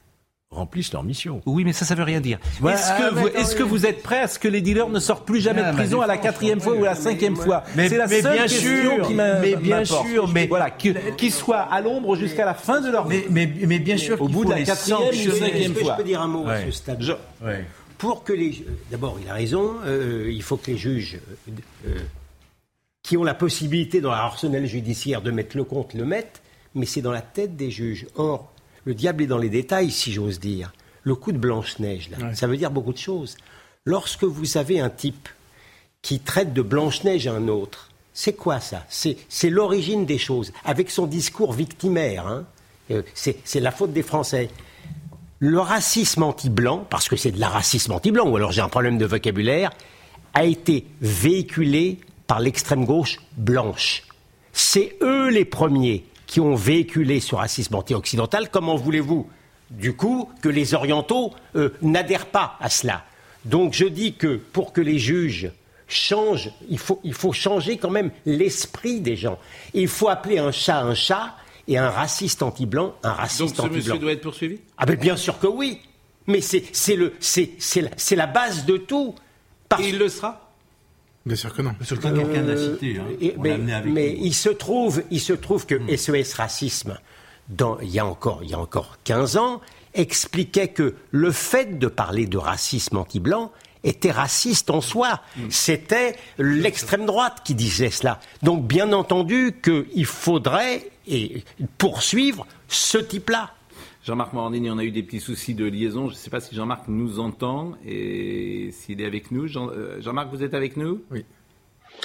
remplissent 0.49 0.93
leur 0.93 1.03
mission. 1.03 1.41
Oui, 1.45 1.63
mais 1.63 1.73
ça, 1.73 1.85
ça 1.85 1.95
veut 1.95 2.03
rien 2.03 2.21
dire. 2.21 2.39
est-ce 2.65 2.97
que, 2.97 3.13
vous, 3.13 3.27
est 3.27 3.57
que 3.57 3.63
vous 3.63 3.85
êtes 3.85 4.01
prêt 4.01 4.19
à 4.19 4.27
ce 4.27 4.39
que 4.39 4.47
les 4.47 4.61
dealers 4.61 4.89
ne 4.89 4.99
sortent 4.99 5.25
plus 5.25 5.41
jamais 5.41 5.63
de 5.63 5.71
prison 5.71 6.01
à 6.01 6.07
la 6.07 6.17
quatrième 6.17 6.59
fois 6.59 6.73
ou 6.73 6.83
à 6.83 6.89
la 6.89 6.95
cinquième 6.95 7.35
fois? 7.35 7.63
C'est 7.75 7.97
la 7.97 8.07
seule 8.07 8.33
bien 8.33 8.43
question 8.43 8.95
sûr, 8.95 9.07
qui 9.07 9.13
Mais 9.13 9.55
bien 9.55 9.85
sûr, 9.85 10.27
mais 10.29 10.47
voilà, 10.47 10.69
qu'ils 10.69 11.31
soient 11.31 11.61
à 11.61 11.81
l'ombre 11.81 12.15
jusqu'à 12.15 12.45
la 12.45 12.53
fin 12.53 12.81
de 12.81 12.89
leur 12.89 13.07
vie. 13.07 13.23
Mais, 13.29 13.51
mais, 13.65 13.79
bien 13.79 13.97
sûr, 13.97 14.21
au 14.21 14.27
bout 14.27 14.45
de 14.45 14.51
la 14.51 14.63
quatrième 14.63 14.99
ou 14.99 15.31
cinquième 15.31 15.73
fois. 15.73 15.93
Je 15.93 16.03
peux 16.03 16.07
dire 16.07 16.21
un 16.21 16.27
mot 16.27 16.47
à 16.47 16.63
ce 16.63 16.71
stade? 16.71 17.03
Pour 17.97 18.23
que 18.23 18.33
les, 18.33 18.65
d'abord, 18.91 19.17
il 19.21 19.29
a 19.29 19.33
raison. 19.33 19.75
Euh, 19.85 20.31
il 20.31 20.43
faut 20.43 20.57
que 20.57 20.71
les 20.71 20.77
juges 20.77 21.19
euh, 21.49 21.51
euh, 21.87 21.99
qui 23.03 23.17
ont 23.17 23.23
la 23.23 23.33
possibilité 23.33 24.01
dans 24.01 24.09
leur 24.09 24.19
arsenal 24.19 24.65
judiciaire 24.65 25.21
de 25.21 25.31
mettre 25.31 25.57
le 25.57 25.63
compte 25.63 25.93
le 25.93 26.05
mettent, 26.05 26.41
mais 26.75 26.85
c'est 26.85 27.01
dans 27.01 27.11
la 27.11 27.21
tête 27.21 27.55
des 27.55 27.71
juges. 27.71 28.05
Or, 28.15 28.51
le 28.85 28.93
diable 28.93 29.23
est 29.23 29.27
dans 29.27 29.37
les 29.37 29.49
détails, 29.49 29.91
si 29.91 30.11
j'ose 30.11 30.39
dire. 30.39 30.73
Le 31.03 31.15
coup 31.15 31.31
de 31.31 31.37
Blanche-Neige, 31.37 32.09
ça 32.33 32.47
veut 32.47 32.57
dire 32.57 32.69
beaucoup 32.69 32.91
de 32.91 32.97
choses. 32.97 33.37
Lorsque 33.85 34.25
vous 34.25 34.57
avez 34.57 34.81
un 34.81 34.89
type 34.89 35.29
qui 36.01 36.19
traite 36.19 36.53
de 36.53 36.61
Blanche-Neige 36.61 37.27
à 37.27 37.33
un 37.33 37.47
autre, 37.47 37.89
c'est 38.13 38.33
quoi 38.33 38.59
ça? 38.59 38.85
C'est 38.89 39.49
l'origine 39.49 40.05
des 40.05 40.17
choses, 40.17 40.51
avec 40.65 40.89
son 40.89 41.07
discours 41.07 41.53
victimaire. 41.53 42.27
Hein. 42.27 42.45
Euh, 42.91 43.01
c'est 43.13 43.59
la 43.59 43.71
faute 43.71 43.93
des 43.93 44.03
Français. 44.03 44.49
Le 45.39 45.59
racisme 45.59 46.23
anti-blanc, 46.23 46.87
parce 46.89 47.07
que 47.07 47.15
c'est 47.15 47.31
de 47.31 47.39
la 47.39 47.49
racisme 47.49 47.91
anti-blanc, 47.91 48.27
ou 48.27 48.37
alors 48.37 48.51
j'ai 48.51 48.61
un 48.61 48.69
problème 48.69 48.97
de 48.97 49.05
vocabulaire, 49.05 49.69
a 50.33 50.45
été 50.45 50.87
véhiculé 50.99 51.99
par 52.25 52.39
l'extrême 52.39 52.85
gauche 52.85 53.19
blanche. 53.37 54.03
C'est 54.51 54.97
eux 55.01 55.29
les 55.29 55.45
premiers 55.45 56.05
qui 56.25 56.39
ont 56.39 56.55
véhiculé 56.55 57.19
ce 57.19 57.35
racisme 57.35 57.75
anti-occidental, 57.75 58.49
comment 58.49 58.75
voulez-vous, 58.75 59.29
du 59.69 59.95
coup, 59.95 60.27
que 60.41 60.49
les 60.49 60.73
orientaux 60.73 61.33
euh, 61.55 61.69
n'adhèrent 61.83 62.25
pas 62.25 62.57
à 62.59 62.69
cela? 62.71 63.03
Donc 63.45 63.73
je 63.73 63.85
dis 63.85 64.15
que 64.15 64.37
pour 64.37 64.73
que 64.73 64.81
les 64.81 64.97
juges 64.97 65.51
changent, 65.87 66.49
il 66.67 66.79
faut, 66.79 66.99
il 67.03 67.13
faut 67.13 67.31
changer 67.31 67.77
quand 67.77 67.91
même 67.91 68.09
l'esprit 68.25 69.01
des 69.01 69.15
gens. 69.15 69.37
Il 69.75 69.87
faut 69.87 70.09
appeler 70.09 70.39
un 70.39 70.51
chat 70.51 70.79
un 70.79 70.95
chat 70.95 71.35
et 71.67 71.77
un 71.77 71.89
raciste 71.89 72.41
anti-blanc 72.43 72.95
un 73.03 73.13
raciste 73.13 73.59
anti-blanc. 73.59 73.63
Donc 73.63 73.71
ce 73.71 73.77
monsieur 73.77 73.99
doit 73.99 74.11
être 74.11 74.21
poursuivi? 74.21 74.59
Ah 74.77 74.85
ben 74.85 74.95
bien 74.95 75.15
sûr 75.15 75.39
que 75.39 75.47
oui. 75.47 75.79
Mais 76.27 76.41
c'est 76.41 76.95
la, 76.95 77.89
la 78.15 78.27
base 78.27 78.65
de 78.65 78.77
tout. 78.77 79.15
Et 79.79 79.89
il 79.89 79.97
le 79.97 80.09
sera? 80.09 80.47
Bien 81.25 81.35
sûr 81.35 81.53
que 81.53 81.61
non. 81.61 81.75
Sûr 81.81 81.99
que 81.99 82.07
quelqu'un 82.07 82.41
l'a 82.41 82.57
cité. 82.57 82.99
Hein. 82.99 83.83
mais, 83.85 84.17
il, 84.19 84.33
se 84.33 84.49
trouve, 84.49 85.03
il 85.11 85.19
se 85.19 85.33
trouve 85.33 85.65
que 85.65 85.75
SES 85.95 86.11
hmm. 86.11 86.37
Racisme, 86.37 86.99
dans, 87.49 87.79
il, 87.81 87.89
y 87.89 87.99
a 87.99 88.05
encore, 88.05 88.39
il 88.43 88.49
y 88.49 88.53
a 88.53 88.59
encore 88.59 88.97
15 89.03 89.35
ans, 89.35 89.61
expliquait 89.93 90.69
que 90.69 90.95
le 91.11 91.31
fait 91.31 91.79
de 91.79 91.87
parler 91.87 92.27
de 92.27 92.37
racisme 92.37 92.97
anti-blanc 92.97 93.51
était 93.87 94.11
raciste 94.11 94.69
en 94.69 94.81
soi. 94.81 95.21
C'était 95.49 96.15
l'extrême 96.37 97.05
droite 97.05 97.41
qui 97.43 97.55
disait 97.55 97.89
cela. 97.89 98.19
Donc 98.43 98.67
bien 98.67 98.93
entendu 98.93 99.55
qu'il 99.63 100.05
faudrait 100.05 100.89
poursuivre 101.77 102.45
ce 102.67 102.97
type-là. 102.97 103.51
Jean-Marc 104.03 104.31
Morandini, 104.31 104.71
on 104.71 104.77
a 104.77 104.85
eu 104.85 104.91
des 104.91 105.03
petits 105.03 105.19
soucis 105.19 105.53
de 105.53 105.65
liaison. 105.65 106.07
Je 106.07 106.13
ne 106.13 106.17
sais 106.17 106.29
pas 106.29 106.39
si 106.39 106.55
Jean-Marc 106.55 106.87
nous 106.87 107.19
entend 107.19 107.73
et 107.85 108.69
s'il 108.71 109.01
est 109.01 109.05
avec 109.05 109.31
nous. 109.31 109.47
Euh, 109.57 110.01
Jean-Marc, 110.01 110.29
vous 110.29 110.43
êtes 110.43 110.53
avec 110.53 110.77
nous? 110.77 111.01
Oui. 111.11 111.25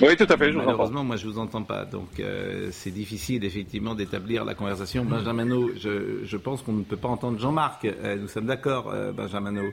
Oui, 0.00 0.16
tout 0.16 0.26
à 0.28 0.36
fait. 0.36 0.50
Malheureusement, 0.50 1.04
moi, 1.04 1.14
je 1.14 1.28
vous 1.28 1.38
entends 1.38 1.62
pas. 1.62 1.84
Donc, 1.84 2.18
euh, 2.18 2.70
c'est 2.72 2.90
difficile, 2.90 3.44
effectivement, 3.44 3.94
d'établir 3.94 4.44
la 4.44 4.54
conversation. 4.54 5.04
Benjamin, 5.04 5.68
je, 5.76 6.24
je 6.24 6.36
pense 6.36 6.62
qu'on 6.62 6.72
ne 6.72 6.82
peut 6.82 6.96
pas 6.96 7.08
entendre 7.08 7.38
Jean-Marc. 7.38 7.84
Euh, 7.84 8.16
nous 8.16 8.26
sommes 8.26 8.46
d'accord, 8.46 8.92
Benjamin. 9.14 9.70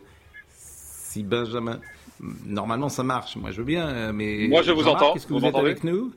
Si 0.54 1.24
Benjamin. 1.24 1.80
Normalement, 2.46 2.90
ça 2.90 3.04
marche. 3.04 3.38
Moi, 3.38 3.52
je 3.52 3.58
veux 3.58 3.64
bien, 3.64 4.12
mais. 4.12 4.48
Moi, 4.50 4.62
je 4.62 4.72
vous 4.72 4.88
entends. 4.88 5.16
Est-ce 5.16 5.28
que 5.28 5.34
vous, 5.34 5.46
êtes 5.46 5.56
avec 5.56 5.84
nous? 5.84 6.12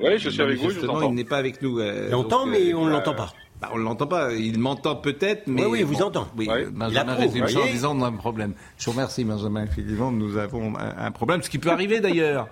Oui, 0.00 0.18
je 0.18 0.28
suis 0.28 0.42
avec 0.42 0.58
vous. 0.58 0.70
Je 0.70 0.80
vous 0.80 0.88
entends. 0.88 1.10
Il 1.10 1.14
n'est 1.14 1.24
pas 1.24 1.38
avec 1.38 1.62
nous. 1.62 1.80
il 1.80 2.14
entend, 2.14 2.46
mais 2.46 2.74
on 2.74 2.86
ne 2.86 2.90
l'entend 2.90 3.14
pas. 3.14 3.32
Bah, 3.60 3.70
on 3.72 3.78
ne 3.78 3.84
l'entend 3.84 4.06
pas. 4.06 4.32
Il 4.32 4.58
m'entend 4.58 4.96
peut-être, 4.96 5.46
mais. 5.46 5.64
Oui, 5.64 5.70
oui, 5.70 5.82
vous 5.82 6.02
entend. 6.02 6.28
Oui, 6.36 6.48
Benjamin 6.72 7.14
résume 7.14 7.48
ça 7.48 7.60
en 7.60 7.66
disant 7.66 7.96
on 7.96 8.02
a 8.02 8.08
un 8.08 8.12
problème. 8.12 8.54
Je 8.78 8.86
vous 8.86 8.92
remercie, 8.92 9.24
Benjamin. 9.24 9.64
Effectivement, 9.64 10.10
nous 10.10 10.36
avons 10.36 10.74
un, 10.76 11.10
problème, 11.12 11.42
ce 11.42 11.50
qui 11.50 11.58
peut 11.58 11.70
arriver 11.70 12.00
d'ailleurs. 12.00 12.48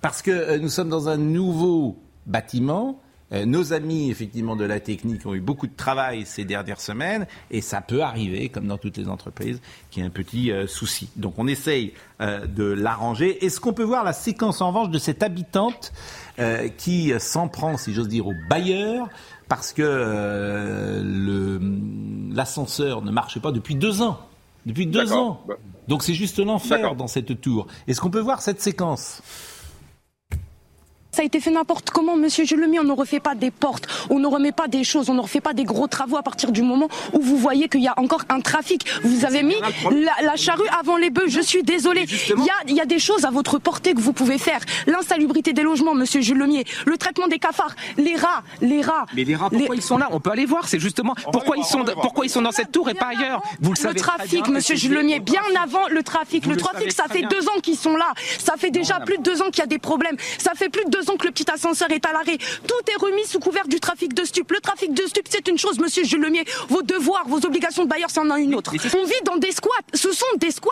Parce 0.00 0.22
que 0.22 0.30
euh, 0.30 0.58
nous 0.58 0.68
sommes 0.68 0.88
dans 0.88 1.08
un 1.08 1.16
nouveau 1.16 1.96
bâtiment. 2.26 3.00
Euh, 3.32 3.44
nos 3.44 3.72
amis, 3.72 4.10
effectivement, 4.10 4.54
de 4.54 4.64
la 4.64 4.78
technique 4.80 5.26
ont 5.26 5.34
eu 5.34 5.40
beaucoup 5.40 5.66
de 5.66 5.76
travail 5.76 6.24
ces 6.26 6.44
dernières 6.44 6.80
semaines 6.80 7.26
et 7.50 7.60
ça 7.60 7.80
peut 7.80 8.02
arriver, 8.02 8.48
comme 8.48 8.66
dans 8.66 8.78
toutes 8.78 8.96
les 8.96 9.08
entreprises, 9.08 9.60
qu'il 9.90 10.02
y 10.02 10.06
ait 10.06 10.08
un 10.08 10.12
petit 10.12 10.52
euh, 10.52 10.66
souci. 10.66 11.08
Donc 11.16 11.34
on 11.38 11.46
essaye 11.46 11.92
de 12.18 12.64
l'arranger. 12.64 13.44
Est-ce 13.44 13.60
qu'on 13.60 13.74
peut 13.74 13.82
voir 13.82 14.02
la 14.02 14.14
séquence 14.14 14.62
en 14.62 14.68
revanche 14.68 14.88
de 14.88 14.98
cette 14.98 15.22
habitante 15.22 15.92
qui 16.78 17.12
s'en 17.18 17.48
prend, 17.48 17.76
si 17.76 17.92
j'ose 17.92 18.08
dire, 18.08 18.26
au 18.26 18.32
bailleur 18.48 19.10
parce 19.48 19.72
que 19.72 19.82
euh, 19.84 21.58
l'ascenseur 22.32 23.02
ne 23.02 23.10
marche 23.10 23.38
pas 23.38 23.52
depuis 23.52 23.74
deux 23.74 24.02
ans? 24.02 24.18
Depuis 24.64 24.86
deux 24.86 25.12
ans. 25.12 25.42
Bah. 25.46 25.54
Donc 25.86 26.02
c'est 26.02 26.14
juste 26.14 26.38
l'enfer 26.38 26.96
dans 26.96 27.06
cette 27.06 27.40
tour. 27.40 27.68
Est-ce 27.86 28.00
qu'on 28.00 28.10
peut 28.10 28.20
voir 28.20 28.42
cette 28.42 28.60
séquence? 28.60 29.22
Ça 31.16 31.22
a 31.22 31.24
été 31.24 31.40
fait 31.40 31.50
n'importe 31.50 31.88
comment, 31.88 32.14
monsieur 32.14 32.44
Julemi. 32.44 32.78
On 32.78 32.84
ne 32.84 32.92
refait 32.92 33.20
pas 33.20 33.34
des 33.34 33.50
portes, 33.50 33.88
on 34.10 34.18
ne 34.18 34.26
remet 34.26 34.52
pas 34.52 34.68
des 34.68 34.84
choses, 34.84 35.08
on 35.08 35.14
ne 35.14 35.22
refait 35.22 35.40
pas 35.40 35.54
des 35.54 35.64
gros 35.64 35.86
travaux 35.86 36.18
à 36.18 36.22
partir 36.22 36.52
du 36.52 36.60
moment 36.60 36.90
où 37.14 37.22
vous 37.22 37.38
voyez 37.38 37.70
qu'il 37.70 37.80
y 37.80 37.88
a 37.88 37.94
encore 37.96 38.24
un 38.28 38.40
trafic. 38.42 38.84
Vous 39.02 39.24
avez 39.24 39.42
mis 39.42 39.54
la, 40.22 40.36
charrue 40.36 40.68
avant 40.78 40.98
les 40.98 41.08
bœufs. 41.08 41.28
Je 41.28 41.40
suis 41.40 41.62
désolé. 41.62 42.04
Il 42.36 42.44
y 42.44 42.50
a, 42.50 42.54
il 42.68 42.74
y 42.74 42.82
a 42.82 42.84
des 42.84 42.98
choses 42.98 43.24
à 43.24 43.30
votre 43.30 43.58
portée 43.58 43.94
que 43.94 44.00
vous 44.00 44.12
pouvez 44.12 44.36
faire. 44.36 44.60
L'insalubrité 44.86 45.54
des 45.54 45.62
logements, 45.62 45.94
monsieur 45.94 46.20
Jules 46.20 46.36
le 46.36 46.98
traitement 46.98 47.28
des 47.28 47.38
cafards, 47.38 47.74
les 47.96 48.14
rats, 48.14 48.42
les 48.60 48.82
rats. 48.82 49.06
Mais 49.14 49.24
les 49.24 49.36
rats, 49.36 49.48
pourquoi 49.48 49.74
ils 49.74 49.80
sont 49.80 49.96
là? 49.96 50.08
On 50.12 50.20
peut 50.20 50.32
aller 50.32 50.44
voir. 50.44 50.68
C'est 50.68 50.78
justement 50.78 51.14
pourquoi 51.32 51.56
ils 51.56 51.64
sont, 51.64 51.82
pourquoi 52.02 52.26
ils 52.26 52.30
sont 52.30 52.42
dans 52.42 52.52
cette 52.52 52.72
tour 52.72 52.90
et 52.90 52.94
pas 52.94 53.06
ailleurs. 53.06 53.40
Vous 53.62 53.70
le, 53.70 53.76
savez. 53.76 53.94
Le 53.94 54.00
trafic, 54.00 54.48
monsieur 54.48 54.76
Jules 54.76 55.02
bien 55.22 55.40
avant 55.62 55.88
le 55.88 56.02
trafic. 56.02 56.44
le 56.44 56.56
trafic, 56.56 56.92
ça 56.92 57.04
fait 57.08 57.22
deux 57.22 57.48
ans 57.48 57.58
qu'ils 57.62 57.78
sont 57.78 57.96
là. 57.96 58.12
Ça 58.38 58.56
fait 58.58 58.70
déjà 58.70 59.00
plus 59.00 59.16
de 59.16 59.22
deux 59.22 59.40
ans 59.40 59.46
qu'il 59.46 59.60
y 59.60 59.62
a 59.62 59.66
des 59.66 59.78
problèmes. 59.78 60.18
Ça 60.36 60.52
fait 60.54 60.68
plus 60.68 60.84
de 60.84 60.90
deux 60.90 61.05
que 61.16 61.26
le 61.26 61.32
petit 61.32 61.50
ascenseur 61.50 61.90
est 61.90 62.04
à 62.04 62.12
l'arrêt. 62.12 62.38
Tout 62.66 62.90
est 62.90 63.00
remis 63.00 63.24
sous 63.26 63.38
couvert 63.38 63.68
du 63.68 63.78
trafic 63.78 64.14
de 64.14 64.24
stupes. 64.24 64.50
Le 64.50 64.60
trafic 64.60 64.92
de 64.92 65.02
stupes, 65.02 65.28
c'est 65.30 65.46
une 65.48 65.58
chose, 65.58 65.78
monsieur 65.78 66.04
Jules 66.04 66.22
Lemier. 66.22 66.44
Vos 66.68 66.82
devoirs, 66.82 67.24
vos 67.28 67.44
obligations 67.46 67.84
de 67.84 67.88
bailleur, 67.88 68.10
c'en 68.10 68.28
a 68.30 68.38
une 68.38 68.54
autre. 68.54 68.72
On 68.74 69.04
vit 69.04 69.12
dans 69.24 69.36
des 69.36 69.52
squats. 69.52 69.70
Ce 69.94 70.10
sont 70.12 70.26
des 70.38 70.50
squats. 70.50 70.70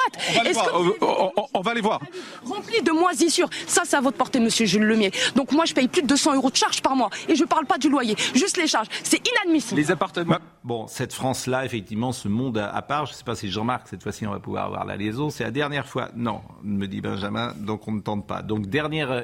On 1.54 1.60
va, 1.60 1.74
les 1.74 1.80
voir. 1.80 2.00
Remplis 2.44 2.82
de 2.82 2.90
moisissures. 2.92 3.48
Ça, 3.66 3.82
c'est 3.84 3.96
à 3.96 4.00
votre 4.00 4.16
portée, 4.16 4.40
monsieur 4.40 4.66
Jules 4.66 4.84
Lemier. 4.84 5.12
Donc 5.36 5.52
moi, 5.52 5.64
je 5.64 5.74
paye 5.74 5.88
plus 5.88 6.02
de 6.02 6.08
200 6.08 6.34
euros 6.34 6.50
de 6.50 6.56
charges 6.56 6.82
par 6.82 6.96
mois. 6.96 7.10
Et 7.28 7.36
je 7.36 7.42
ne 7.42 7.48
parle 7.48 7.66
pas 7.66 7.78
du 7.78 7.88
loyer, 7.88 8.16
juste 8.34 8.56
les 8.56 8.66
charges. 8.66 8.88
C'est 9.02 9.22
inadmissible. 9.26 9.80
Les 9.80 9.90
appartements. 9.90 10.38
Bon, 10.64 10.86
cette 10.86 11.12
France-là, 11.12 11.64
effectivement, 11.64 12.12
ce 12.12 12.26
monde 12.28 12.56
à, 12.58 12.82
part, 12.82 13.06
je 13.06 13.12
ne 13.12 13.16
sais 13.16 13.24
pas 13.24 13.34
si 13.34 13.50
Jean-Marc, 13.50 13.88
cette 13.88 14.02
fois-ci, 14.02 14.26
on 14.26 14.30
va 14.30 14.40
pouvoir 14.40 14.64
avoir 14.64 14.84
la 14.84 14.96
liaison. 14.96 15.28
C'est 15.28 15.44
la 15.44 15.50
dernière 15.50 15.86
fois. 15.86 16.08
Non, 16.16 16.40
me 16.62 16.86
dit 16.86 17.02
Benjamin, 17.02 17.54
donc 17.58 17.86
on 17.86 17.92
ne 17.92 18.00
tente 18.00 18.26
pas. 18.26 18.42
Donc, 18.42 18.66
dernier 18.66 19.04
euh, 19.04 19.22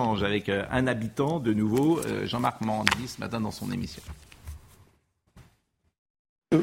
échange 0.00 0.22
avec 0.22 0.48
euh, 0.48 0.64
un 0.70 0.86
habitant, 0.86 1.38
de 1.38 1.52
nouveau, 1.52 2.00
euh, 2.00 2.26
Jean-Marc 2.26 2.60
Mandy, 2.62 3.06
ce 3.06 3.20
matin 3.20 3.40
dans 3.40 3.50
son 3.50 3.70
émission. 3.70 4.02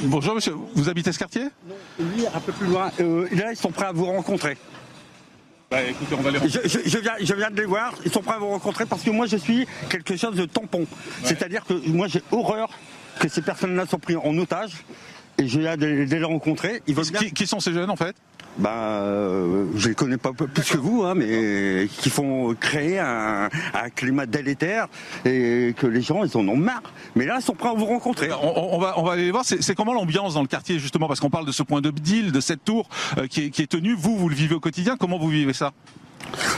bonjour 0.05 0.35
monsieur, 0.35 0.55
vous 0.75 0.89
habitez 0.89 1.11
ce 1.11 1.19
quartier? 1.19 1.47
Oui, 1.99 2.25
un 2.33 2.39
peu 2.39 2.51
plus 2.51 2.67
loin. 2.67 2.91
là, 3.31 3.51
ils 3.51 3.57
sont 3.57 3.71
prêts 3.71 3.85
à 3.85 3.91
vous 3.91 4.05
rencontrer. 4.05 4.57
Bah, 5.69 5.81
écoutez, 5.83 6.15
on 6.17 6.21
va 6.21 6.31
les 6.31 6.39
je, 6.47 6.59
je, 6.65 6.97
viens, 6.97 7.13
je 7.19 7.33
viens 7.33 7.51
de 7.51 7.57
les 7.57 7.65
voir, 7.65 7.93
ils 8.05 8.11
sont 8.11 8.21
prêts 8.21 8.35
à 8.35 8.39
vous 8.39 8.47
rencontrer 8.47 8.85
parce 8.85 9.03
que 9.03 9.09
moi 9.09 9.25
je 9.25 9.35
suis 9.35 9.67
quelque 9.89 10.15
chose 10.15 10.35
de 10.35 10.45
tampon. 10.45 10.85
C'est-à-dire 11.23 11.65
que 11.65 11.73
moi 11.89 12.07
j'ai 12.07 12.23
horreur 12.31 12.69
que 13.19 13.27
ces 13.27 13.41
personnes-là 13.41 13.85
soient 13.85 13.99
prises 13.99 14.17
en 14.23 14.37
otage 14.37 14.85
et 15.37 15.47
je 15.47 15.59
viens 15.59 15.75
de, 15.75 15.85
les 15.85 16.23
rencontrer. 16.23 16.81
Ils 16.87 16.95
qui, 16.95 17.31
qui 17.33 17.47
sont 17.47 17.59
ces 17.59 17.73
jeunes 17.73 17.89
en 17.89 17.97
fait? 17.97 18.15
Ben, 18.57 18.69
euh, 18.69 19.65
je 19.75 19.89
les 19.89 19.95
connais 19.95 20.17
pas 20.17 20.31
plus 20.33 20.63
que 20.63 20.77
vous, 20.77 21.03
hein, 21.03 21.13
mais 21.15 21.87
qui 21.99 22.09
font 22.09 22.55
créer 22.59 22.99
un, 22.99 23.49
un, 23.73 23.89
climat 23.89 24.25
délétère 24.25 24.87
et 25.25 25.75
que 25.77 25.85
les 25.85 26.01
gens, 26.01 26.23
ils 26.23 26.35
en 26.35 26.47
ont 26.47 26.57
marre. 26.57 26.81
Mais 27.15 27.25
là, 27.25 27.37
ils 27.39 27.43
sont 27.43 27.53
prêts 27.53 27.69
à 27.69 27.73
vous 27.73 27.85
rencontrer. 27.85 28.31
On, 28.31 28.75
on 28.75 28.79
va, 28.79 28.97
on 28.97 29.03
va 29.03 29.13
aller 29.13 29.31
voir. 29.31 29.43
C'est 29.45 29.75
comment 29.75 29.93
l'ambiance 29.93 30.33
dans 30.33 30.41
le 30.41 30.47
quartier, 30.47 30.79
justement, 30.79 31.07
parce 31.07 31.19
qu'on 31.19 31.29
parle 31.29 31.45
de 31.45 31.51
ce 31.51 31.63
point 31.63 31.81
de 31.81 31.91
deal, 31.91 32.31
de 32.31 32.39
cette 32.39 32.63
tour 32.63 32.89
euh, 33.17 33.27
qui, 33.27 33.45
est, 33.45 33.49
qui 33.49 33.61
est 33.61 33.67
tenue. 33.67 33.93
Vous, 33.93 34.17
vous 34.17 34.29
le 34.29 34.35
vivez 34.35 34.55
au 34.55 34.59
quotidien. 34.59 34.97
Comment 34.97 35.19
vous 35.19 35.29
vivez 35.29 35.53
ça? 35.53 35.71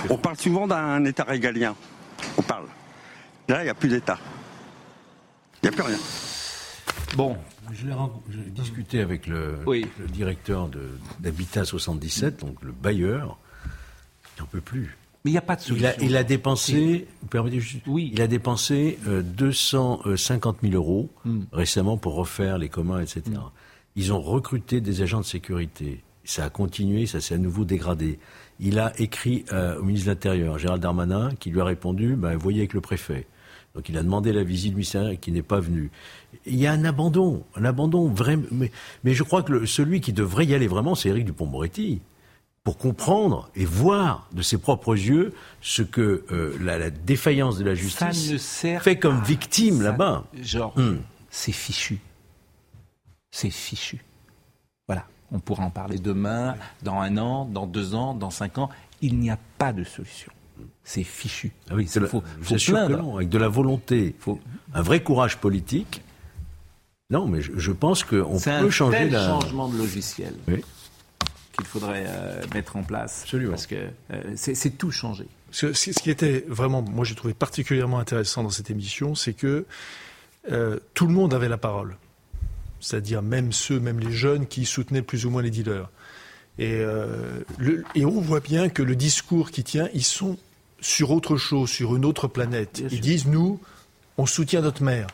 On 0.09 0.17
parle 0.17 0.37
souvent 0.37 0.67
d'un 0.67 1.03
État 1.05 1.23
régalien. 1.23 1.75
On 2.37 2.41
parle. 2.41 2.65
Là, 3.47 3.61
il 3.61 3.65
n'y 3.65 3.69
a 3.69 3.73
plus 3.73 3.89
d'État. 3.89 4.17
Il 5.61 5.69
n'y 5.69 5.75
a 5.75 5.77
plus 5.77 5.87
rien. 5.87 5.97
Bon, 7.15 7.35
j'ai 7.73 8.49
discuté 8.51 9.01
avec 9.01 9.27
le, 9.27 9.59
le 9.65 10.07
directeur 10.07 10.69
d'Habitat 11.19 11.65
77, 11.65 12.39
donc 12.39 12.61
le 12.61 12.71
bailleur. 12.71 13.37
Il 14.37 14.41
n'en 14.41 14.47
peut 14.47 14.61
plus. 14.61 14.97
Mais 15.25 15.31
il 15.31 15.33
n'y 15.33 15.37
a 15.37 15.41
pas 15.41 15.57
de 15.57 15.61
solution. 15.61 15.89
Il 16.01 16.15
a, 16.15 16.23
dépensé, 16.23 17.07
oui. 17.87 18.09
il 18.13 18.21
a 18.21 18.27
dépensé 18.27 18.97
250 19.05 20.59
000 20.61 20.73
euros 20.73 21.09
hmm. 21.25 21.41
récemment 21.51 21.97
pour 21.97 22.15
refaire 22.15 22.57
les 22.57 22.69
communs, 22.69 23.01
etc. 23.01 23.23
Hmm. 23.27 23.49
Ils 23.97 24.13
ont 24.13 24.21
recruté 24.21 24.79
des 24.79 25.01
agents 25.01 25.19
de 25.19 25.25
sécurité. 25.25 26.03
Ça 26.23 26.45
a 26.45 26.49
continué, 26.49 27.05
ça 27.05 27.19
s'est 27.19 27.35
à 27.35 27.37
nouveau 27.37 27.65
dégradé. 27.65 28.19
Il 28.61 28.79
a 28.79 28.93
écrit 28.97 29.43
euh, 29.51 29.79
au 29.79 29.83
ministre 29.83 30.07
de 30.07 30.11
l'Intérieur, 30.11 30.57
Gérald 30.57 30.81
Darmanin, 30.81 31.31
qui 31.39 31.49
lui 31.49 31.59
a 31.59 31.65
répondu 31.65 32.15
ben, 32.15 32.37
voyez 32.37 32.59
avec 32.59 32.73
le 32.73 32.81
préfet. 32.81 33.27
Donc 33.75 33.89
il 33.89 33.97
a 33.97 34.03
demandé 34.03 34.33
la 34.33 34.43
visite 34.43 34.71
du 34.71 34.75
ministère 34.75 35.19
qui 35.19 35.31
n'est 35.31 35.43
pas 35.43 35.59
venu. 35.59 35.91
Il 36.45 36.55
y 36.55 36.67
a 36.67 36.71
un 36.71 36.83
abandon, 36.85 37.43
un 37.55 37.65
abandon 37.65 38.07
vrai. 38.07 38.37
Mais, 38.51 38.71
mais 39.03 39.13
je 39.13 39.23
crois 39.23 39.43
que 39.43 39.65
celui 39.65 40.01
qui 40.01 40.13
devrait 40.13 40.45
y 40.45 40.55
aller 40.55 40.67
vraiment, 40.67 40.95
c'est 40.95 41.09
Éric 41.09 41.25
Dupont-Moretti 41.25 42.01
pour 42.63 42.77
comprendre 42.77 43.49
et 43.55 43.65
voir 43.65 44.27
de 44.33 44.41
ses 44.41 44.57
propres 44.57 44.95
yeux 44.95 45.33
ce 45.61 45.81
que 45.81 46.25
euh, 46.31 46.57
la, 46.61 46.89
défaillance 46.89 47.57
de 47.57 47.63
la 47.63 47.73
justice 47.73 48.57
fait 48.79 48.99
comme 48.99 49.21
victime 49.23 49.81
là-bas. 49.81 50.25
Genre, 50.41 50.77
hmm. 50.77 50.97
c'est 51.29 51.51
fichu. 51.51 51.99
C'est 53.31 53.49
fichu. 53.49 54.03
Voilà. 54.87 55.05
On 55.31 55.39
pourra 55.39 55.63
en 55.63 55.69
parler 55.69 55.99
demain, 55.99 56.55
dans 56.83 56.99
un 56.99 57.17
an, 57.17 57.45
dans 57.45 57.67
deux 57.67 57.95
ans, 57.95 58.13
dans 58.13 58.31
cinq 58.31 58.57
ans. 58.57 58.69
Il 59.01 59.19
n'y 59.19 59.29
a 59.29 59.37
pas 59.57 59.71
de 59.71 59.83
solution 59.83 60.31
c'est 60.83 61.03
fichu. 61.03 61.51
Ah 61.69 61.75
oui, 61.75 61.87
c'est 61.87 62.05
faut, 62.07 62.23
faut 62.41 62.75
avec 63.15 63.29
de 63.29 63.37
la 63.37 63.47
volonté, 63.47 64.15
faut... 64.19 64.39
un 64.73 64.81
vrai 64.81 65.03
courage 65.03 65.37
politique. 65.37 66.01
Non, 67.11 67.27
mais 67.27 67.41
je, 67.41 67.71
pense 67.71 68.03
qu'on 68.03 68.39
peut 68.39 68.69
changer 68.69 69.09
tel 69.09 69.17
changement 69.17 69.67
de 69.67 69.77
logiciel 69.77 70.35
qu'il 71.59 71.65
faudrait 71.65 72.05
euh, 72.07 72.41
mettre 72.53 72.75
en 72.75 72.83
place. 72.83 73.23
Absolument. 73.23 73.51
Parce 73.51 73.67
que 73.67 73.75
euh, 74.11 74.33
c'est 74.35 74.77
tout 74.77 74.91
changer. 74.91 75.27
Ce, 75.51 75.73
ce, 75.73 75.91
qui 75.91 76.09
était 76.09 76.45
vraiment, 76.47 76.81
moi 76.81 77.03
j'ai 77.03 77.15
trouvé 77.15 77.33
particulièrement 77.33 77.99
intéressant 77.99 78.43
dans 78.43 78.49
cette 78.49 78.69
émission, 78.69 79.15
c'est 79.15 79.33
que 79.33 79.65
euh, 80.51 80.79
tout 80.93 81.07
le 81.07 81.13
monde 81.13 81.33
avait 81.33 81.49
la 81.49 81.57
parole. 81.57 81.97
C'est-à-dire 82.79 83.21
même 83.21 83.51
ceux, 83.51 83.79
même 83.79 83.99
les 83.99 84.11
jeunes 84.11 84.47
qui 84.47 84.65
soutenaient 84.65 85.01
plus 85.01 85.25
ou 85.25 85.31
moins 85.31 85.41
les 85.41 85.51
dealers. 85.51 85.89
Et, 86.59 86.79
le, 87.57 87.85
et 87.95 88.05
on 88.05 88.19
voit 88.19 88.41
bien 88.41 88.67
que 88.67 88.83
le 88.83 88.93
discours 88.93 89.49
qui 89.49 89.63
tient, 89.63 89.87
ils 89.93 90.03
sont 90.03 90.37
sur 90.81 91.11
autre 91.11 91.37
chose, 91.37 91.69
sur 91.69 91.95
une 91.95 92.05
autre 92.05 92.27
planète. 92.27 92.83
Ils 92.91 93.01
disent, 93.01 93.27
nous, 93.27 93.59
on 94.17 94.25
soutient 94.25 94.61
notre 94.61 94.83
mère. 94.83 95.07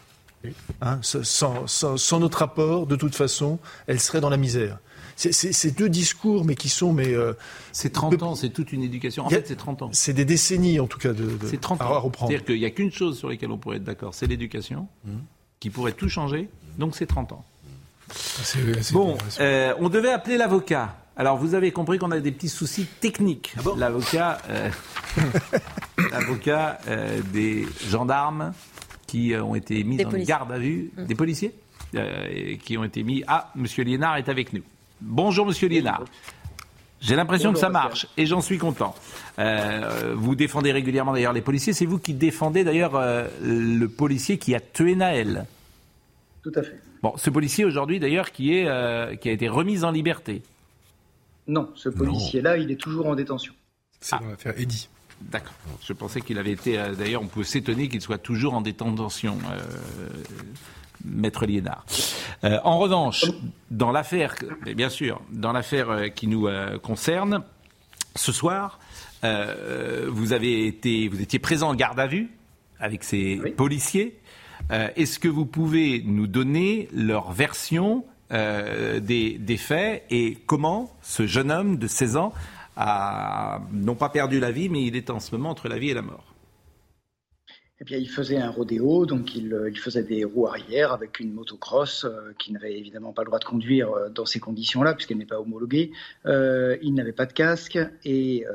Hein, 0.81 0.99
sans, 1.01 2.19
notre 2.19 2.41
apport, 2.43 2.85
de 2.85 2.95
toute 2.95 3.15
façon, 3.15 3.59
elle 3.87 3.99
serait 3.99 4.21
dans 4.21 4.29
la 4.29 4.37
misère. 4.37 4.77
C'est 5.15 5.77
deux 5.77 5.89
discours, 5.89 6.43
mais 6.43 6.55
qui 6.55 6.69
sont. 6.69 6.91
mais 6.91 7.13
euh, 7.13 7.33
C'est 7.71 7.91
30 7.91 8.21
ans, 8.21 8.35
c'est 8.35 8.49
toute 8.49 8.73
une 8.73 8.83
éducation. 8.83 9.25
En 9.25 9.29
fait, 9.29 9.47
c'est 9.47 9.55
30 9.55 9.81
ans. 9.83 9.89
C'est 9.93 10.13
des 10.13 10.25
décennies, 10.25 10.79
en 10.79 10.87
tout 10.87 10.99
cas, 10.99 11.13
de, 11.13 11.37
de 11.37 11.55
30 11.55 11.81
ans. 11.81 11.85
à 11.85 11.97
reprendre. 11.99 12.31
C'est-à-dire 12.31 12.45
qu'il 12.45 12.59
n'y 12.59 12.65
a 12.65 12.69
qu'une 12.69 12.91
chose 12.91 13.17
sur 13.17 13.29
laquelle 13.29 13.51
on 13.51 13.57
pourrait 13.57 13.77
être 13.77 13.83
d'accord, 13.83 14.13
c'est 14.13 14.27
l'éducation, 14.27 14.87
mmh. 15.05 15.11
qui 15.59 15.69
pourrait 15.69 15.93
tout 15.93 16.09
changer. 16.09 16.49
Donc, 16.77 16.95
c'est 16.95 17.05
30 17.05 17.31
ans. 17.31 17.45
bon, 18.91 19.17
euh, 19.39 19.73
on 19.79 19.89
devait 19.89 20.11
appeler 20.11 20.37
l'avocat. 20.37 20.97
Alors, 21.17 21.37
vous 21.37 21.55
avez 21.55 21.71
compris 21.71 21.97
qu'on 21.97 22.11
a 22.11 22.19
des 22.19 22.31
petits 22.31 22.49
soucis 22.49 22.85
techniques. 22.99 23.55
Ah 23.57 23.69
l'avocat, 23.77 24.37
euh, 24.49 24.69
l'avocat 26.11 26.79
euh, 26.87 27.21
des 27.31 27.65
gendarmes 27.87 28.51
qui 29.07 29.33
euh, 29.33 29.43
ont 29.43 29.55
été 29.55 29.83
mis 29.85 30.03
en 30.05 30.09
garde 30.11 30.51
à 30.51 30.57
vue, 30.57 30.91
mmh. 30.97 31.05
des 31.05 31.15
policiers 31.15 31.53
qui 32.65 32.77
ont 32.77 32.83
été 32.83 33.03
mis. 33.03 33.23
Ah, 33.25 33.51
Monsieur 33.55 33.85
Liénard 33.85 34.17
est 34.17 34.27
avec 34.27 34.51
nous. 34.51 34.63
Bonjour, 34.99 35.45
Monsieur 35.45 35.69
Liénard. 35.69 36.03
J'ai 36.99 37.15
l'impression 37.15 37.53
que 37.53 37.59
ça 37.59 37.69
marche 37.69 38.07
et 38.17 38.25
j'en 38.25 38.41
suis 38.41 38.57
content. 38.57 38.93
vous 39.37 40.35
défendez 40.35 40.73
régulièrement 40.73 41.13
d'ailleurs 41.13 41.31
les 41.31 41.41
policiers. 41.41 41.71
C'est 41.71 41.85
vous 41.85 41.99
qui 41.99 42.13
défendez 42.13 42.65
d'ailleurs 42.65 43.01
le 43.41 43.85
policier 43.85 44.37
qui 44.37 44.53
a 44.55 44.59
tué 44.59 44.95
Naël. 44.95 45.45
Tout 46.43 46.51
à 46.55 46.63
fait. 46.63 46.81
Bon, 47.01 47.13
ce 47.15 47.29
policier 47.29 47.63
aujourd'hui 47.63 48.01
d'ailleurs 48.01 48.31
qui, 48.31 48.55
est, 48.55 48.65
qui 49.21 49.29
a 49.29 49.31
été 49.31 49.47
remis 49.47 49.85
en 49.85 49.91
liberté. 49.91 50.41
Non, 51.47 51.71
ce 51.75 51.89
policier-là, 51.89 52.57
il 52.57 52.71
est 52.71 52.79
toujours 52.79 53.07
en 53.07 53.15
détention. 53.15 53.53
C'est 53.99 54.19
dans 54.19 54.27
l'affaire 54.27 54.59
Eddy. 54.59 54.89
D'accord. 55.21 55.53
Je 55.81 55.93
pensais 55.93 56.21
qu'il 56.21 56.37
avait 56.37 56.51
été. 56.51 56.77
Euh, 56.77 56.93
d'ailleurs, 56.93 57.21
on 57.21 57.27
peut 57.27 57.43
s'étonner 57.43 57.87
qu'il 57.87 58.01
soit 58.01 58.17
toujours 58.17 58.53
en 58.53 58.61
détention, 58.61 59.37
euh, 59.49 59.59
Maître 61.05 61.45
Liénard. 61.45 61.85
Euh, 62.43 62.59
en 62.63 62.79
revanche, 62.79 63.25
dans 63.71 63.91
l'affaire, 63.91 64.35
bien 64.75 64.89
sûr, 64.89 65.21
dans 65.31 65.51
l'affaire 65.51 66.13
qui 66.13 66.27
nous 66.27 66.47
concerne, 66.81 67.43
ce 68.15 68.31
soir, 68.31 68.79
vous 69.23 70.33
avez 70.33 70.67
été, 70.67 71.07
vous 71.07 71.21
étiez 71.21 71.39
présent 71.39 71.69
en 71.69 71.75
garde 71.75 71.99
à 71.99 72.07
vue 72.07 72.29
avec 72.79 73.03
ces 73.03 73.37
policiers. 73.57 74.19
Est-ce 74.69 75.19
que 75.19 75.27
vous 75.27 75.45
pouvez 75.45 76.03
nous 76.05 76.27
donner 76.27 76.89
leur 76.93 77.31
version 77.31 78.05
euh, 78.31 78.99
des, 78.99 79.57
faits 79.57 80.03
et 80.09 80.37
comment 80.45 80.91
ce 81.01 81.27
jeune 81.27 81.51
homme 81.51 81.77
de 81.77 81.87
16 81.87 82.17
ans 82.17 82.33
a 82.75 83.61
non 83.71 83.95
pas 83.95 84.09
perdu 84.09 84.39
la 84.39 84.51
vie, 84.51 84.67
mais 84.69 84.83
il 84.83 84.95
est 84.95 85.09
en 85.09 85.19
ce 85.19 85.35
moment 85.35 85.49
entre 85.49 85.69
la 85.69 85.77
vie 85.77 85.89
et 85.89 85.93
la 85.93 86.01
mort. 86.01 86.34
Eh 87.81 87.83
bien, 87.83 87.97
il 87.97 88.09
faisait 88.09 88.37
un 88.37 88.49
rodéo, 88.49 89.05
donc 89.05 89.35
il, 89.35 89.53
euh, 89.53 89.69
faisait 89.75 90.03
des 90.03 90.23
roues 90.23 90.47
arrière 90.47 90.93
avec 90.93 91.19
une 91.19 91.33
motocross 91.33 92.05
euh, 92.05 92.31
qui 92.39 92.53
n'avait 92.53 92.79
évidemment 92.79 93.11
pas 93.11 93.23
le 93.23 93.25
droit 93.25 93.39
de 93.39 93.43
conduire 93.43 93.91
euh, 93.91 94.07
dans 94.07 94.25
ces 94.25 94.39
conditions-là, 94.39 94.93
puisqu'elle 94.93 95.17
n'est 95.17 95.25
pas 95.25 95.41
homologuée. 95.41 95.91
il 96.25 96.93
n'avait 96.93 97.11
pas 97.11 97.25
de 97.25 97.33
casque 97.33 97.77
et 98.05 98.45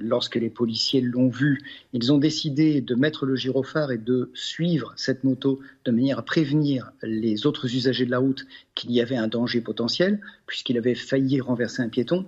lorsque 0.00 0.34
les 0.34 0.50
policiers 0.50 1.00
l'ont 1.00 1.28
vu, 1.28 1.62
ils 1.92 2.12
ont 2.12 2.18
décidé 2.18 2.80
de 2.80 2.94
mettre 2.96 3.24
le 3.24 3.36
gyrophare 3.36 3.92
et 3.92 3.98
de 3.98 4.30
suivre 4.34 4.92
cette 4.96 5.22
moto 5.22 5.60
de 5.84 5.92
manière 5.92 6.18
à 6.18 6.22
prévenir 6.22 6.92
les 7.02 7.46
autres 7.46 7.66
usagers 7.72 8.04
de 8.04 8.10
la 8.10 8.18
route 8.18 8.46
qu'il 8.74 8.90
y 8.90 9.00
avait 9.00 9.16
un 9.16 9.28
danger 9.28 9.60
potentiel, 9.60 10.20
puisqu'il 10.46 10.76
avait 10.76 10.96
failli 10.96 11.40
renverser 11.40 11.82
un 11.82 11.88
piéton. 11.88 12.26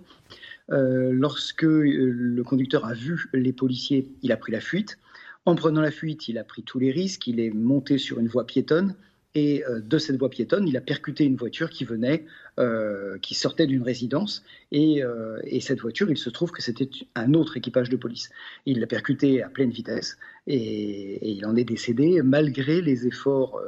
lorsque 0.68 1.62
le 1.62 2.42
conducteur 2.42 2.86
a 2.86 2.94
vu 2.94 3.28
les 3.32 3.52
policiers, 3.52 4.08
il 4.22 4.30
a 4.30 4.36
pris 4.36 4.52
la 4.52 4.60
fuite. 4.60 4.98
En 5.46 5.54
prenant 5.54 5.80
la 5.80 5.92
fuite, 5.92 6.28
il 6.28 6.38
a 6.38 6.44
pris 6.44 6.64
tous 6.64 6.80
les 6.80 6.90
risques, 6.90 7.28
il 7.28 7.38
est 7.38 7.50
monté 7.50 7.98
sur 7.98 8.18
une 8.18 8.26
voie 8.26 8.46
piétonne 8.46 8.96
et 9.36 9.62
euh, 9.66 9.80
de 9.80 9.98
cette 9.98 10.16
voie 10.16 10.30
piétonne, 10.30 10.66
il 10.66 10.76
a 10.78 10.80
percuté 10.80 11.24
une 11.24 11.36
voiture 11.36 11.68
qui 11.68 11.84
venait, 11.84 12.24
euh, 12.58 13.18
qui 13.18 13.34
sortait 13.34 13.66
d'une 13.66 13.82
résidence. 13.82 14.42
Euh, 14.74 15.38
et, 15.44 15.60
cette 15.60 15.80
voiture, 15.80 16.10
il 16.10 16.16
se 16.16 16.30
trouve 16.30 16.50
que 16.50 16.62
c'était 16.62 16.88
un 17.14 17.34
autre 17.34 17.58
équipage 17.58 17.90
de 17.90 17.96
police. 17.96 18.30
Il 18.64 18.80
l'a 18.80 18.86
percuté 18.86 19.42
à 19.42 19.48
pleine 19.48 19.70
vitesse 19.70 20.16
et, 20.46 21.30
il 21.30 21.44
en 21.44 21.54
est 21.54 21.64
décédé 21.64 22.22
malgré 22.22 22.80
les 22.80 23.06
efforts 23.06 23.60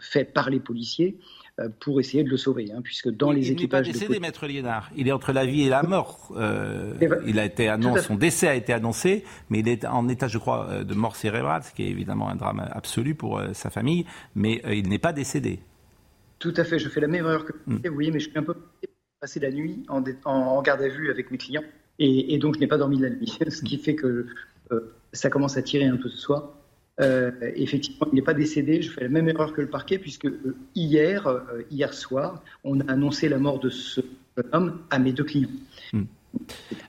faits 0.00 0.32
par 0.34 0.50
les 0.50 0.58
policiers 0.58 1.16
pour 1.68 2.00
essayer 2.00 2.24
de 2.24 2.28
le 2.28 2.36
sauver, 2.36 2.70
hein, 2.72 2.80
puisque 2.82 3.08
dans 3.10 3.30
les 3.30 3.48
il 3.48 3.52
équipages. 3.52 3.86
Il 3.86 3.92
n'est 3.92 3.98
pas 3.98 4.06
décédé, 4.06 4.20
Maître 4.20 4.46
Liénard. 4.46 4.90
Il 4.96 5.08
est 5.08 5.12
entre 5.12 5.32
la 5.32 5.44
vie 5.44 5.62
et 5.62 5.68
la 5.68 5.82
mort. 5.82 6.32
Euh, 6.36 6.94
il 7.26 7.38
a 7.38 7.44
été 7.44 7.68
annoncé, 7.68 8.02
son 8.02 8.16
décès 8.16 8.48
a 8.48 8.54
été 8.54 8.72
annoncé, 8.72 9.24
mais 9.50 9.60
il 9.60 9.68
est 9.68 9.84
en 9.84 10.08
état, 10.08 10.28
je 10.28 10.38
crois, 10.38 10.68
euh, 10.70 10.84
de 10.84 10.94
mort 10.94 11.16
cérébrale, 11.16 11.62
ce 11.62 11.72
qui 11.72 11.82
est 11.82 11.90
évidemment 11.90 12.28
un 12.28 12.36
drame 12.36 12.66
absolu 12.70 13.14
pour 13.14 13.40
sa 13.52 13.70
famille, 13.70 14.06
mais 14.34 14.62
il 14.70 14.88
n'est 14.88 14.98
pas 14.98 15.12
décédé. 15.12 15.60
Tout 16.38 16.54
à 16.56 16.64
fait. 16.64 16.78
Je 16.78 16.88
fais 16.88 17.00
la 17.00 17.08
même 17.08 17.24
erreur 17.24 17.44
que 17.44 17.52
vous. 17.66 17.74
Hmm. 17.74 17.80
Oui, 17.94 18.10
mais 18.10 18.18
je 18.18 18.28
suis 18.28 18.38
un 18.38 18.42
peu 18.42 18.54
passé 19.20 19.40
la 19.40 19.50
nuit 19.50 19.84
en, 19.88 20.02
en, 20.24 20.62
garde 20.62 20.82
à 20.82 20.88
vue 20.88 21.10
avec 21.10 21.30
mes 21.30 21.38
clients, 21.38 21.62
et, 21.98 22.38
donc 22.38 22.54
je 22.56 22.60
n'ai 22.60 22.66
pas 22.66 22.78
dormi 22.78 22.98
de 22.98 23.04
la 23.04 23.10
nuit, 23.10 23.38
ce 23.48 23.62
qui 23.62 23.78
fait 23.78 23.94
que 23.94 24.26
ça 25.12 25.30
commence 25.30 25.56
à 25.56 25.62
tirer 25.62 25.84
un 25.84 25.96
peu 25.96 26.08
ce 26.08 26.18
soir. 26.18 26.54
Effectivement, 26.98 28.06
il 28.12 28.16
n'est 28.16 28.22
pas 28.22 28.34
décédé. 28.34 28.82
Je 28.82 28.90
fais 28.90 29.02
la 29.02 29.08
même 29.08 29.28
erreur 29.28 29.52
que 29.52 29.60
le 29.60 29.68
parquet, 29.68 29.98
puisque 29.98 30.28
hier, 30.74 31.42
hier 31.70 31.94
soir, 31.94 32.42
on 32.64 32.80
a 32.80 32.92
annoncé 32.92 33.28
la 33.28 33.38
mort 33.38 33.58
de 33.58 33.70
ce 33.70 34.00
jeune 34.36 34.48
homme 34.52 34.78
à 34.90 34.98
mes 34.98 35.12
deux 35.12 35.24
clients. 35.24 35.48
Hmm. 35.92 36.04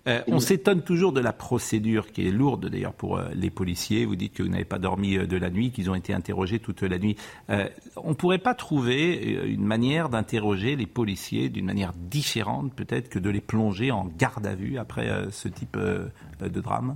Euh, 0.07 0.21
on 0.27 0.39
s'étonne 0.39 0.81
toujours 0.81 1.13
de 1.13 1.19
la 1.19 1.33
procédure 1.33 2.11
qui 2.11 2.27
est 2.27 2.31
lourde 2.31 2.69
d'ailleurs 2.69 2.93
pour 2.93 3.17
euh, 3.17 3.29
les 3.33 3.49
policiers. 3.49 4.05
Vous 4.05 4.15
dites 4.15 4.33
que 4.33 4.43
vous 4.43 4.49
n'avez 4.49 4.65
pas 4.65 4.79
dormi 4.79 5.17
euh, 5.17 5.25
de 5.25 5.37
la 5.37 5.49
nuit, 5.49 5.71
qu'ils 5.71 5.89
ont 5.89 5.95
été 5.95 6.13
interrogés 6.13 6.59
toute 6.59 6.81
la 6.81 6.97
nuit. 6.97 7.15
on 7.49 8.09
ne 8.09 8.13
pourrait 8.13 8.37
pas 8.37 8.53
trouver 8.53 9.15
une 9.45 9.65
manière 9.65 10.09
d'interroger 10.09 10.75
les 10.75 10.85
policiers 10.85 11.49
d'une 11.49 11.65
manière 11.65 11.93
différente 11.93 12.73
peut-être 12.73 13.09
que 13.09 13.19
de 13.19 13.29
les 13.29 13.41
plonger 13.41 13.91
en 13.91 14.05
garde 14.05 14.45
à 14.45 14.55
vue 14.55 14.77
après 14.77 15.09
ce 15.31 15.47
type 15.47 15.77
de 15.77 16.59
drame? 16.59 16.95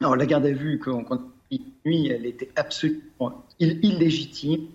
Non, 0.00 0.14
la 0.14 0.26
garde 0.26 0.46
à 0.46 0.52
vue, 0.52 0.78
quand, 0.78 1.04
nuit, 1.84 2.08
elle 2.08 2.26
était 2.26 2.50
absolument 2.56 3.44
illégitime. 3.58 4.68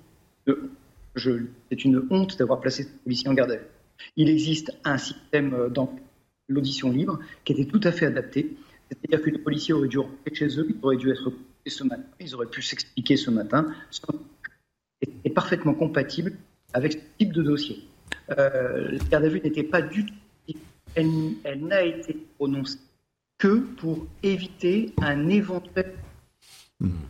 C'est 0.46 1.86
une 1.86 2.08
honte 2.10 2.38
d'avoir 2.38 2.60
placé 2.60 2.84
ce 2.84 2.90
policier 3.04 3.28
en 3.30 3.34
garde 3.34 3.52
à 3.52 3.56
vue. 3.58 3.66
Il 4.16 4.30
existe 4.30 4.72
un 4.84 4.98
système 4.98 5.70
d'enquête 5.70 6.04
l'audition 6.48 6.92
libre, 6.92 7.20
qui 7.44 7.54
était 7.54 7.66
tout 7.66 7.82
à 7.84 7.92
fait 7.92 8.06
adaptée. 8.06 8.56
C'est-à-dire 8.90 9.22
que 9.22 9.30
les 9.30 9.40
policiers 9.40 9.74
auraient 9.74 9.88
dû 9.88 10.00
rentrer 10.00 10.34
chez 10.34 10.60
eux, 10.60 10.68
ils 10.70 10.78
auraient 10.82 10.98
dû 10.98 11.12
être 11.12 11.32
ce 11.66 11.84
matin, 11.84 12.04
ils 12.22 12.34
auraient 12.34 12.50
pu 12.50 12.62
s'expliquer 12.62 13.18
ce 13.18 13.30
matin. 13.30 13.68
Est 15.02 15.30
parfaitement 15.30 15.74
compatible 15.74 16.34
avec 16.74 16.94
ce 16.94 16.98
type 17.20 17.34
de 17.34 17.44
dossier. 17.44 17.84
Euh, 18.38 18.92
la 18.92 19.04
garde 19.10 19.26
à 19.26 19.30
vue 19.30 19.42
n'était 19.42 19.64
pas 19.64 19.82
du 19.82 20.06
tout. 20.06 20.14
Elle 20.96 21.62
n'a 21.62 21.84
été 21.84 22.18
prononcée 22.38 22.80
que 23.38 23.60
pour 23.76 24.08
éviter 24.24 24.94
un 25.02 25.28
éventuel 25.28 25.94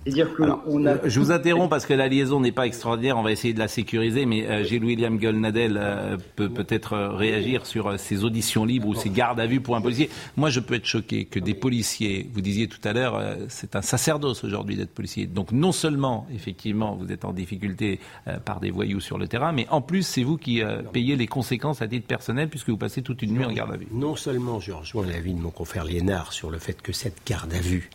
dire 0.06 0.34
que 0.34 0.44
on 0.66 0.86
a... 0.86 0.92
Euh, 0.92 0.98
je 1.06 1.20
vous 1.20 1.32
interromps 1.32 1.70
parce 1.70 1.86
que 1.86 1.94
la 1.94 2.08
liaison 2.08 2.40
n'est 2.40 2.52
pas 2.52 2.66
extraordinaire. 2.66 3.18
On 3.18 3.24
va 3.24 3.32
essayer 3.32 3.54
de 3.54 3.60
la 3.60 3.68
sécuriser, 3.68 4.26
mais 4.26 4.48
euh, 4.48 4.64
Gilles 4.64 4.84
William 4.84 5.18
Golnadel 5.18 5.78
euh, 5.78 6.18
peut 6.36 6.50
peut-être 6.50 6.98
réagir 6.98 7.66
sur 7.66 8.00
ces 8.00 8.24
auditions 8.24 8.66
libres 8.66 8.88
ou 8.88 8.96
ces 8.96 9.10
gardes 9.10 9.40
à 9.40 9.46
vue 9.46 9.62
pour 9.62 9.76
un 9.76 9.82
policier. 9.82 10.10
Moi, 10.36 10.50
je 10.50 10.60
peux 10.60 10.76
être 10.76 10.86
choqué 10.86 11.26
que 11.26 11.40
des 11.40 11.54
policiers, 11.54 12.30
vous 12.34 12.42
disiez 12.42 12.68
tout 12.68 12.80
à 12.84 12.94
l'heure, 12.94 13.22
c'est 13.50 13.76
un 13.76 13.82
sacerdoce 13.82 14.44
aujourd'hui 14.44 14.76
d'être 14.76 14.94
policier. 14.94 15.26
Donc 15.26 15.52
non 15.52 15.72
seulement, 15.72 16.28
effectivement, 16.34 16.96
vous 16.96 17.12
êtes 17.12 17.26
en 17.26 17.34
difficulté 17.34 18.00
par 18.46 18.60
des 18.60 18.72
voyous 18.72 19.00
sur 19.00 19.18
le 19.18 19.28
terrain, 19.28 19.52
mais 19.52 19.68
en 19.70 19.82
plus, 19.82 20.04
c'est 20.04 20.24
vous 20.24 20.38
qui 20.38 20.62
payez 20.94 21.16
les 21.16 21.28
conséquences 21.28 21.82
à 21.82 21.88
titre 21.88 22.08
personnel 22.08 22.50
puisque 22.50 22.70
vous 22.70 22.78
passez 22.78 23.02
toute 23.02 23.22
une 23.22 23.34
nuit 23.34 23.46
en 23.46 23.52
garde 23.52 23.74
à 23.74 23.78
vue. 23.78 23.88
Non 23.92 24.16
seulement 24.16 24.60
je 24.60 24.72
rejoins 24.72 25.06
l'avis 25.06 25.34
de 25.34 25.40
mon 25.40 25.52
confrère 25.52 25.86
Liénard 25.86 26.34
sur 26.34 26.50
le 26.50 26.60
fait 26.60 26.82
que 26.82 26.94
cette 26.94 27.22
garde 27.26 27.54
à 27.54 27.60
vue 27.60 27.90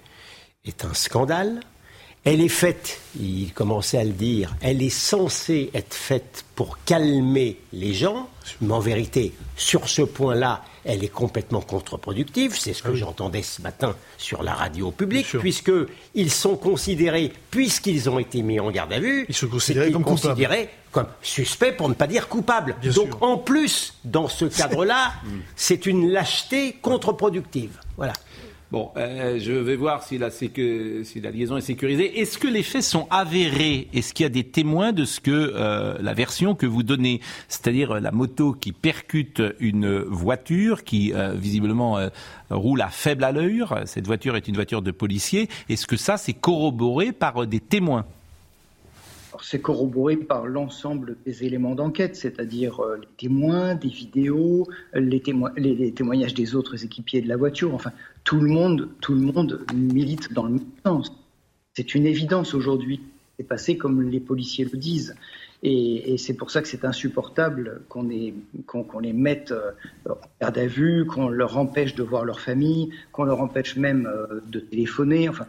est 0.64 0.84
un 0.84 0.94
scandale. 0.94 1.60
Elle 2.24 2.40
est 2.40 2.48
faite, 2.48 3.00
il 3.18 3.52
commençait 3.52 3.98
à 3.98 4.04
le 4.04 4.12
dire, 4.12 4.54
elle 4.60 4.80
est 4.80 4.90
censée 4.90 5.70
être 5.74 5.92
faite 5.92 6.44
pour 6.54 6.78
calmer 6.84 7.58
les 7.72 7.94
gens, 7.94 8.30
mais 8.60 8.72
en 8.72 8.78
vérité, 8.78 9.34
sur 9.56 9.88
ce 9.88 10.02
point-là, 10.02 10.62
elle 10.84 11.02
est 11.02 11.08
complètement 11.08 11.60
contre-productive. 11.60 12.56
C'est 12.56 12.74
ce 12.74 12.82
que 12.84 12.90
ah 12.90 12.94
j'entendais 12.94 13.42
ce 13.42 13.60
matin 13.60 13.96
sur 14.18 14.44
la 14.44 14.54
radio 14.54 14.92
publique, 14.92 15.36
puisqu'ils 15.36 16.30
sont 16.30 16.54
considérés, 16.54 17.32
puisqu'ils 17.50 18.08
ont 18.08 18.20
été 18.20 18.42
mis 18.42 18.60
en 18.60 18.70
garde 18.70 18.92
à 18.92 19.00
vue, 19.00 19.26
ils 19.28 19.34
sont 19.34 19.48
considérés 19.48 19.90
comme 19.90 20.04
considérés 20.04 20.70
comme 20.92 21.08
suspects 21.22 21.74
pour 21.76 21.88
ne 21.88 21.94
pas 21.94 22.06
dire 22.06 22.28
coupables. 22.28 22.76
Donc 22.94 23.20
en 23.20 23.38
plus, 23.38 23.94
dans 24.04 24.28
ce 24.28 24.44
cadre-là, 24.58 25.14
c'est 25.56 25.86
une 25.86 26.10
lâcheté 26.12 26.74
contre-productive. 26.80 27.80
Voilà. 27.96 28.12
Bon, 28.72 28.90
euh, 28.96 29.38
je 29.38 29.52
vais 29.52 29.76
voir 29.76 30.02
si 30.02 30.16
la, 30.16 30.30
si 30.30 30.50
la 31.22 31.30
liaison 31.30 31.58
est 31.58 31.60
sécurisée. 31.60 32.20
Est-ce 32.20 32.38
que 32.38 32.48
les 32.48 32.62
faits 32.62 32.82
sont 32.82 33.06
avérés? 33.10 33.88
Est-ce 33.92 34.14
qu'il 34.14 34.24
y 34.24 34.26
a 34.26 34.30
des 34.30 34.44
témoins 34.44 34.92
de 34.92 35.04
ce 35.04 35.20
que 35.20 35.30
euh, 35.30 35.98
la 36.00 36.14
version 36.14 36.54
que 36.54 36.64
vous 36.64 36.82
donnez, 36.82 37.20
c'est-à-dire 37.48 37.90
euh, 37.90 38.00
la 38.00 38.12
moto 38.12 38.54
qui 38.54 38.72
percute 38.72 39.42
une 39.60 39.98
voiture 39.98 40.84
qui 40.84 41.12
visiblement 41.34 41.98
roule 42.48 42.80
à 42.80 42.88
faible 42.88 43.24
allure 43.24 43.78
Cette 43.84 44.06
voiture 44.06 44.36
est 44.36 44.48
une 44.48 44.54
voiture 44.54 44.80
de 44.80 44.90
policier. 44.90 45.50
Est-ce 45.68 45.86
que 45.86 45.98
ça 45.98 46.16
c'est 46.16 46.32
corroboré 46.32 47.12
par 47.12 47.46
des 47.46 47.60
témoins? 47.60 48.06
C'est 49.42 49.60
corroboré 49.60 50.16
par 50.16 50.46
l'ensemble 50.46 51.16
des 51.26 51.44
éléments 51.44 51.74
d'enquête, 51.74 52.16
c'est-à-dire 52.16 52.80
les 53.00 53.08
témoins, 53.18 53.74
des 53.74 53.88
vidéos, 53.88 54.68
les, 54.94 55.22
les, 55.56 55.92
témoignages 55.92 56.34
des 56.34 56.54
autres 56.54 56.84
équipiers 56.84 57.20
de 57.20 57.28
la 57.28 57.36
voiture. 57.36 57.74
Enfin, 57.74 57.92
tout 58.24 58.40
le 58.40 58.48
monde, 58.48 58.88
tout 59.00 59.14
le 59.14 59.20
monde 59.20 59.66
milite 59.74 60.32
dans 60.32 60.44
le 60.44 60.54
même 60.54 60.66
sens. 60.86 61.12
C'est 61.74 61.94
une 61.94 62.06
évidence 62.06 62.54
aujourd'hui. 62.54 63.00
C'est 63.38 63.46
passé 63.46 63.76
comme 63.76 64.02
les 64.02 64.20
policiers 64.20 64.64
le 64.70 64.78
disent. 64.78 65.16
Et, 65.62 66.16
c'est 66.18 66.34
pour 66.34 66.50
ça 66.50 66.60
que 66.60 66.68
c'est 66.68 66.84
insupportable 66.84 67.82
qu'on 67.88 68.02
les 68.02 69.12
mette 69.12 69.52
euh, 69.52 69.70
en 70.08 70.16
garde 70.40 70.58
à 70.58 70.66
vue, 70.66 71.06
qu'on 71.06 71.28
leur 71.28 71.56
empêche 71.56 71.94
de 71.94 72.02
voir 72.02 72.24
leur 72.24 72.40
famille, 72.40 72.90
qu'on 73.12 73.24
leur 73.24 73.40
empêche 73.40 73.76
même 73.76 74.06
euh, 74.06 74.40
de 74.48 74.58
téléphoner. 74.58 75.28
Enfin, 75.28 75.46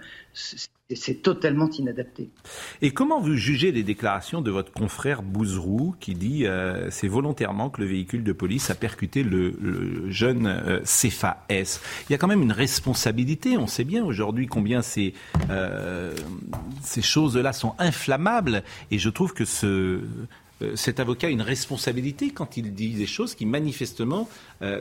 c'est 0.96 1.22
totalement 1.22 1.70
inadapté. 1.70 2.30
Et 2.82 2.91
comment 2.91 3.20
vous 3.20 3.36
jugez 3.36 3.72
les 3.72 3.84
déclarations 3.84 4.41
de 4.41 4.52
votre 4.52 4.72
confrère 4.72 5.24
Bouzrou 5.24 5.96
qui 6.00 6.16
dit 6.16 6.46
euh, 6.46 6.89
c'est 6.89 7.08
volontairement 7.08 7.70
que 7.70 7.82
le 7.82 7.88
véhicule 7.88 8.24
de 8.24 8.34
police 8.34 8.70
a 8.70 8.76
percuté 8.76 9.24
le, 9.24 10.10
jeune 10.10 10.48
euh, 10.48 10.80
S 11.50 11.82
Il 12.10 12.12
y 12.12 12.16
a 12.16 12.18
quand 12.18 12.28
même 12.28 12.41
une 12.41 12.52
responsabilité. 12.52 13.58
On 13.58 13.68
sait 13.68 13.84
bien 13.84 14.04
aujourd'hui 14.04 14.48
combien 14.48 14.82
ces, 14.82 15.14
euh, 15.50 16.14
ces 16.82 17.02
choses-là 17.02 17.54
sont 17.54 17.76
inflammables. 17.80 18.64
Et 18.91 19.00
je 19.00 19.10
trouve 19.10 19.34
que 19.34 19.44
euh, 19.64 20.02
cet 20.76 21.00
avocat 21.00 21.28
a 21.28 21.30
une 21.30 21.41
responsabilité 21.41 22.32
quand 22.32 22.58
il 22.58 22.74
dit 22.74 22.94
des 22.94 23.08
choses 23.08 23.36
qui 23.36 23.46
manifestement 23.46 24.30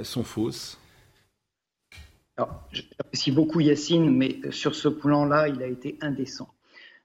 sont 0.03 0.23
fausses. 0.23 0.79
J'apprécie 2.39 3.31
beaucoup 3.31 3.61
Yacine, 3.61 4.11
mais 4.11 4.41
sur 4.51 4.75
ce 4.75 4.89
plan-là, 4.89 5.49
il 5.49 5.63
a 5.63 5.67
été 5.67 5.99
indécent. 6.01 6.49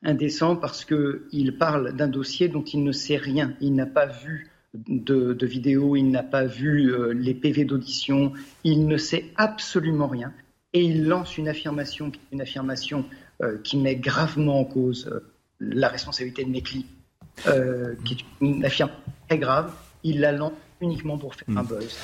Indécent 0.04 0.56
parce 0.56 0.86
qu'il 0.86 1.58
parle 1.58 1.96
d'un 1.96 2.08
dossier 2.08 2.48
dont 2.48 2.64
il 2.64 2.84
ne 2.84 2.92
sait 2.92 3.18
rien. 3.18 3.54
Il 3.60 3.76
n'a 3.76 3.86
pas 3.86 4.06
vu 4.06 4.50
de, 4.74 5.34
de 5.34 5.48
vidéo, 5.48 5.96
il 5.96 6.10
n'a 6.12 6.24
pas 6.24 6.46
vu 6.46 6.92
euh, 6.94 7.14
les 7.14 7.34
PV 7.34 7.66
d'audition, 7.66 8.34
il 8.64 8.88
ne 8.88 8.98
sait 8.98 9.26
absolument 9.36 10.08
rien. 10.08 10.34
Et 10.74 10.84
il 10.84 11.06
lance 11.06 11.38
une 11.38 11.48
affirmation 11.48 12.12
une 12.32 12.42
affirmation 12.42 13.06
euh, 13.42 13.58
qui 13.64 13.78
met 13.78 13.96
gravement 13.96 14.60
en 14.60 14.66
cause 14.66 15.08
euh, 15.08 15.32
la 15.60 15.88
responsabilité 15.88 16.44
de 16.44 16.50
Mekli, 16.50 16.86
qui 17.44 18.14
est 18.14 18.26
une 18.42 18.64
affirmation 18.64 18.90
très 19.28 19.40
grave. 19.40 19.74
Il 20.04 20.20
la 20.20 20.32
lance 20.32 20.54
uniquement 20.82 21.18
pour 21.18 21.34
faire 21.36 21.48
un 21.50 21.64
hmm. 21.64 21.68
buzz. 21.68 21.98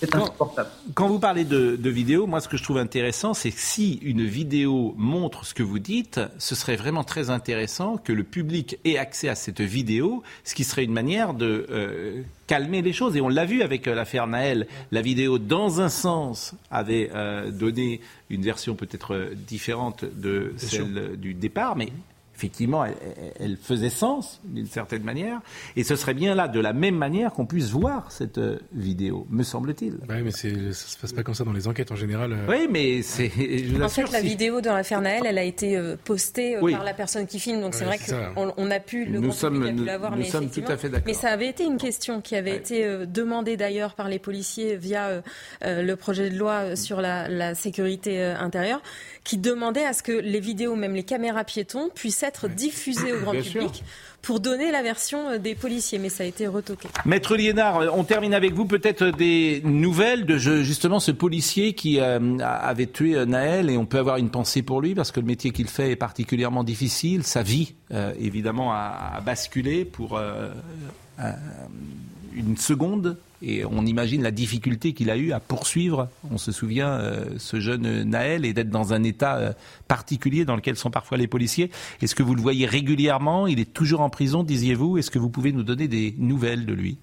C'est 0.00 0.14
insupportable. 0.14 0.68
Quand 0.94 1.08
vous 1.08 1.18
parlez 1.18 1.44
de, 1.44 1.76
de, 1.76 1.90
vidéo, 1.90 2.26
moi 2.26 2.40
ce 2.40 2.48
que 2.48 2.56
je 2.56 2.62
trouve 2.62 2.78
intéressant, 2.78 3.34
c'est 3.34 3.50
que 3.50 3.60
si 3.60 3.94
une 4.02 4.24
vidéo 4.24 4.94
montre 4.96 5.44
ce 5.44 5.54
que 5.54 5.62
vous 5.62 5.78
dites, 5.78 6.20
ce 6.38 6.54
serait 6.54 6.76
vraiment 6.76 7.04
très 7.04 7.30
intéressant 7.30 7.96
que 7.96 8.12
le 8.12 8.24
public 8.24 8.78
ait 8.84 8.98
accès 8.98 9.28
à 9.28 9.34
cette 9.34 9.60
vidéo, 9.60 10.22
ce 10.44 10.54
qui 10.54 10.64
serait 10.64 10.84
une 10.84 10.92
manière 10.92 11.34
de 11.34 11.66
euh, 11.70 12.22
calmer 12.46 12.82
les 12.82 12.92
choses. 12.92 13.16
Et 13.16 13.20
on 13.20 13.28
l'a 13.28 13.44
vu 13.44 13.62
avec 13.62 13.86
euh, 13.86 13.94
l'affaire 13.94 14.26
Naël. 14.26 14.66
La 14.90 15.02
vidéo, 15.02 15.38
dans 15.38 15.80
un 15.80 15.88
sens, 15.88 16.54
avait 16.70 17.10
euh, 17.14 17.50
donné 17.50 18.00
une 18.28 18.42
version 18.42 18.74
peut-être 18.74 19.30
différente 19.46 20.04
de 20.04 20.52
celle 20.56 21.16
du 21.16 21.34
départ, 21.34 21.76
mais 21.76 21.92
effectivement, 22.36 22.84
elle, 23.40 23.56
faisait 23.56 23.90
sens 23.90 24.40
d'une 24.44 24.66
certaine 24.66 25.02
manière. 25.02 25.40
Et 25.74 25.84
ce 25.84 25.96
serait 25.96 26.14
bien 26.14 26.34
là, 26.34 26.48
de 26.48 26.60
la 26.60 26.72
même 26.72 26.96
manière, 26.96 27.32
qu'on 27.32 27.46
puisse 27.46 27.70
voir 27.70 28.12
cette 28.12 28.38
euh, 28.38 28.58
vidéo, 28.72 29.26
me 29.30 29.42
semble-t-il. 29.42 29.94
Oui, 30.08 30.22
mais 30.22 30.30
ça 30.30 30.48
ne 30.48 30.72
se 30.72 30.98
passe 30.98 31.12
pas 31.12 31.22
comme 31.22 31.34
ça 31.34 31.44
dans 31.44 31.52
les 31.52 31.66
enquêtes 31.66 31.92
en 31.92 31.96
général. 31.96 32.32
Euh. 32.32 32.46
Oui, 32.48 32.68
mais 32.70 33.02
c'est. 33.02 33.32
En 33.82 33.88
fait, 33.88 34.10
la 34.12 34.20
vidéo 34.20 34.60
dans 34.60 34.74
l'affaire 34.74 35.00
Naël, 35.00 35.22
elle 35.24 35.38
a 35.38 35.44
été 35.44 35.76
euh, 35.76 35.96
postée 36.02 36.58
par 36.60 36.84
la 36.84 36.94
personne 36.94 37.26
qui 37.26 37.40
filme, 37.40 37.60
donc 37.60 37.74
c'est 37.74 37.84
vrai 37.84 37.98
qu'on 37.98 38.52
on 38.56 38.70
a 38.70 38.80
pu 38.80 39.06
le 39.06 39.18
nous 39.20 39.32
sommes, 39.32 39.62
a 39.62 39.68
pu 39.68 40.18
nous, 40.18 40.24
sommes 40.24 40.50
tout 40.50 40.62
à 40.68 40.76
fait 40.76 40.88
d'accord. 40.88 41.06
Mais 41.06 41.14
ça 41.14 41.30
avait 41.30 41.48
été 41.48 41.64
une 41.64 41.78
question 41.78 42.20
qui 42.20 42.36
avait 42.36 42.56
été 42.56 43.06
demandée 43.06 43.56
d'ailleurs 43.56 43.94
par 43.94 44.08
les 44.08 44.18
policiers 44.18 44.76
via 44.76 45.22
le 45.62 45.94
projet 45.94 46.28
de 46.28 46.36
loi 46.36 46.76
sur 46.76 47.00
la, 47.00 47.28
la 47.28 47.54
sécurité 47.54 48.22
intérieure, 48.22 48.82
qui 49.24 49.38
demandait 49.38 49.84
à 49.84 49.92
ce 49.92 50.02
que 50.02 50.12
les 50.12 50.40
vidéos, 50.40 50.76
même 50.76 50.94
les 50.94 51.02
caméras 51.02 51.44
piétons, 51.44 51.88
puissent 51.94 52.25
être 52.26 52.48
diffusées 52.48 53.12
au 53.12 53.20
grand 53.20 53.32
public 53.32 53.84
pour 54.22 54.40
donner 54.40 54.72
la 54.72 54.82
version 54.82 55.38
des 55.38 55.54
policiers, 55.54 55.98
mais 55.98 56.08
ça 56.08 56.24
a 56.24 56.26
été 56.26 56.48
retoqué. 56.48 56.88
Maître 57.04 57.36
Liénard, 57.36 57.82
on 57.96 58.02
termine 58.02 58.34
avec 58.34 58.54
vous 58.54 58.64
peut-être 58.64 59.06
des 59.06 59.62
nouvelles 59.64 60.26
de 60.26 60.36
justement 60.36 60.98
ce 60.98 61.12
policier 61.12 61.74
qui 61.74 62.00
avait 62.00 62.86
tué 62.86 63.24
Naël 63.24 63.70
et 63.70 63.76
on 63.76 63.86
peut 63.86 63.98
avoir 63.98 64.16
une 64.16 64.30
pensée 64.30 64.62
pour 64.62 64.80
lui 64.80 64.96
parce 64.96 65.12
que 65.12 65.20
le 65.20 65.26
métier 65.26 65.52
qu'il 65.52 65.68
fait 65.68 65.92
est 65.92 65.96
particulièrement 65.96 66.64
difficile. 66.64 67.22
Sa 67.22 67.44
vie, 67.44 67.74
évidemment, 68.18 68.72
a, 68.72 69.20
basculé 69.24 69.84
pour 69.84 70.20
une 72.34 72.56
seconde 72.56 73.16
et 73.42 73.64
on 73.64 73.84
imagine 73.84 74.22
la 74.22 74.30
difficulté 74.30 74.92
qu'il 74.92 75.10
a 75.10 75.16
eu 75.16 75.32
à 75.32 75.40
poursuivre, 75.40 76.08
on 76.30 76.38
se 76.38 76.52
souvient, 76.52 76.88
euh, 76.88 77.24
ce 77.38 77.60
jeune 77.60 78.02
Naël 78.04 78.44
et 78.44 78.52
d'être 78.52 78.70
dans 78.70 78.92
un 78.92 79.02
état 79.02 79.36
euh, 79.36 79.52
particulier 79.88 80.44
dans 80.44 80.56
lequel 80.56 80.76
sont 80.76 80.90
parfois 80.90 81.18
les 81.18 81.26
policiers. 81.26 81.70
Est-ce 82.00 82.14
que 82.14 82.22
vous 82.22 82.34
le 82.34 82.40
voyez 82.40 82.66
régulièrement? 82.66 83.46
Il 83.46 83.60
est 83.60 83.72
toujours 83.72 84.00
en 84.00 84.10
prison, 84.10 84.42
disiez-vous. 84.42 84.98
Est-ce 84.98 85.10
que 85.10 85.18
vous 85.18 85.30
pouvez 85.30 85.52
nous 85.52 85.62
donner 85.62 85.88
des 85.88 86.14
nouvelles 86.18 86.66
de 86.66 86.72
lui? 86.72 86.98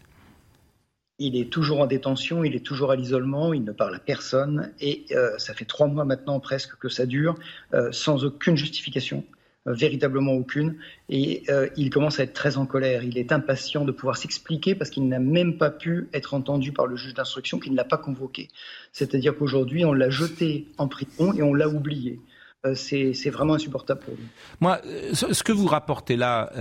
Il 1.20 1.36
est 1.38 1.52
toujours 1.52 1.80
en 1.80 1.86
détention, 1.86 2.44
il 2.44 2.56
est 2.56 2.66
toujours 2.66 2.92
à 2.92 2.96
l'isolement, 2.96 3.54
il 3.54 3.64
ne 3.64 3.72
parle 3.72 3.96
à 3.96 4.00
personne. 4.00 4.72
Et 4.80 5.06
euh, 5.12 5.38
ça 5.38 5.54
fait 5.54 5.66
trois 5.66 5.88
mois 5.88 6.06
maintenant 6.06 6.40
presque 6.40 6.76
que 6.78 6.90
ça 6.90 7.06
dure 7.06 7.36
sans 7.92 8.26
aucune 8.26 8.58
justification. 8.58 9.24
Euh, 9.66 9.74
véritablement 9.74 10.34
aucune. 10.34 10.76
Et 11.08 11.44
euh, 11.48 11.70
il 11.78 11.90
commence 11.90 12.20
à 12.20 12.24
être 12.24 12.34
très 12.34 12.58
en 12.58 12.66
colère. 12.66 13.04
Il 13.04 13.18
est 13.18 13.32
impatient 13.32 13.86
de 13.86 13.94
pouvoir 13.94 14.18
s'expliquer 14.18 14.76
parce 14.76 14.90
qu'il 14.90 15.08
n'a 15.08 15.20
même 15.20 15.58
pas 15.58 15.70
pu 15.70 16.10
être 16.12 16.34
entendu 16.34 16.74
par 16.74 16.86
le 16.86 16.98
juge 16.98 17.14
d'instruction 17.14 17.60
qui 17.60 17.72
ne 17.72 17.78
l'a 17.78 17.86
pas 17.86 17.98
convoqué. 17.98 18.50
C'est-à-dire 18.92 19.38
qu'aujourd'hui, 19.38 19.86
on 19.86 19.94
l'a 19.94 20.10
jeté 20.10 20.68
en 20.78 20.90
prison 20.90 21.32
et 21.32 21.42
on 21.44 21.54
l'a 21.54 21.70
oublié. 21.70 22.20
Euh, 22.66 22.76
c'est 22.76 23.30
vraiment 23.30 23.54
insupportable 23.54 24.02
pour 24.02 24.16
lui. 24.16 24.24
Moi, 24.60 24.82
ce 25.14 25.44
que 25.44 25.54
vous 25.54 25.68
rapportez 25.68 26.18
là, 26.18 26.52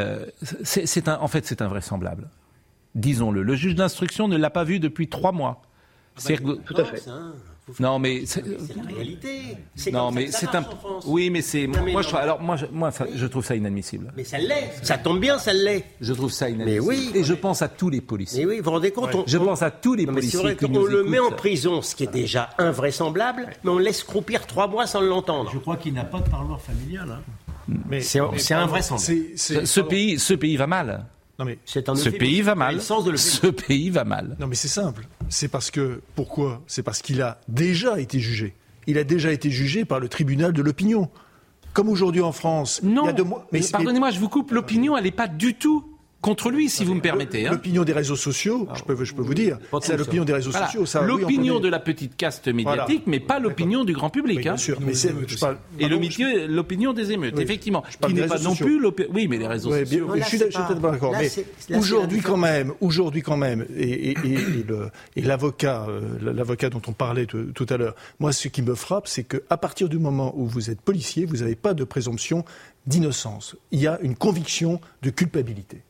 c'est 0.62 1.08
en 1.08 1.28
fait, 1.28 1.44
c'est 1.44 1.60
invraisemblable. 1.60 2.28
Disons-le. 2.94 3.42
Le 3.42 3.54
juge 3.56 3.74
d'instruction 3.74 4.28
ne 4.28 4.36
l'a 4.36 4.50
pas 4.50 4.62
vu 4.62 4.78
depuis 4.78 5.08
trois 5.08 5.32
mois. 5.32 5.62
Ah 6.18 6.20
bah, 6.28 6.52
tout 6.64 6.74
à 6.76 6.84
fait. 6.84 7.02
Non, 7.78 7.98
mais 7.98 8.24
c'est 8.26 8.44
la 8.44 8.82
réalité. 8.92 9.56
Non, 9.92 10.10
mais 10.10 10.32
c'est 10.32 10.52
un. 10.54 10.64
Oui, 11.06 11.30
mais 11.30 11.42
c'est. 11.42 11.66
Moi, 11.66 12.02
je, 12.02 12.14
alors 12.16 12.40
moi, 12.40 12.56
je, 12.56 12.66
moi, 12.66 12.90
je 13.14 13.26
trouve 13.26 13.44
ça 13.44 13.54
inadmissible. 13.54 14.12
Mais 14.16 14.24
ça 14.24 14.38
l'est. 14.38 14.72
Ça 14.82 14.98
tombe 14.98 15.20
bien, 15.20 15.38
ça 15.38 15.52
l'est. 15.52 15.84
Je 16.00 16.12
trouve 16.12 16.32
ça 16.32 16.48
inadmissible. 16.50 16.84
Mais 16.84 16.86
oui. 16.86 17.10
Et 17.14 17.22
je 17.22 17.34
pense 17.34 17.62
à 17.62 17.68
tous 17.68 17.88
les 17.88 18.00
policiers. 18.00 18.44
Mais 18.44 18.50
oui, 18.52 18.58
vous 18.58 18.64
vous 18.64 18.70
rendez 18.72 18.90
compte 18.90 19.16
Je 19.26 19.38
pense 19.38 19.62
à 19.62 19.70
tous 19.70 19.94
les 19.94 20.06
policiers. 20.06 20.40
Vrai 20.40 20.56
qu'on 20.56 20.84
le 20.84 21.04
met 21.04 21.20
en 21.20 21.30
prison, 21.30 21.82
ce 21.82 21.94
qui 21.94 22.04
est 22.04 22.12
déjà 22.12 22.50
invraisemblable, 22.58 23.46
mais 23.62 23.70
on 23.70 23.78
laisse 23.78 24.02
croupir 24.02 24.46
trois 24.46 24.66
mois 24.66 24.86
sans 24.86 25.00
l'entendre. 25.00 25.50
Je 25.52 25.58
crois 25.58 25.76
qu'il 25.76 25.94
n'a 25.94 26.04
pas 26.04 26.20
de 26.20 26.28
parloir 26.28 26.60
familial. 26.60 27.08
Hein. 27.10 28.00
C'est 28.00 28.54
invraisemblable. 28.54 29.36
Ce 29.36 29.80
pays, 29.80 30.18
ce 30.18 30.34
pays 30.34 30.56
va 30.56 30.66
mal. 30.66 31.06
Non 31.44 31.50
mais 31.50 31.58
ce 31.64 32.08
pays 32.08 32.40
va 32.42 32.54
mal. 32.54 32.80
Ce 32.80 33.46
pays 33.48 33.90
va 33.90 34.04
mal. 34.04 34.36
Non 34.38 34.46
mais 34.46 34.54
c'est 34.54 34.68
simple. 34.68 35.06
C'est 35.28 35.48
parce 35.48 35.70
que 35.70 36.00
pourquoi? 36.14 36.62
C'est 36.66 36.82
parce 36.82 37.02
qu'il 37.02 37.20
a 37.22 37.40
déjà 37.48 37.98
été 37.98 38.20
jugé. 38.20 38.54
Il 38.86 38.98
a 38.98 39.04
déjà 39.04 39.32
été 39.32 39.50
jugé 39.50 39.84
par 39.84 39.98
le 39.98 40.08
tribunal 40.08 40.52
de 40.52 40.62
l'opinion. 40.62 41.08
Comme 41.72 41.88
aujourd'hui 41.88 42.20
en 42.20 42.32
France. 42.32 42.80
Non. 42.82 43.04
Il 43.04 43.06
y 43.06 43.08
a 43.08 43.12
deux 43.12 43.24
mois... 43.24 43.46
Mais 43.50 43.60
pardonnez-moi, 43.60 44.10
je 44.10 44.20
vous 44.20 44.28
coupe. 44.28 44.52
L'opinion, 44.52 44.96
elle 44.96 45.04
n'est 45.04 45.10
pas 45.10 45.26
du 45.26 45.54
tout 45.54 45.91
contre 46.22 46.50
lui, 46.50 46.70
si 46.70 46.84
vous 46.84 46.94
me 46.94 47.00
permettez. 47.00 47.46
Hein. 47.46 47.50
L'opinion 47.50 47.84
des 47.84 47.92
réseaux 47.92 48.16
sociaux, 48.16 48.68
je 48.74 48.82
peux, 48.84 49.04
je 49.04 49.12
peux 49.12 49.22
vous 49.22 49.34
dire, 49.34 49.58
c'est 49.82 49.96
l'opinion 49.96 50.24
des 50.24 50.32
réseaux 50.32 50.52
sociaux. 50.52 50.84
L'opinion 51.02 51.60
de 51.60 51.68
la 51.68 51.80
petite 51.80 52.16
caste 52.16 52.48
médiatique, 52.48 53.02
mais 53.06 53.20
pas 53.20 53.38
l'opinion 53.38 53.84
du 53.84 53.92
grand 53.92 54.08
public. 54.08 54.40
bien 54.40 54.54
hein. 54.54 54.56
sûr, 54.56 54.78
mais 54.80 54.92
Et 55.78 55.88
l'opinion 56.48 56.92
des 56.92 57.12
émeutes, 57.12 57.38
effectivement, 57.38 57.84
qui 58.06 58.14
n'est 58.14 58.26
pas 58.26 58.38
non 58.38 58.54
plus 58.54 58.78
l'opinion. 58.78 59.10
Oui, 59.12 59.28
mais 59.28 59.36
les 59.36 59.46
réseaux 59.46 59.70
sociaux. 59.70 60.08
je 60.16 60.24
suis 60.24 60.38
pas 60.38 60.74
d'accord. 60.74 61.14
Mais 61.18 61.76
aujourd'hui, 61.76 62.20
quand 62.20 62.36
même, 62.36 62.72
aujourd'hui, 62.80 63.22
quand 63.22 63.36
même, 63.36 63.66
et 63.76 64.14
l'avocat, 65.16 65.86
euh, 65.88 66.00
l'avocat 66.20 66.70
dont 66.70 66.82
on 66.86 66.92
parlait 66.92 67.26
tout 67.26 67.66
à 67.68 67.76
l'heure, 67.76 67.96
moi, 68.20 68.32
ce 68.32 68.48
qui 68.48 68.62
me 68.62 68.74
frappe, 68.74 69.08
c'est 69.08 69.24
qu'à 69.24 69.56
partir 69.56 69.88
du 69.88 69.98
moment 69.98 70.32
où 70.36 70.46
vous 70.46 70.70
êtes 70.70 70.80
policier, 70.80 71.26
vous 71.26 71.38
n'avez 71.38 71.56
pas 71.56 71.74
de 71.74 71.84
présomption 71.84 72.44
d'innocence. 72.86 73.56
Il 73.72 73.80
y 73.80 73.86
a 73.86 73.98
une 74.02 74.14
conviction 74.14 74.80
de 75.02 75.10
culpabilité. 75.10 75.82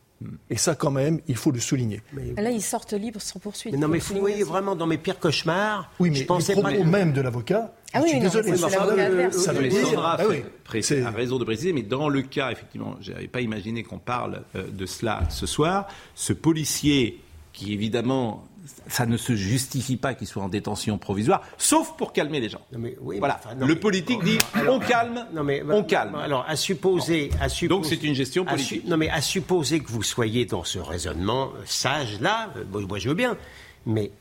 Et 0.49 0.57
ça, 0.57 0.75
quand 0.75 0.91
même, 0.91 1.19
il 1.27 1.35
faut 1.35 1.51
le 1.51 1.59
souligner. 1.59 2.01
Là, 2.37 2.51
ils 2.51 2.61
sortent 2.61 2.93
libres 2.93 3.21
sans 3.21 3.39
poursuite. 3.39 3.73
Mais 3.73 3.79
non, 3.79 3.87
mais 3.87 3.99
vous 3.99 4.19
voyez 4.19 4.43
vraiment 4.43 4.75
dans 4.75 4.87
mes 4.87 4.97
pires 4.97 5.19
cauchemars. 5.19 5.91
Oui, 5.99 6.09
mais 6.09 6.17
je 6.17 6.25
pensais 6.25 6.55
pas 6.55 6.71
même 6.71 7.13
de 7.13 7.21
l'avocat. 7.21 7.73
Ah 7.93 8.01
oui, 8.03 8.19
désolé, 8.19 8.55
ça, 8.57 8.69
ça 8.69 9.53
veut 9.53 9.67
dire. 9.67 9.85
Sandra 9.85 10.17
ah 10.19 11.07
a 11.07 11.11
raison 11.11 11.37
de 11.37 11.43
préciser, 11.43 11.73
mais 11.73 11.83
dans 11.83 12.09
le 12.09 12.23
cas, 12.23 12.51
effectivement, 12.51 12.95
je 13.01 13.11
n'avais 13.11 13.27
pas 13.27 13.41
imaginé 13.41 13.83
qu'on 13.83 13.99
parle 13.99 14.41
euh, 14.55 14.63
de 14.71 14.85
cela 14.87 15.21
ce 15.29 15.45
soir. 15.45 15.87
Ce 16.15 16.33
policier 16.33 17.21
qui 17.51 17.71
évidemment 17.71 18.43
ça 18.87 19.05
ne 19.05 19.17
se 19.17 19.35
justifie 19.35 19.97
pas 19.97 20.13
qu'il 20.13 20.27
soit 20.27 20.43
en 20.43 20.49
détention 20.49 20.97
provisoire, 20.97 21.41
sauf 21.57 21.95
pour 21.97 22.13
calmer 22.13 22.39
les 22.39 22.49
gens. 22.49 22.61
voilà. 23.01 23.39
le 23.59 23.79
politique 23.79 24.23
dit 24.23 24.37
on 24.67 24.79
calme, 24.79 25.25
on 25.69 25.83
calme. 25.83 26.15
Alors 26.15 26.45
à 26.47 26.55
supposer, 26.55 27.31
à 27.41 27.49
supposer 27.49 27.67
donc 27.67 27.85
c'est 27.85 28.03
une 28.03 28.13
gestion 28.13 28.45
politique. 28.45 28.85
non 28.85 28.97
mais 28.97 29.09
à 29.09 29.21
supposer 29.21 29.81
que 29.81 29.91
vous 29.91 30.03
soyez 30.03 30.45
dans 30.45 30.63
ce 30.63 30.79
raisonnement 30.79 31.51
sage 31.65 32.19
là, 32.21 32.49
euh, 32.57 32.87
moi 32.87 32.99
je 32.99 33.09
veux 33.09 33.15
bien, 33.15 33.37
mais 33.85 34.11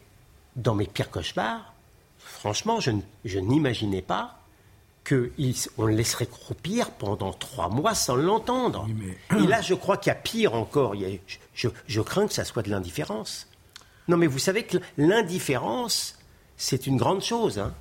dans 0.57 0.75
mes 0.75 0.87
pires 0.87 1.11
cauchemars, 1.11 1.73
franchement, 2.19 2.81
je, 2.81 3.39
n'imaginais 3.39 4.03
pas 4.03 4.39
qu'on 5.09 5.87
le 5.87 5.95
laisserait 5.95 6.27
croupir 6.27 6.91
pendant 6.91 7.33
trois 7.33 7.69
mois 7.69 7.95
sans 7.95 8.15
l'entendre. 8.15 8.87
Et 9.37 9.47
là, 9.47 9.61
je 9.61 9.75
crois 9.75 9.97
qu'il 9.97 10.11
y 10.11 10.13
a 10.13 10.19
pire 10.19 10.55
encore. 10.55 10.95
je 11.55 12.01
crains 12.01 12.27
que 12.27 12.33
ça 12.33 12.45
soit 12.45 12.63
de 12.63 12.71
l'indifférence. 12.71 13.49
Non, 14.09 14.17
mais 14.17 14.27
vous 14.27 14.39
savez 14.39 14.65
que 14.65 14.79
l'indifférence, 14.99 16.19
c'est 16.57 16.87
une 16.87 16.97
grande 16.97 17.23
chose. 17.23 17.59
Hein. 17.59 17.73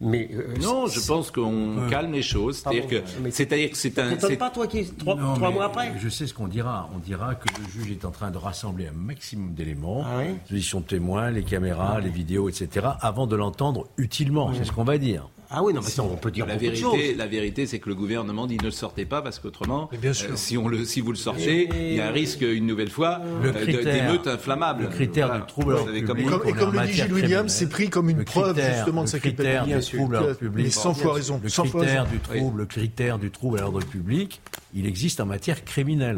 Mais 0.00 0.28
euh, 0.34 0.54
non, 0.60 0.86
je 0.88 1.00
pense 1.00 1.30
qu'on 1.30 1.88
calme 1.88 2.12
les 2.12 2.22
choses. 2.22 2.58
C'est-à-dire 2.58 2.86
que, 2.86 3.02
c'est-à-dire 3.30 3.70
que 3.70 3.76
c'est 3.76 3.98
un. 3.98 4.14
pas 4.36 4.50
toi 4.50 4.66
qui 4.66 4.84
trois, 4.92 5.16
mois 5.16 5.64
après. 5.64 5.92
Je 5.98 6.08
sais 6.10 6.26
ce 6.26 6.34
qu'on 6.34 6.48
dira. 6.48 6.90
On 6.94 6.98
dira 6.98 7.34
que 7.34 7.48
le 7.48 7.68
juge 7.68 7.92
est 7.92 8.04
en 8.04 8.10
train 8.10 8.30
de 8.30 8.36
rassembler 8.36 8.88
un 8.88 8.92
maximum 8.92 9.54
d'éléments, 9.54 10.04
ah 10.04 10.18
oui 10.18 10.34
de 10.50 10.80
témoins, 10.80 11.30
les 11.30 11.42
caméras, 11.42 11.94
ah 11.96 12.00
les 12.00 12.10
vidéos, 12.10 12.48
etc., 12.48 12.86
avant 13.00 13.26
de 13.26 13.36
l'entendre 13.36 13.86
utilement. 13.96 14.52
C'est 14.52 14.64
ce 14.64 14.72
qu'on 14.72 14.84
va 14.84 14.98
dire. 14.98 15.30
Ah 15.50 15.62
oui, 15.62 15.72
non, 15.72 15.80
mais 15.80 16.00
on 16.00 16.16
peut 16.16 16.30
dire 16.30 16.46
la 16.46 16.56
vérité. 16.56 17.14
La 17.14 17.26
vérité, 17.26 17.66
c'est 17.66 17.78
que 17.78 17.88
le 17.88 17.94
gouvernement 17.94 18.46
dit 18.46 18.56
ne 18.56 18.64
le 18.64 18.70
sortez 18.70 19.04
pas 19.04 19.22
parce 19.22 19.38
qu'autrement, 19.38 19.88
euh, 20.04 20.12
si, 20.34 20.56
on 20.58 20.68
le, 20.68 20.84
si 20.84 21.00
vous 21.00 21.12
le 21.12 21.16
sortez, 21.16 21.68
il 21.72 21.94
y 21.94 22.00
a 22.00 22.08
un 22.08 22.12
risque 22.12 22.42
une 22.42 22.66
nouvelle 22.66 22.90
fois 22.90 23.20
euh, 23.44 23.82
d'émeute 23.82 24.26
inflammable. 24.26 24.84
Le 24.84 24.88
critère 24.88 25.32
du 25.38 25.46
trouble 25.46 25.76
public. 25.84 26.02
Et 26.46 26.52
comme, 26.52 26.72
le 26.72 26.86
dit 26.86 26.92
Gilles 26.92 27.12
Williams, 27.12 27.52
c'est 27.52 27.68
pris 27.68 27.90
comme 27.90 28.10
une 28.10 28.24
preuve 28.24 28.60
justement 28.60 29.04
de 29.04 29.08
sa 29.08 29.18
culpabilité. 29.18 29.78
du 29.78 29.96
trouble 29.96 30.36
public. 30.36 30.66
Mais 30.66 30.70
100 30.70 30.94
fois 30.94 31.14
raison. 31.14 31.40
Le 31.42 31.48
critère 31.48 32.06
du 32.06 32.18
trouble, 32.18 32.58
le 32.58 32.66
critère 32.66 33.18
du 33.18 33.30
trouble 33.30 33.58
à 33.58 33.62
l'ordre 33.62 33.84
public, 33.84 34.40
il 34.74 34.86
existe 34.86 35.20
en 35.20 35.26
matière 35.26 35.64
criminelle. 35.64 36.16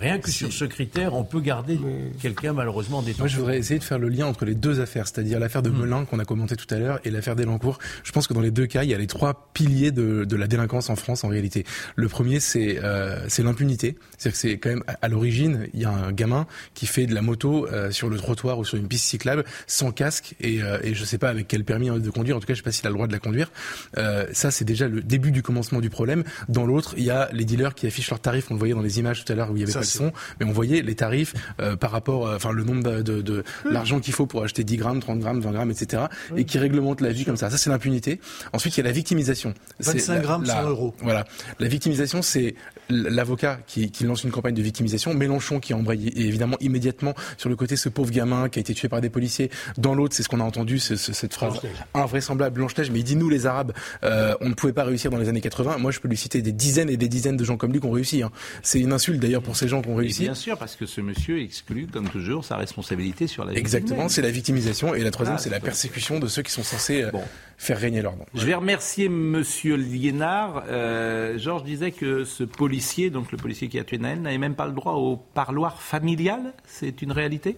Rien 0.00 0.18
que 0.18 0.30
sur 0.30 0.52
ce 0.52 0.64
critère, 0.64 1.14
on 1.14 1.24
peut 1.24 1.40
garder 1.40 1.78
quelqu'un 2.20 2.52
malheureusement 2.52 3.02
détenu. 3.02 3.22
Moi, 3.22 3.28
je 3.28 3.36
voudrais 3.36 3.58
essayer 3.58 3.78
de 3.78 3.84
faire 3.84 3.98
le 3.98 4.08
lien 4.08 4.26
entre 4.26 4.44
les 4.44 4.54
deux 4.54 4.80
affaires, 4.80 5.06
c'est-à-dire 5.06 5.38
l'affaire 5.38 5.62
de 5.62 5.70
hmm. 5.70 5.80
Melun 5.80 6.04
qu'on 6.04 6.18
a 6.18 6.24
commenté 6.24 6.56
tout 6.56 6.72
à 6.74 6.78
l'heure 6.78 7.00
et 7.04 7.10
l'affaire 7.10 7.36
d'Elancourt. 7.36 7.78
Je 8.04 8.12
pense 8.12 8.26
que 8.26 8.34
dans 8.34 8.40
les 8.40 8.50
deux 8.50 8.66
cas, 8.68 8.84
il 8.84 8.90
y 8.90 8.94
a 8.94 8.98
les 8.98 9.06
trois 9.06 9.50
piliers 9.54 9.90
de, 9.90 10.24
de 10.24 10.36
la 10.36 10.46
délinquance 10.46 10.90
en 10.90 10.96
France 10.96 11.24
en 11.24 11.28
réalité. 11.28 11.64
Le 11.96 12.08
premier, 12.08 12.40
c'est 12.40 12.78
euh, 12.82 13.24
c'est 13.28 13.42
l'impunité. 13.42 13.96
C'est-à-dire 14.16 14.32
que 14.32 14.38
c'est 14.38 14.58
quand 14.58 14.70
même 14.70 14.84
à 15.02 15.08
l'origine, 15.08 15.68
il 15.74 15.80
y 15.80 15.84
a 15.84 15.90
un 15.90 16.12
gamin 16.12 16.46
qui 16.74 16.86
fait 16.86 17.06
de 17.06 17.14
la 17.14 17.22
moto 17.22 17.66
euh, 17.66 17.90
sur 17.90 18.08
le 18.08 18.16
trottoir 18.16 18.58
ou 18.58 18.64
sur 18.64 18.78
une 18.78 18.88
piste 18.88 19.04
cyclable 19.04 19.44
sans 19.66 19.92
casque 19.92 20.34
et, 20.40 20.62
euh, 20.62 20.78
et 20.82 20.94
je 20.94 21.04
sais 21.04 21.18
pas 21.18 21.28
avec 21.28 21.48
quel 21.48 21.64
permis 21.64 21.90
de 21.90 22.10
conduire. 22.10 22.36
En 22.36 22.40
tout 22.40 22.46
cas, 22.46 22.54
je 22.54 22.58
sais 22.58 22.64
pas 22.64 22.72
s'il 22.72 22.86
a 22.86 22.90
le 22.90 22.94
droit 22.94 23.06
de 23.06 23.12
la 23.12 23.18
conduire. 23.18 23.50
Euh, 23.96 24.26
ça, 24.32 24.50
c'est 24.50 24.64
déjà 24.64 24.88
le 24.88 25.02
début 25.02 25.30
du 25.30 25.42
commencement 25.42 25.80
du 25.80 25.90
problème. 25.90 26.24
Dans 26.48 26.66
l'autre, 26.66 26.94
il 26.96 27.04
y 27.04 27.10
a 27.10 27.28
les 27.32 27.44
dealers 27.44 27.74
qui 27.74 27.86
affichent 27.86 28.10
leurs 28.10 28.20
tarifs. 28.20 28.50
On 28.50 28.54
le 28.54 28.58
voyait 28.58 28.74
dans 28.74 28.82
les 28.82 28.98
images 28.98 29.24
tout 29.24 29.32
à 29.32 29.36
l'heure 29.36 29.50
où 29.50 29.56
il 29.56 29.60
y 29.60 29.62
avait 29.62 29.72
pas 29.72 29.80
de 29.80 29.84
son, 29.84 30.12
mais 30.40 30.46
on 30.46 30.52
voyait 30.52 30.82
les 30.82 30.94
tarifs 30.94 31.34
euh, 31.60 31.76
par 31.76 31.90
rapport, 31.90 32.26
euh, 32.26 32.36
enfin 32.36 32.52
le 32.52 32.64
nombre 32.64 32.82
de, 32.82 33.02
de, 33.02 33.22
de 33.22 33.44
hmm. 33.64 33.70
l'argent 33.70 34.00
qu'il 34.00 34.14
faut 34.14 34.26
pour 34.26 34.42
acheter 34.42 34.64
10 34.64 34.76
grammes, 34.76 35.00
30 35.00 35.20
grammes, 35.20 35.40
20 35.40 35.52
grammes, 35.52 35.70
etc. 35.70 36.04
Et 36.36 36.44
qui 36.44 36.58
réglemente 36.58 37.00
la 37.00 37.12
vie 37.12 37.24
comme 37.24 37.36
ça. 37.36 37.50
Ça, 37.50 37.58
c'est 37.58 37.70
l'impunité. 37.70 38.20
Ensuite, 38.58 38.76
il 38.76 38.80
y 38.80 38.80
a 38.80 38.86
la 38.86 38.92
victimisation. 38.92 39.54
25 39.78 40.20
grammes, 40.20 40.44
100 40.44 40.68
euros. 40.68 40.92
Voilà. 41.00 41.24
La 41.60 41.68
victimisation, 41.68 42.22
c'est 42.22 42.56
l'avocat 42.88 43.58
qui, 43.66 43.90
qui, 43.90 44.04
lance 44.04 44.24
une 44.24 44.30
campagne 44.30 44.54
de 44.54 44.62
victimisation, 44.62 45.14
Mélenchon 45.14 45.60
qui 45.60 45.74
embraye 45.74 46.08
évidemment 46.16 46.56
immédiatement 46.60 47.14
sur 47.36 47.48
le 47.48 47.56
côté 47.56 47.76
ce 47.76 47.88
pauvre 47.88 48.10
gamin 48.10 48.48
qui 48.48 48.58
a 48.58 48.60
été 48.60 48.74
tué 48.74 48.88
par 48.88 49.00
des 49.00 49.10
policiers. 49.10 49.50
Dans 49.76 49.94
l'autre, 49.94 50.14
c'est 50.14 50.22
ce 50.22 50.28
qu'on 50.28 50.40
a 50.40 50.44
entendu, 50.44 50.78
cette 50.78 51.34
phrase 51.34 51.60
invraisemblable, 51.94 52.56
Blanche-Neige, 52.56 52.90
mais 52.90 53.00
il 53.00 53.04
dit 53.04 53.16
nous 53.16 53.28
les 53.28 53.46
Arabes, 53.46 53.72
euh, 54.04 54.34
on 54.40 54.48
ne 54.48 54.54
pouvait 54.54 54.72
pas 54.72 54.84
réussir 54.84 55.10
dans 55.10 55.18
les 55.18 55.28
années 55.28 55.40
80. 55.40 55.78
Moi, 55.78 55.90
je 55.90 56.00
peux 56.00 56.08
lui 56.08 56.16
citer 56.16 56.42
des 56.42 56.52
dizaines 56.52 56.90
et 56.90 56.96
des 56.96 57.08
dizaines 57.08 57.36
de 57.36 57.44
gens 57.44 57.56
comme 57.56 57.72
lui 57.72 57.80
qui 57.80 57.86
ont 57.86 57.92
réussi. 57.92 58.22
Hein. 58.22 58.30
C'est 58.62 58.80
une 58.80 58.92
insulte 58.92 59.20
d'ailleurs 59.20 59.42
pour 59.42 59.56
ces 59.56 59.68
gens 59.68 59.82
qui 59.82 59.88
ont 59.88 59.96
réussi. 59.96 60.22
bien 60.22 60.34
sûr, 60.34 60.56
parce 60.58 60.76
que 60.76 60.86
ce 60.86 61.00
monsieur 61.00 61.40
exclut, 61.40 61.86
comme 61.86 62.08
toujours, 62.08 62.44
sa 62.44 62.56
responsabilité 62.56 63.26
sur 63.26 63.44
la. 63.44 63.52
Exactement, 63.52 64.08
c'est 64.08 64.22
la 64.22 64.30
victimisation. 64.30 64.94
Et 64.94 65.02
la 65.02 65.10
troisième, 65.10 65.36
ah, 65.36 65.42
c'est 65.42 65.50
la 65.50 65.60
persécution 65.60 66.18
de 66.18 66.26
ceux 66.26 66.42
qui 66.42 66.52
sont 66.52 66.62
censés 66.62 67.02
euh, 67.02 67.10
faire 67.56 67.78
régner 67.78 68.02
nom. 68.02 68.14
Je 68.34 68.46
vais 68.46 68.54
remercier 68.54 69.08
monsieur 69.08 69.76
Liénard. 69.76 70.64
Euh, 70.68 71.38
Georges 71.38 71.64
disait 71.64 71.90
que 71.90 72.24
ce 72.24 72.44
policier 72.44 72.77
policier, 72.78 73.10
donc 73.10 73.32
le 73.32 73.38
policier 73.38 73.68
qui 73.68 73.76
a 73.80 73.82
tué 73.82 73.98
Naël, 73.98 74.22
n'avait 74.22 74.38
même 74.38 74.54
pas 74.54 74.66
le 74.66 74.72
droit 74.72 74.92
au 74.92 75.16
parloir 75.16 75.82
familial. 75.82 76.54
C'est 76.64 77.02
une 77.02 77.10
réalité? 77.10 77.56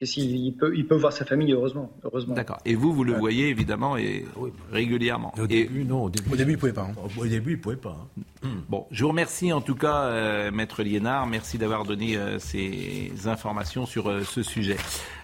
Et 0.00 0.06
s'il 0.06 0.56
peut, 0.56 0.76
il 0.76 0.88
peut 0.88 0.96
voir 0.96 1.12
sa 1.12 1.24
famille, 1.24 1.52
heureusement. 1.52 1.92
heureusement. 2.02 2.34
D'accord. 2.34 2.58
Et 2.64 2.74
vous, 2.74 2.92
vous 2.92 3.04
le 3.04 3.12
voyez 3.12 3.48
évidemment 3.48 3.96
et 3.96 4.26
régulièrement. 4.72 5.32
Au 5.38 5.46
début, 5.46 5.84
non. 5.84 6.02
Au 6.02 6.10
début, 6.10 6.32
au 6.32 6.36
début 6.36 6.50
il 6.50 6.54
ne 6.56 6.60
pouvait 6.60 6.72
pas. 6.72 6.88
Hein. 6.90 6.94
Au 7.16 7.26
début, 7.26 7.52
il 7.52 7.60
pouvait 7.60 7.76
pas. 7.76 7.96
Hein. 8.44 8.48
Bon, 8.68 8.86
je 8.90 9.04
vous 9.04 9.08
remercie 9.10 9.52
en 9.52 9.60
tout 9.60 9.76
cas, 9.76 10.06
euh, 10.06 10.50
Maître 10.50 10.82
Liénard. 10.82 11.28
Merci 11.28 11.58
d'avoir 11.58 11.84
donné 11.84 12.16
euh, 12.16 12.40
ces 12.40 13.12
informations 13.26 13.86
sur 13.86 14.10
euh, 14.10 14.24
ce 14.24 14.42
sujet. 14.42 14.78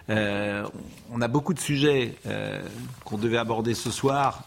on 0.07 1.21
a 1.21 1.27
beaucoup 1.27 1.53
de 1.53 1.59
sujets 1.59 2.15
qu'on 3.03 3.17
devait 3.17 3.37
aborder 3.37 3.73
ce 3.73 3.91
soir 3.91 4.45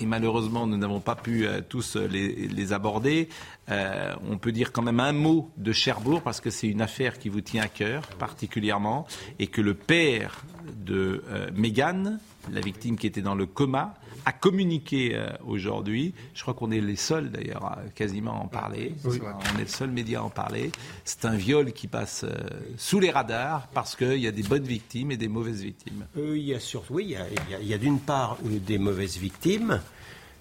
et 0.00 0.06
malheureusement 0.06 0.66
nous 0.66 0.76
n'avons 0.76 1.00
pas 1.00 1.14
pu 1.14 1.46
euh, 1.46 1.60
tous 1.66 1.96
euh, 1.96 2.06
les, 2.06 2.72
aborder. 2.72 3.28
Euh, 3.70 4.14
on 4.28 4.38
peut 4.38 4.52
dire 4.52 4.72
quand 4.72 4.82
même 4.82 5.00
un 5.00 5.12
mot 5.12 5.50
de 5.56 5.72
Cherbourg 5.72 6.22
parce 6.22 6.40
que 6.40 6.50
c'est 6.50 6.68
une 6.68 6.82
affaire 6.82 7.18
qui 7.18 7.28
vous 7.28 7.40
tient 7.40 7.62
à 7.62 7.68
cœur 7.68 8.06
particulièrement 8.18 9.06
et 9.38 9.46
que 9.46 9.60
le 9.60 9.74
père 9.74 10.44
de 10.76 11.22
Mégane, 11.54 12.18
la 12.50 12.60
victime 12.60 12.96
qui 12.96 13.06
était 13.06 13.22
dans 13.22 13.34
le 13.34 13.46
coma, 13.46 13.94
a 14.26 14.32
communiqué 14.32 15.12
euh, 15.14 15.28
aujourd'hui. 15.46 16.12
Je 16.34 16.42
crois 16.42 16.52
qu'on 16.52 16.72
est 16.72 16.80
les 16.80 16.96
seuls 16.96 17.30
d'ailleurs 17.30 17.64
à 17.64 17.78
quasiment 17.94 18.42
en 18.42 18.48
parler. 18.48 18.92
On 19.04 19.58
est 19.58 19.62
le 19.62 19.66
seul 19.68 19.90
média 19.90 20.18
à 20.18 20.24
en 20.24 20.30
parler. 20.30 20.72
C'est 21.04 21.24
un 21.24 21.36
viol 21.36 21.72
qui 21.72 21.86
passe 21.86 22.24
euh, 22.24 22.34
sous 22.76 22.98
les 22.98 23.10
radars 23.10 23.68
parce 23.68 23.94
qu'il 23.94 24.18
y 24.18 24.26
a 24.26 24.32
des 24.32 24.42
bonnes 24.42 24.64
victimes 24.64 25.12
et 25.12 25.16
des 25.16 25.28
mauvaises 25.28 25.62
victimes. 25.62 26.06
Euh, 26.18 26.36
il 26.36 26.42
y 26.42 26.54
a 26.54 26.60
surtout, 26.60 26.94
oui, 26.94 27.16
il 27.60 27.68
y 27.68 27.72
a, 27.72 27.78
d'une 27.78 28.00
part 28.00 28.36
des 28.42 28.78
mauvaises 28.78 29.16
victimes. 29.16 29.80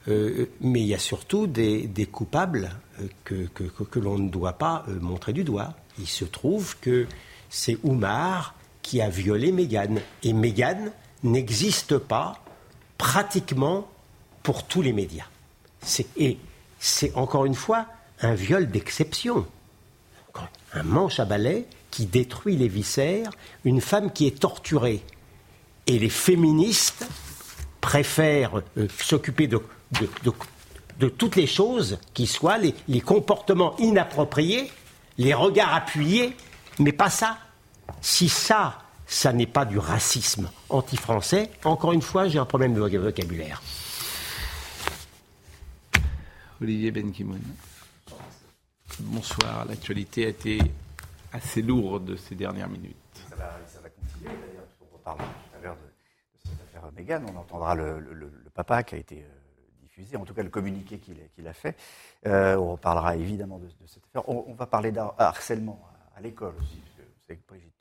mais 0.08 0.82
il 0.82 0.88
y 0.88 0.96
a 0.96 1.00
surtout 1.00 1.46
des, 1.46 2.10
coupables 2.12 2.72
que, 3.24 3.46
que, 3.54 3.64
que 3.64 4.00
l'on 4.00 4.18
ne 4.18 4.30
doit 4.30 4.58
pas 4.58 4.84
montrer 5.00 5.32
du 5.32 5.44
doigt. 5.44 5.76
Il 6.00 6.08
se 6.08 6.26
trouve 6.26 6.76
que 6.80 7.06
c'est 7.50 7.78
Oumar 7.84 8.56
qui 8.82 9.00
a 9.02 9.10
violé 9.10 9.52
Mégane. 9.52 10.02
Et 10.24 10.34
Mégane 10.34 10.92
n'existe 11.24 12.00
pas 12.00 12.45
pratiquement 12.98 13.88
pour 14.44 14.64
tous 14.64 14.82
les 14.82 14.94
médias. 14.94 15.26
Et 16.18 16.38
c'est 16.80 17.16
encore 17.16 17.46
une 17.46 17.56
fois 17.56 17.86
un 18.22 18.34
viol 18.34 18.70
d'exception. 18.70 19.46
Un 20.74 20.84
manche 20.84 21.20
à 21.20 21.26
balai 21.26 21.68
qui 21.92 22.06
détruit 22.06 22.58
les 22.58 22.68
viscères, 22.68 23.32
une 23.64 23.82
femme 23.82 24.12
qui 24.12 24.28
est 24.28 24.40
torturée. 24.40 25.02
Et 25.88 25.98
les 25.98 26.10
féministes 26.10 27.08
préfèrent 27.80 28.62
euh, 28.78 28.88
s'occuper 29.00 29.48
de, 29.48 29.62
toutes 31.08 31.36
les 31.36 31.48
choses 31.48 32.00
qui 32.14 32.28
soient, 32.28 32.58
les 32.58 33.02
comportements 33.02 33.78
inappropriés, 33.78 34.72
les 35.18 35.34
regards 35.34 35.74
appuyés, 35.74 36.36
mais 36.80 36.92
pas 36.92 37.10
ça. 37.10 37.38
Si 38.02 38.30
ça, 38.30 38.80
ça 39.08 39.34
n'est 39.34 39.48
pas 39.48 39.66
du 39.66 39.78
racisme 39.78 40.50
anti-français. 40.70 41.52
Encore 41.64 41.94
une 41.94 42.02
fois, 42.02 42.28
j'ai 42.28 42.40
un 42.40 42.46
problème 42.46 42.74
de 42.74 42.80
vocabulaire. 42.80 43.62
Olivier 46.62 46.92
Benkimoun. 46.92 47.42
Bonsoir. 49.00 49.66
L'actualité 49.66 50.26
a 50.26 50.30
été 50.30 50.60
assez 51.34 51.62
lourde 51.62 52.16
ces 52.16 52.36
dernières 52.36 52.70
minutes. 52.70 52.96
Ça 53.30 53.36
va, 53.36 53.90
continuer 53.90 54.30
d'ailleurs, 54.30 54.64
on 54.94 54.98
parle 55.00 55.18
tout 55.18 55.58
à 55.58 55.62
l'heure 55.62 55.76
de, 55.76 56.50
cette 56.50 56.62
affaire 56.62 56.90
Mégane. 56.96 57.26
On 57.34 57.38
entendra 57.38 57.76
le, 57.76 58.32
papa 58.54 58.84
qui 58.84 58.96
a 58.96 58.98
été 58.98 59.18
euh, 59.18 59.82
diffusé, 59.82 60.16
en 60.16 60.24
tout 60.24 60.34
cas 60.34 60.44
le 60.44 60.50
communiqué 60.50 60.98
qu'il 60.98 61.48
a 61.48 61.54
fait. 61.54 61.76
Euh, 62.26 62.56
on 62.56 62.72
reparlera 62.72 63.18
évidemment 63.18 63.60
de, 63.60 63.68
cette 63.86 64.04
affaire. 64.06 64.30
On, 64.30 64.54
va 64.54 64.66
parler 64.66 64.94
d'harcèlement 64.94 65.86
à, 66.16 66.22
l'école 66.22 66.54
aussi, 66.62 66.78
parce 66.78 66.96
que 66.96 67.02
vous 67.02 67.22
savez 67.28 67.40
que 67.40 67.48
Brigitte 67.48 67.75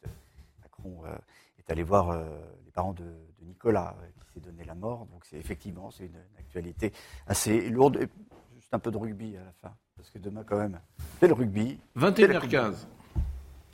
euh, 1.07 1.14
est 1.59 1.70
allé 1.70 1.82
voir 1.82 2.11
euh, 2.11 2.24
les 2.64 2.70
parents 2.70 2.93
de, 2.93 3.05
Nicolas, 3.43 3.97
euh, 4.01 4.07
qui 4.20 4.35
s'est 4.35 4.41
donné 4.41 4.64
la 4.64 4.74
mort. 4.74 5.07
Donc 5.07 5.24
c'est 5.24 5.37
effectivement 5.37 5.91
c'est 5.91 6.07
une, 6.07 6.16
actualité 6.39 6.93
assez 7.26 7.68
lourde. 7.68 7.97
Et 7.97 8.09
juste 8.55 8.72
un 8.72 8.78
peu 8.78 8.91
de 8.91 8.97
rugby 8.97 9.37
à 9.37 9.45
la 9.45 9.53
fin, 9.61 9.74
parce 9.97 10.11
que 10.11 10.18
demain 10.18 10.45
quand 10.45 10.59
même, 10.59 10.78
c'est 11.20 11.28
le 11.28 11.35
rugby. 11.35 11.78
21h15. 11.97 12.87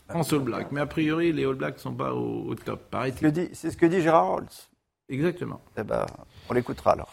France 0.09 0.33
All 0.33 0.41
Black. 0.41 0.73
Mais 0.73 0.81
a 0.81 0.87
priori, 0.87 1.33
les 1.33 1.45
All 1.45 1.55
Blacks 1.55 1.77
ne 1.77 1.81
sont 1.81 1.95
pas 1.95 2.13
au, 2.13 2.55
top. 2.57 2.97
C'est 3.53 3.71
ce 3.71 3.77
que 3.77 3.87
dit 3.87 4.01
Gérard 4.01 4.31
Holtz. 4.31 4.71
Exactement. 5.09 5.61
Eh 5.77 5.85
ben, 5.85 6.07
on 6.49 6.55
l'écoutera 6.55 6.93
alors. 6.93 7.13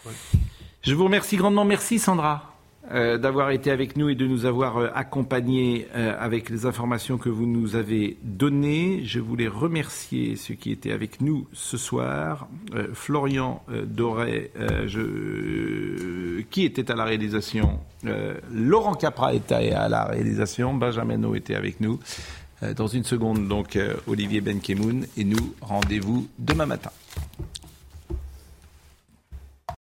Je 0.81 0.95
vous 0.95 1.03
remercie 1.03 1.37
grandement. 1.37 1.65
Merci 1.65 1.99
Sandra. 1.99 2.56
Euh, 2.91 3.17
d'avoir 3.17 3.49
été 3.51 3.69
avec 3.69 3.97
nous 3.97 4.07
et 4.07 4.15
de 4.15 4.25
nous 4.25 4.45
avoir 4.45 4.77
euh, 4.77 4.87
accompagnés 4.95 5.87
euh, 5.93 6.15
avec 6.17 6.49
les 6.49 6.65
informations 6.65 7.17
que 7.17 7.27
vous 7.27 7.45
nous 7.45 7.75
avez 7.75 8.17
données. 8.23 9.01
Je 9.03 9.19
voulais 9.19 9.49
remercier 9.49 10.37
ceux 10.37 10.53
qui 10.53 10.71
étaient 10.71 10.93
avec 10.93 11.19
nous 11.19 11.47
ce 11.51 11.77
soir. 11.77 12.47
Florian 12.93 13.61
Doré, 13.85 14.51
qui 16.49 16.63
était 16.63 16.91
à 16.91 16.95
la 16.95 17.03
réalisation. 17.05 17.79
Laurent 18.51 18.93
Capra 18.93 19.33
était 19.33 19.71
à 19.71 19.89
la 19.89 20.05
réalisation. 20.05 20.73
Benjamin 20.73 21.23
O 21.23 21.35
était 21.35 21.55
avec 21.55 21.81
nous. 21.81 21.99
dans 22.75 22.87
une 22.87 23.03
seconde, 23.03 23.47
donc, 23.47 23.77
Olivier 24.07 24.41
Benkemoun. 24.41 25.05
Et 25.17 25.23
nous, 25.23 25.53
rendez-vous 25.61 26.27
demain 26.39 26.65
matin. 26.65 26.91